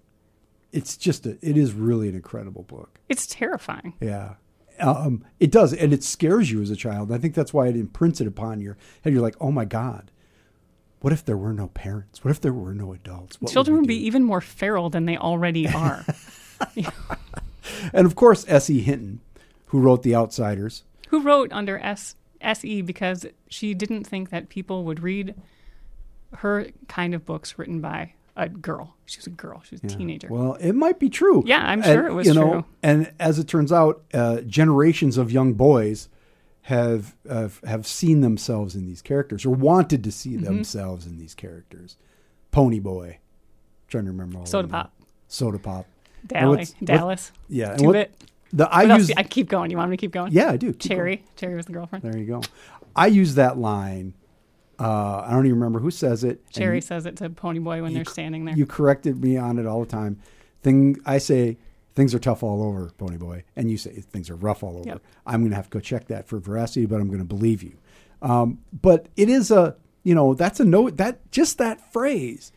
it's 0.72 0.98
just 0.98 1.26
a 1.26 1.38
it 1.41 1.58
is 1.58 1.74
really 1.74 2.10
an 2.10 2.16
incredible 2.16 2.64
book. 2.64 3.00
It's 3.10 3.26
terrifying. 3.28 3.93
Yeah. 4.02 4.34
Um, 4.80 5.24
it 5.40 5.52
does, 5.52 5.74
and 5.74 5.94
it 5.94 6.04
scares 6.04 6.52
you 6.52 6.62
as 6.62 6.70
a 6.70 6.76
child. 6.76 7.12
I 7.12 7.18
think 7.18 7.34
that's 7.34 7.54
why 7.54 7.68
it 7.68 7.76
imprints 7.76 8.22
it 8.22 8.28
upon 8.28 8.62
your 8.62 8.78
head. 9.04 9.14
You're 9.14 9.22
like, 9.22 9.38
oh 9.40 9.52
my 9.52 9.66
god, 9.66 10.12
what 11.00 11.14
if 11.14 11.24
there 11.24 11.38
were 11.38 11.54
no 11.54 11.68
parents? 11.68 12.24
What 12.24 12.32
if 12.32 12.42
there 12.42 12.54
were 12.54 12.74
no 12.74 12.94
adults? 12.94 13.40
What 13.40 13.52
Children 13.52 13.76
we 13.76 13.82
would 13.82 13.88
be 13.88 14.06
even 14.06 14.24
more 14.24 14.42
feral 14.42 14.90
than 14.90 15.06
they 15.06 15.18
already 15.18 15.68
are. 15.68 16.06
And 17.94 18.06
of 18.06 18.16
course, 18.16 18.46
S.E. 18.48 18.82
Hinton, 18.82 19.22
who 19.68 19.80
wrote 19.80 20.04
The 20.04 20.16
Outsiders. 20.16 20.84
Who 21.10 21.22
wrote 21.22 21.52
under 21.52 21.80
S 21.80 22.16
SE 22.42 22.82
because 22.82 23.26
she 23.48 23.74
didn't 23.74 24.04
think 24.06 24.30
that 24.30 24.50
people 24.50 24.84
would 24.84 25.02
read 25.02 25.36
her 26.38 26.68
kind 26.88 27.14
of 27.14 27.26
books 27.26 27.58
written 27.58 27.82
by 27.82 28.14
a 28.36 28.50
girl. 28.50 28.96
She 29.06 29.18
was 29.20 29.28
a 29.28 29.32
girl. 29.32 29.62
She 29.68 29.76
was 29.76 29.84
a 29.94 29.96
teenager. 29.98 30.28
Well, 30.30 30.54
it 30.56 30.74
might 30.74 31.00
be 31.00 31.10
true. 31.10 31.44
Yeah, 31.46 31.60
I'm 31.66 31.80
And, 31.82 31.86
sure 31.86 32.08
it 32.08 32.14
was 32.14 32.28
you 32.28 32.34
know, 32.34 32.52
true. 32.52 32.66
And 32.84 33.12
as 33.20 33.40
it 33.40 33.48
turns 33.48 33.72
out, 33.72 34.04
uh, 34.14 34.42
generations 34.42 35.18
of 35.18 35.32
young 35.32 35.54
boys 35.54 36.10
have 36.64 37.16
uh, 37.30 37.50
have 37.66 37.86
seen 37.86 38.22
themselves 38.22 38.76
in 38.76 38.86
these 38.88 39.02
characters 39.02 39.46
or 39.46 39.52
wanted 39.52 40.04
to 40.04 40.12
see 40.12 40.32
Mm-hmm. 40.32 40.44
themselves 40.46 41.06
in 41.06 41.18
these 41.18 41.36
characters. 41.36 41.98
Pony 42.52 42.80
Boy, 42.80 43.20
trying 43.88 44.06
to 44.06 44.12
remember 44.12 44.40
all 44.40 44.46
Soda 44.46 44.64
them. 44.68 44.72
Pop. 44.72 44.94
Soda 45.28 45.60
Pop. 45.60 45.86
Dallas. 46.26 46.74
what- 46.80 46.86
Dallas. 46.88 47.32
Yeah, 47.50 47.74
and 47.74 47.86
what- 47.86 47.94
bit. 47.94 48.12
The 48.54 48.70
I 48.74 48.86
What 48.86 49.00
use 49.00 49.12
I 49.18 49.24
keep 49.24 49.50
going. 49.50 49.70
You 49.70 49.78
want 49.78 49.92
me 49.92 49.98
to 49.98 50.02
keep 50.02 50.12
going? 50.14 50.32
yeah, 50.32 50.50
I 50.50 50.56
do. 50.58 50.72
Keep 50.72 50.90
going. 50.90 50.98
Cherry. 50.98 51.24
Cherry 51.36 51.56
was 51.56 51.66
the 51.66 51.74
girlfriend. 51.74 52.04
There 52.06 52.18
you 52.18 52.26
go. 52.26 52.42
I 52.96 53.08
use 53.08 53.36
that 53.36 53.58
line. 53.58 54.14
Uh, 54.80 55.24
I 55.26 55.32
don't 55.32 55.46
even 55.46 55.60
remember 55.60 55.80
who 55.80 55.92
says 55.92 56.24
it. 56.24 56.50
Cherry 56.52 56.78
you- 56.78 56.82
says 56.82 57.06
it 57.06 57.18
to 57.18 57.30
Pony 57.30 57.60
Boy 57.60 57.82
when 57.82 57.94
they're 57.94 58.06
standing 58.06 58.46
there. 58.46 58.56
You 58.56 58.66
corrected 58.66 59.24
me 59.24 59.38
on 59.38 59.58
it 59.60 59.66
all 59.66 59.82
the 59.82 59.86
time. 59.86 60.20
Thing 60.62 60.98
I 61.06 61.18
say 61.18 61.58
things 61.94 62.14
are 62.14 62.20
tough 62.20 62.44
all 62.44 62.64
over, 62.64 62.92
Pony 62.98 63.18
Boy, 63.18 63.44
and 63.56 63.72
you 63.72 63.78
say 63.78 63.92
things 63.92 64.30
are 64.30 64.36
rough 64.36 64.64
all 64.64 64.78
over. 64.78 64.88
Yep. 64.88 65.02
I'm 65.26 65.42
going 65.42 65.52
to 65.52 65.56
have 65.56 65.70
to 65.70 65.78
go 65.78 65.80
check 65.80 66.08
that 66.08 66.28
for 66.28 66.40
veracity, 66.40 66.86
but 66.86 67.00
I'm 67.00 67.08
going 67.08 67.20
to 67.20 67.26
believe 67.26 67.64
you. 67.64 67.78
Um, 68.22 68.60
but 68.82 69.08
it 69.16 69.30
is 69.30 69.52
a 69.52 69.76
you 70.04 70.16
know 70.16 70.34
that's 70.34 70.60
a 70.60 70.66
note 70.66 70.98
that 70.98 71.32
just 71.32 71.58
that 71.58 71.92
phrase 71.94 72.52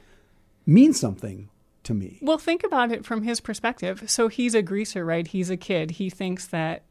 means 0.66 0.98
something 0.98 1.48
to 1.84 1.94
me. 1.94 2.18
Well, 2.20 2.38
think 2.38 2.62
about 2.64 2.92
it 2.92 3.04
from 3.04 3.22
his 3.22 3.40
perspective. 3.40 4.10
So 4.10 4.28
he's 4.28 4.54
a 4.54 4.62
greaser, 4.62 5.04
right? 5.04 5.26
He's 5.26 5.50
a 5.50 5.56
kid. 5.56 5.92
He 5.92 6.10
thinks 6.10 6.46
that, 6.48 6.82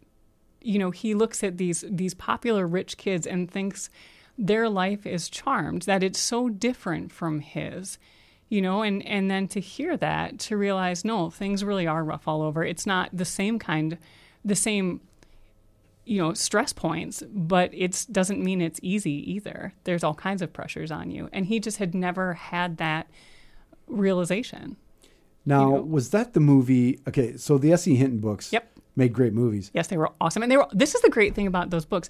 you 0.62 0.80
know, 0.80 0.92
he 0.92 1.14
looks 1.14 1.44
at 1.44 1.58
these 1.58 1.86
these 1.88 2.14
popular 2.14 2.68
rich 2.68 2.98
kids 2.98 3.28
and 3.28 3.50
thinks 3.50 3.90
their 4.38 4.70
life 4.70 5.06
is 5.06 5.30
charmed. 5.30 5.84
That 5.84 6.04
it's 6.04 6.20
so 6.20 6.50
different 6.50 7.12
from 7.12 7.40
his, 7.40 7.98
you 8.50 8.62
know. 8.62 8.82
And 8.84 9.06
and 9.06 9.30
then 9.32 9.48
to 9.50 9.60
hear 9.60 9.98
that, 9.98 10.40
to 10.40 10.58
realize 10.58 11.04
no, 11.06 11.30
things 11.30 11.64
really 11.64 11.88
are 11.88 12.04
rough 12.04 12.28
all 12.28 12.42
over. 12.42 12.64
It's 12.64 12.86
not 12.86 13.10
the 13.14 13.26
same 13.26 13.60
kind, 13.60 13.98
the 14.46 14.56
same. 14.56 15.02
You 16.10 16.22
know, 16.22 16.34
stress 16.34 16.72
points, 16.72 17.22
but 17.30 17.70
it 17.74 18.06
doesn't 18.10 18.42
mean 18.42 18.62
it's 18.62 18.80
easy 18.82 19.30
either. 19.34 19.74
There's 19.84 20.06
all 20.06 20.14
kinds 20.14 20.42
of 20.42 20.54
pressures 20.54 20.90
on 20.90 21.12
you. 21.12 21.28
And 21.34 21.46
he 21.48 21.60
just 21.60 21.80
had 21.80 21.94
never 21.94 22.34
had 22.36 22.78
that 22.78 23.08
realization. 23.88 24.78
Now, 25.46 25.72
know- 25.72 25.82
was 25.82 26.10
that 26.12 26.34
the 26.34 26.40
movie? 26.40 27.00
Okay, 27.08 27.38
so 27.38 27.58
the 27.58 27.72
S.E. 27.74 27.96
Hinton 27.96 28.20
books 28.20 28.52
Yep. 28.54 28.70
made 28.96 29.14
great 29.14 29.34
movies. 29.34 29.72
Yes, 29.74 29.88
they 29.88 29.98
were 29.98 30.12
awesome, 30.20 30.44
and 30.44 30.52
they 30.52 30.58
were. 30.58 30.68
This 30.72 30.96
is 30.96 31.02
the 31.02 31.10
great 31.10 31.36
thing 31.36 31.48
about 31.48 31.70
those 31.70 31.86
books; 31.86 32.10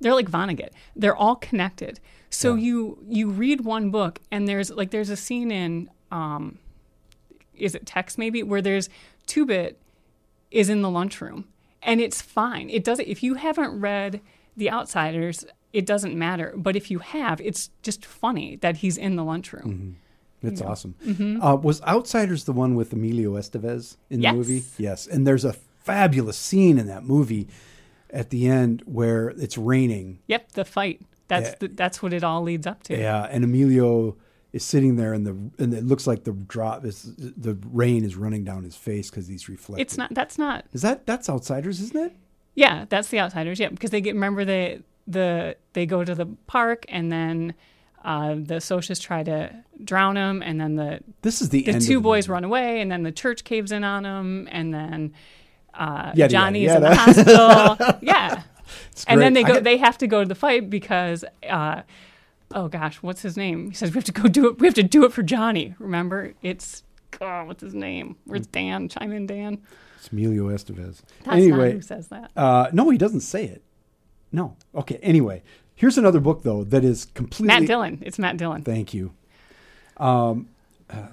they're 0.00 0.14
like 0.14 0.30
Vonnegut. 0.30 0.70
They're 0.94 1.16
all 1.16 1.36
connected. 1.36 2.00
So 2.30 2.54
you 2.54 2.98
you 3.08 3.30
read 3.30 3.62
one 3.62 3.90
book, 3.90 4.18
and 4.30 4.46
there's 4.48 4.70
like 4.70 4.90
there's 4.90 5.10
a 5.10 5.16
scene 5.16 5.50
in 5.50 5.88
um, 6.10 6.58
is 7.54 7.74
it 7.74 7.86
Tex 7.86 8.18
maybe 8.18 8.42
where 8.42 8.60
there's 8.60 8.88
two 9.26 9.46
bit 9.46 9.78
is 10.50 10.68
in 10.68 10.82
the 10.82 10.90
lunchroom, 10.90 11.46
and 11.82 12.00
it's 12.00 12.20
fine. 12.20 12.68
It 12.70 12.84
doesn't. 12.84 13.06
If 13.08 13.22
you 13.22 13.34
haven't 13.34 13.80
read 13.80 14.20
The 14.56 14.70
Outsiders, 14.70 15.44
it 15.72 15.86
doesn't 15.86 16.14
matter. 16.16 16.52
But 16.56 16.76
if 16.76 16.90
you 16.90 16.98
have, 16.98 17.40
it's 17.40 17.70
just 17.82 18.04
funny 18.04 18.56
that 18.56 18.78
he's 18.78 18.96
in 18.98 19.16
the 19.16 19.24
lunchroom. 19.24 19.96
It's 20.42 20.60
awesome. 20.60 20.94
Uh, 21.42 21.56
was 21.56 21.80
Outsiders 21.82 22.44
the 22.44 22.52
one 22.52 22.74
with 22.74 22.92
Emilio 22.92 23.32
Estevez 23.34 23.96
in 24.10 24.20
Yes. 24.20 24.32
the 24.32 24.36
movie? 24.36 24.64
Yes. 24.78 25.06
And 25.06 25.26
there's 25.26 25.44
a 25.44 25.54
fabulous 25.82 26.36
scene 26.36 26.78
in 26.78 26.86
that 26.88 27.04
movie 27.04 27.48
at 28.16 28.30
the 28.30 28.46
end 28.48 28.82
where 28.86 29.28
it's 29.28 29.56
raining. 29.58 30.18
Yep, 30.26 30.52
the 30.52 30.64
fight. 30.64 31.00
That's 31.28 31.50
Yeah. 31.50 31.54
the, 31.60 31.68
that's 31.68 32.02
what 32.02 32.12
it 32.12 32.24
all 32.24 32.42
leads 32.42 32.66
up 32.66 32.82
to. 32.84 32.96
Yeah, 32.98 33.24
and 33.30 33.44
Emilio 33.44 34.16
is 34.52 34.64
sitting 34.64 34.96
there, 34.96 35.12
and 35.12 35.26
the 35.26 35.62
and 35.62 35.74
it 35.74 35.84
looks 35.84 36.06
like 36.06 36.24
the 36.24 36.32
drop 36.32 36.84
is 36.84 37.02
the 37.16 37.58
rain 37.72 38.04
is 38.04 38.16
running 38.16 38.44
down 38.44 38.64
his 38.64 38.76
face 38.76 39.10
because 39.10 39.26
he's 39.28 39.48
reflecting. 39.48 39.82
It's 39.82 39.98
not. 39.98 40.14
That's 40.14 40.38
not. 40.38 40.64
Is 40.72 40.82
that 40.82 41.04
that's 41.06 41.28
Outsiders, 41.28 41.80
isn't 41.80 41.96
it? 42.06 42.12
Yeah, 42.54 42.86
that's 42.88 43.08
the 43.08 43.20
outsiders. 43.20 43.60
Yeah, 43.60 43.68
because 43.68 43.90
they 43.90 44.00
get 44.00 44.14
remember 44.14 44.44
they 44.44 44.80
the 45.06 45.56
they 45.74 45.84
go 45.84 46.04
to 46.04 46.14
the 46.14 46.26
park 46.46 46.86
and 46.88 47.12
then 47.12 47.54
uh, 48.04 48.36
the 48.38 48.60
socialists 48.60 49.04
try 49.04 49.22
to 49.24 49.50
drown 49.84 50.16
him, 50.16 50.40
and 50.42 50.60
then 50.60 50.76
the 50.76 51.00
This 51.22 51.42
is 51.42 51.48
the, 51.50 51.62
the 51.64 51.80
two 51.80 52.00
boys 52.00 52.28
movie. 52.28 52.34
run 52.34 52.44
away, 52.44 52.80
and 52.80 52.90
then 52.90 53.02
the 53.02 53.12
church 53.12 53.42
caves 53.44 53.72
in 53.72 53.82
on 53.84 54.04
them, 54.04 54.48
and 54.52 54.72
then 54.72 55.12
uh, 55.76 56.12
Yada, 56.14 56.16
yada, 56.16 56.28
Johnny's 56.32 56.72
in 56.72 56.82
the 56.82 56.94
hospital. 56.94 57.98
yeah, 58.02 58.42
and 59.06 59.20
then 59.20 59.32
they 59.32 59.42
go. 59.42 59.54
got- 59.54 59.64
They 59.64 59.76
have 59.76 59.98
to 59.98 60.06
go 60.06 60.22
to 60.22 60.28
the 60.28 60.34
fight 60.34 60.70
because. 60.70 61.24
Uh, 61.48 61.82
Oh 62.54 62.68
gosh, 62.68 63.02
what's 63.02 63.22
his 63.22 63.36
name? 63.36 63.70
He 63.70 63.74
says 63.74 63.90
we 63.90 63.94
have 63.96 64.04
to 64.04 64.12
go 64.12 64.28
do 64.28 64.46
it. 64.48 64.60
We 64.60 64.68
have 64.68 64.74
to 64.74 64.82
do 64.84 65.04
it 65.04 65.12
for 65.12 65.24
Johnny. 65.24 65.74
Remember, 65.80 66.32
it's 66.42 66.84
oh, 67.20 67.44
what's 67.44 67.60
his 67.60 67.74
name? 67.74 68.14
Where's 68.24 68.46
Dan? 68.46 68.88
Chime 68.88 69.10
in, 69.10 69.26
Dan. 69.26 69.58
It's 69.98 70.12
Emilio 70.12 70.44
Estevez. 70.50 71.00
That's 71.24 71.36
anyway, 71.38 71.72
who 71.72 71.80
says 71.80 72.06
that. 72.06 72.30
uh, 72.36 72.68
no, 72.72 72.88
he 72.90 72.98
doesn't 72.98 73.22
say 73.22 73.46
it. 73.46 73.64
No. 74.30 74.56
Okay. 74.76 75.00
Anyway, 75.02 75.42
here's 75.74 75.98
another 75.98 76.20
book 76.20 76.44
though 76.44 76.62
that 76.62 76.84
is 76.84 77.06
completely. 77.14 77.48
Matt 77.48 77.66
Dillon. 77.66 77.98
It's 78.06 78.16
Matt 78.16 78.36
Dillon. 78.36 78.62
Thank 78.62 78.94
you. 78.94 79.12
Um, 79.96 80.48
uh, 80.88 81.08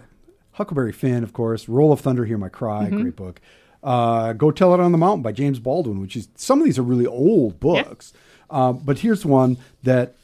Huckleberry 0.51 0.91
Finn, 0.91 1.23
of 1.23 1.33
course. 1.33 1.67
Roll 1.67 1.91
of 1.91 1.99
Thunder, 1.99 2.25
Hear 2.25 2.37
My 2.37 2.49
Cry, 2.49 2.85
Mm-hmm. 2.85 3.01
great 3.01 3.15
book. 3.15 3.41
Uh, 3.83 4.33
Go 4.33 4.49
Tell 4.51 4.73
It 4.73 4.79
on 4.79 4.91
the 4.91 4.97
Mountain 4.97 5.21
by 5.23 5.31
James 5.31 5.59
Baldwin, 5.59 5.99
which 5.99 6.15
is 6.15 6.27
some 6.35 6.59
of 6.59 6.65
these 6.65 6.79
are 6.79 6.83
really 6.83 7.05
old 7.07 7.59
books. 7.59 8.13
Um, 8.49 8.77
but 8.83 8.99
here's 8.99 9.25
one 9.25 9.57
that 9.83 10.15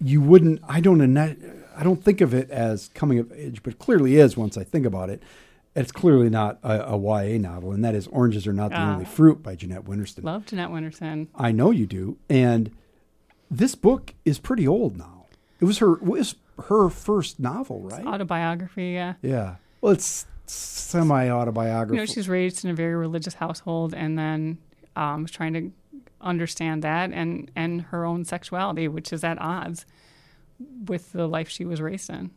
you 0.00 0.20
wouldn't. 0.20 0.60
I 0.68 0.80
don't. 0.80 1.16
I 1.76 1.82
don't 1.82 2.02
think 2.02 2.20
of 2.20 2.32
it 2.34 2.50
as 2.50 2.88
coming 2.94 3.18
of 3.18 3.32
age, 3.32 3.62
but 3.62 3.78
clearly 3.78 4.16
is 4.16 4.36
once 4.36 4.56
I 4.56 4.64
think 4.64 4.86
about 4.86 5.10
it. 5.10 5.22
It's 5.76 5.90
clearly 5.90 6.30
not 6.30 6.58
a, 6.62 6.92
a 6.92 6.96
YA 6.98 7.38
novel, 7.38 7.72
and 7.72 7.84
that 7.84 7.96
is 7.96 8.06
Oranges 8.08 8.46
Are 8.46 8.52
Not 8.52 8.70
the 8.70 8.76
Ah. 8.76 8.92
Only 8.92 9.04
Fruit 9.04 9.42
by 9.42 9.56
Jeanette 9.56 9.84
Winterson. 9.84 10.22
Love 10.22 10.46
Jeanette 10.46 10.70
Winterson. 10.70 11.26
I 11.34 11.50
know 11.50 11.72
you 11.72 11.86
do. 11.86 12.16
And 12.30 12.70
this 13.50 13.74
book 13.74 14.14
is 14.24 14.38
pretty 14.38 14.68
old 14.68 14.96
now. 14.96 15.26
It 15.60 15.64
was 15.64 15.78
her 15.78 15.94
it 15.94 16.02
was 16.02 16.36
her 16.68 16.88
first 16.88 17.40
novel, 17.40 17.80
right? 17.80 18.06
Autobiography. 18.06 18.90
Yeah. 18.90 19.14
yeah. 19.20 19.56
Well, 19.80 19.92
it's 19.92 20.26
semi 20.46 21.26
You 21.94 22.00
know, 22.00 22.06
she's 22.06 22.28
raised 22.28 22.64
in 22.64 22.70
a 22.70 22.74
very 22.74 22.94
religious 22.94 23.34
household, 23.34 23.94
and 23.94 24.18
then 24.18 24.58
um, 24.96 25.26
trying 25.26 25.54
to 25.54 25.72
understand 26.20 26.82
that 26.82 27.12
and 27.12 27.50
and 27.54 27.82
her 27.82 28.04
own 28.04 28.24
sexuality, 28.24 28.88
which 28.88 29.12
is 29.12 29.22
at 29.24 29.40
odds 29.40 29.84
with 30.86 31.12
the 31.12 31.26
life 31.26 31.48
she 31.48 31.64
was 31.64 31.80
raised 31.80 32.08
in. 32.10 32.30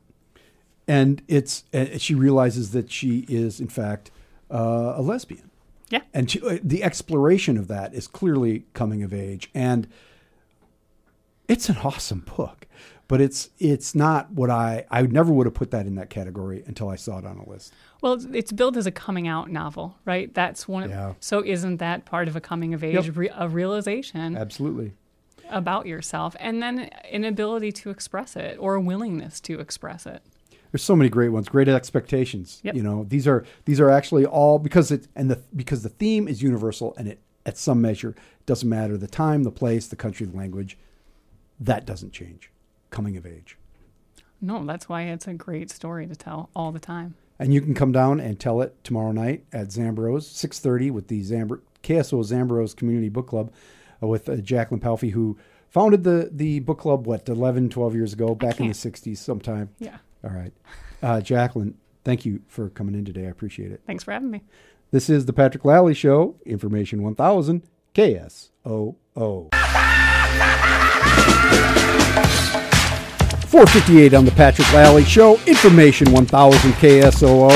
and 0.88 1.22
it's 1.28 1.64
uh, 1.74 1.98
she 1.98 2.16
realizes 2.16 2.72
that 2.72 2.92
she 2.92 3.26
is 3.30 3.60
in 3.60 3.68
fact 3.68 4.10
uh, 4.52 4.94
a 4.96 5.02
lesbian. 5.02 5.52
Yeah. 5.90 6.02
And 6.14 6.30
she, 6.30 6.42
uh, 6.42 6.58
the 6.64 6.84
exploration 6.84 7.58
of 7.58 7.68
that 7.70 7.94
is 7.94 8.08
clearly 8.08 8.66
coming 8.74 9.04
of 9.04 9.14
age 9.14 9.50
and 9.54 9.88
it's 11.48 11.70
an 11.70 11.78
awesome 11.78 12.26
book. 12.38 12.68
But 13.08 13.22
it's 13.22 13.50
it's 13.58 13.96
not 13.96 14.32
what 14.32 14.50
I 14.50 14.86
I 14.92 15.02
never 15.04 15.32
would 15.32 15.46
have 15.48 15.54
put 15.54 15.72
that 15.72 15.86
in 15.86 15.96
that 15.96 16.10
category 16.10 16.64
until 16.68 16.90
I 16.90 16.98
saw 16.98 17.18
it 17.20 17.26
on 17.26 17.38
a 17.38 17.50
list. 17.50 17.74
Well, 18.02 18.14
it's, 18.14 18.26
it's 18.34 18.52
billed 18.52 18.76
as 18.78 18.86
a 18.86 18.92
coming 18.92 19.28
out 19.28 19.50
novel, 19.50 19.98
right? 20.06 20.34
That's 20.34 20.68
one. 20.68 20.84
Of, 20.84 20.90
Yeah. 20.90 21.14
So 21.20 21.44
isn't 21.44 21.78
that 21.78 22.06
part 22.06 22.28
of 22.28 22.36
a 22.36 22.42
coming 22.42 22.74
of 22.74 22.84
age, 22.84 22.94
Yep. 23.08 23.16
re- 23.16 23.30
a 23.34 23.48
realization 23.48 24.36
Absolutely. 24.38 24.94
about 25.50 25.86
yourself, 25.88 26.36
and 26.40 26.62
then 26.62 26.80
an 27.12 27.24
ability 27.24 27.72
to 27.72 27.90
express 27.90 28.36
it 28.36 28.58
or 28.60 28.76
a 28.76 28.82
willingness 28.82 29.40
to 29.42 29.60
express 29.60 30.06
it? 30.06 30.22
There's 30.72 30.84
so 30.84 30.96
many 30.96 31.10
great 31.10 31.30
ones. 31.30 31.48
Great 31.48 31.70
expectations. 31.70 32.60
Yep. 32.64 32.76
You 32.76 32.84
know, 32.84 33.06
these 33.08 33.26
are 33.26 33.46
these 33.64 33.80
are 33.80 33.90
actually 33.90 34.26
all 34.26 34.60
because 34.60 34.92
it 34.92 35.08
and 35.16 35.32
the 35.32 35.42
because 35.56 35.82
the 35.82 35.90
theme 35.90 36.28
is 36.28 36.44
universal 36.44 36.94
and 36.98 37.08
it 37.08 37.22
at 37.46 37.58
some 37.58 37.80
measure 37.80 38.16
doesn't 38.46 38.68
matter 38.68 38.98
the 38.98 39.08
time, 39.08 39.44
the 39.44 39.52
place, 39.52 39.88
the 39.88 39.96
country, 39.96 40.26
the 40.26 40.36
language. 40.36 40.78
That 41.58 41.86
doesn't 41.86 42.12
change. 42.12 42.52
Coming 42.90 43.18
of 43.18 43.26
age. 43.26 43.58
No, 44.42 44.66
that's 44.66 44.88
why 44.88 45.04
it's 45.04 45.28
a 45.28 45.34
great 45.34 45.72
story 45.72 46.08
to 46.08 46.16
tell 46.16 46.50
all 46.56 46.72
the 46.72 46.80
time. 46.80 47.16
And 47.40 47.54
you 47.54 47.62
can 47.62 47.74
come 47.74 47.92
down 47.92 48.20
and 48.20 48.40
tell 48.40 48.62
it 48.62 48.84
tomorrow 48.84 49.12
night 49.12 49.46
at 49.54 49.68
Zandbroz, 49.68 50.22
6.30 50.24 50.92
with 50.92 51.08
the 51.08 51.22
Zambro, 51.22 51.60
KSO 51.84 52.24
Zandbroz 52.24 52.76
Community 52.76 53.10
Book 53.10 53.28
Club 53.28 53.52
uh, 54.02 54.08
with 54.08 54.28
uh, 54.30 54.38
Jacqueline 54.38 54.82
Palfy, 54.82 55.12
who 55.12 55.38
founded 55.70 56.04
the, 56.04 56.30
the 56.32 56.60
book 56.60 56.80
club, 56.80 57.06
what, 57.06 57.28
11, 57.30 57.70
12 57.70 57.96
years 57.96 58.14
ago, 58.14 58.34
back 58.34 58.60
in 58.60 58.68
the 58.68 58.74
60s 58.74 59.18
sometime. 59.18 59.70
Yeah. 59.80 59.98
All 60.24 60.32
right. 60.32 60.54
Uh, 61.02 61.22
Jacqueline, 61.22 61.78
thank 62.04 62.26
you 62.26 62.42
for 62.48 62.70
coming 62.70 62.96
in 62.96 63.06
today. 63.06 63.26
I 63.26 63.30
appreciate 63.30 63.72
it. 63.72 63.82
Thanks 63.86 64.04
for 64.04 64.12
having 64.12 64.32
me. 64.32 64.44
This 64.92 65.10
is 65.10 65.26
the 65.26 65.34
Patrick 65.34 65.66
Lally 65.66 65.94
Show, 65.94 66.36
Information 66.46 67.04
1000, 67.04 67.64
KSOO. 67.94 69.50
458 73.58 74.14
on 74.14 74.24
the 74.24 74.30
Patrick 74.34 74.72
Lally 74.72 75.04
Show, 75.04 75.40
Information 75.48 76.12
1000 76.12 76.74
KSOO. 76.74 77.50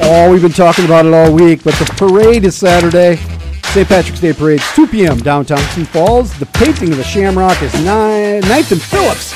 Oh, 0.00 0.30
we've 0.30 0.42
been 0.42 0.52
talking 0.52 0.84
about 0.84 1.06
it 1.06 1.12
all 1.12 1.34
week, 1.34 1.64
but 1.64 1.74
the 1.74 1.92
parade 1.96 2.44
is 2.44 2.54
Saturday. 2.54 3.16
St. 3.64 3.88
Patrick's 3.88 4.20
Day 4.20 4.32
Parade, 4.32 4.60
2 4.76 4.86
p.m. 4.86 5.18
downtown 5.18 5.58
Sioux 5.72 5.84
Falls. 5.86 6.38
The 6.38 6.46
painting 6.46 6.92
of 6.92 6.98
the 6.98 7.02
Shamrock 7.02 7.60
is 7.62 7.74
9, 7.84 8.42
9th 8.42 8.70
and 8.70 8.80
Phillips 8.80 9.34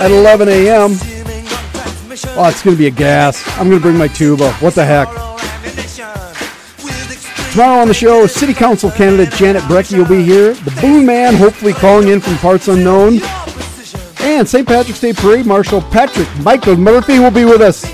at 0.00 0.10
11 0.10 0.48
a.m. 0.48 0.90
Oh, 2.36 2.48
it's 2.48 2.64
going 2.64 2.74
to 2.74 2.76
be 2.76 2.88
a 2.88 2.90
gas. 2.90 3.46
I'm 3.56 3.68
going 3.68 3.78
to 3.78 3.80
bring 3.80 3.96
my 3.96 4.08
tuba. 4.08 4.50
What 4.54 4.74
the 4.74 4.84
heck? 4.84 5.08
Tomorrow 7.52 7.82
on 7.82 7.86
the 7.86 7.94
show, 7.94 8.26
City 8.26 8.52
Council 8.52 8.90
candidate 8.90 9.32
Janet 9.34 9.62
Brekke 9.62 9.96
will 9.96 10.08
be 10.08 10.24
here. 10.24 10.54
The 10.54 10.76
Boone 10.80 11.06
Man, 11.06 11.36
hopefully 11.36 11.72
calling 11.72 12.08
in 12.08 12.20
from 12.20 12.36
parts 12.38 12.66
unknown. 12.66 13.20
St. 14.46 14.66
Patrick's 14.66 15.00
Day 15.00 15.12
Parade 15.12 15.46
Marshal 15.46 15.80
Patrick 15.80 16.28
Michael 16.42 16.76
Murphy 16.76 17.18
will 17.18 17.30
be 17.30 17.44
with 17.44 17.60
us. 17.60 17.84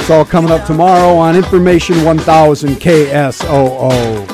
It's 0.00 0.10
all 0.10 0.24
coming 0.24 0.50
up 0.50 0.66
tomorrow 0.66 1.14
on 1.16 1.36
Information 1.36 2.04
1000 2.04 2.74
KSOO. 2.74 4.31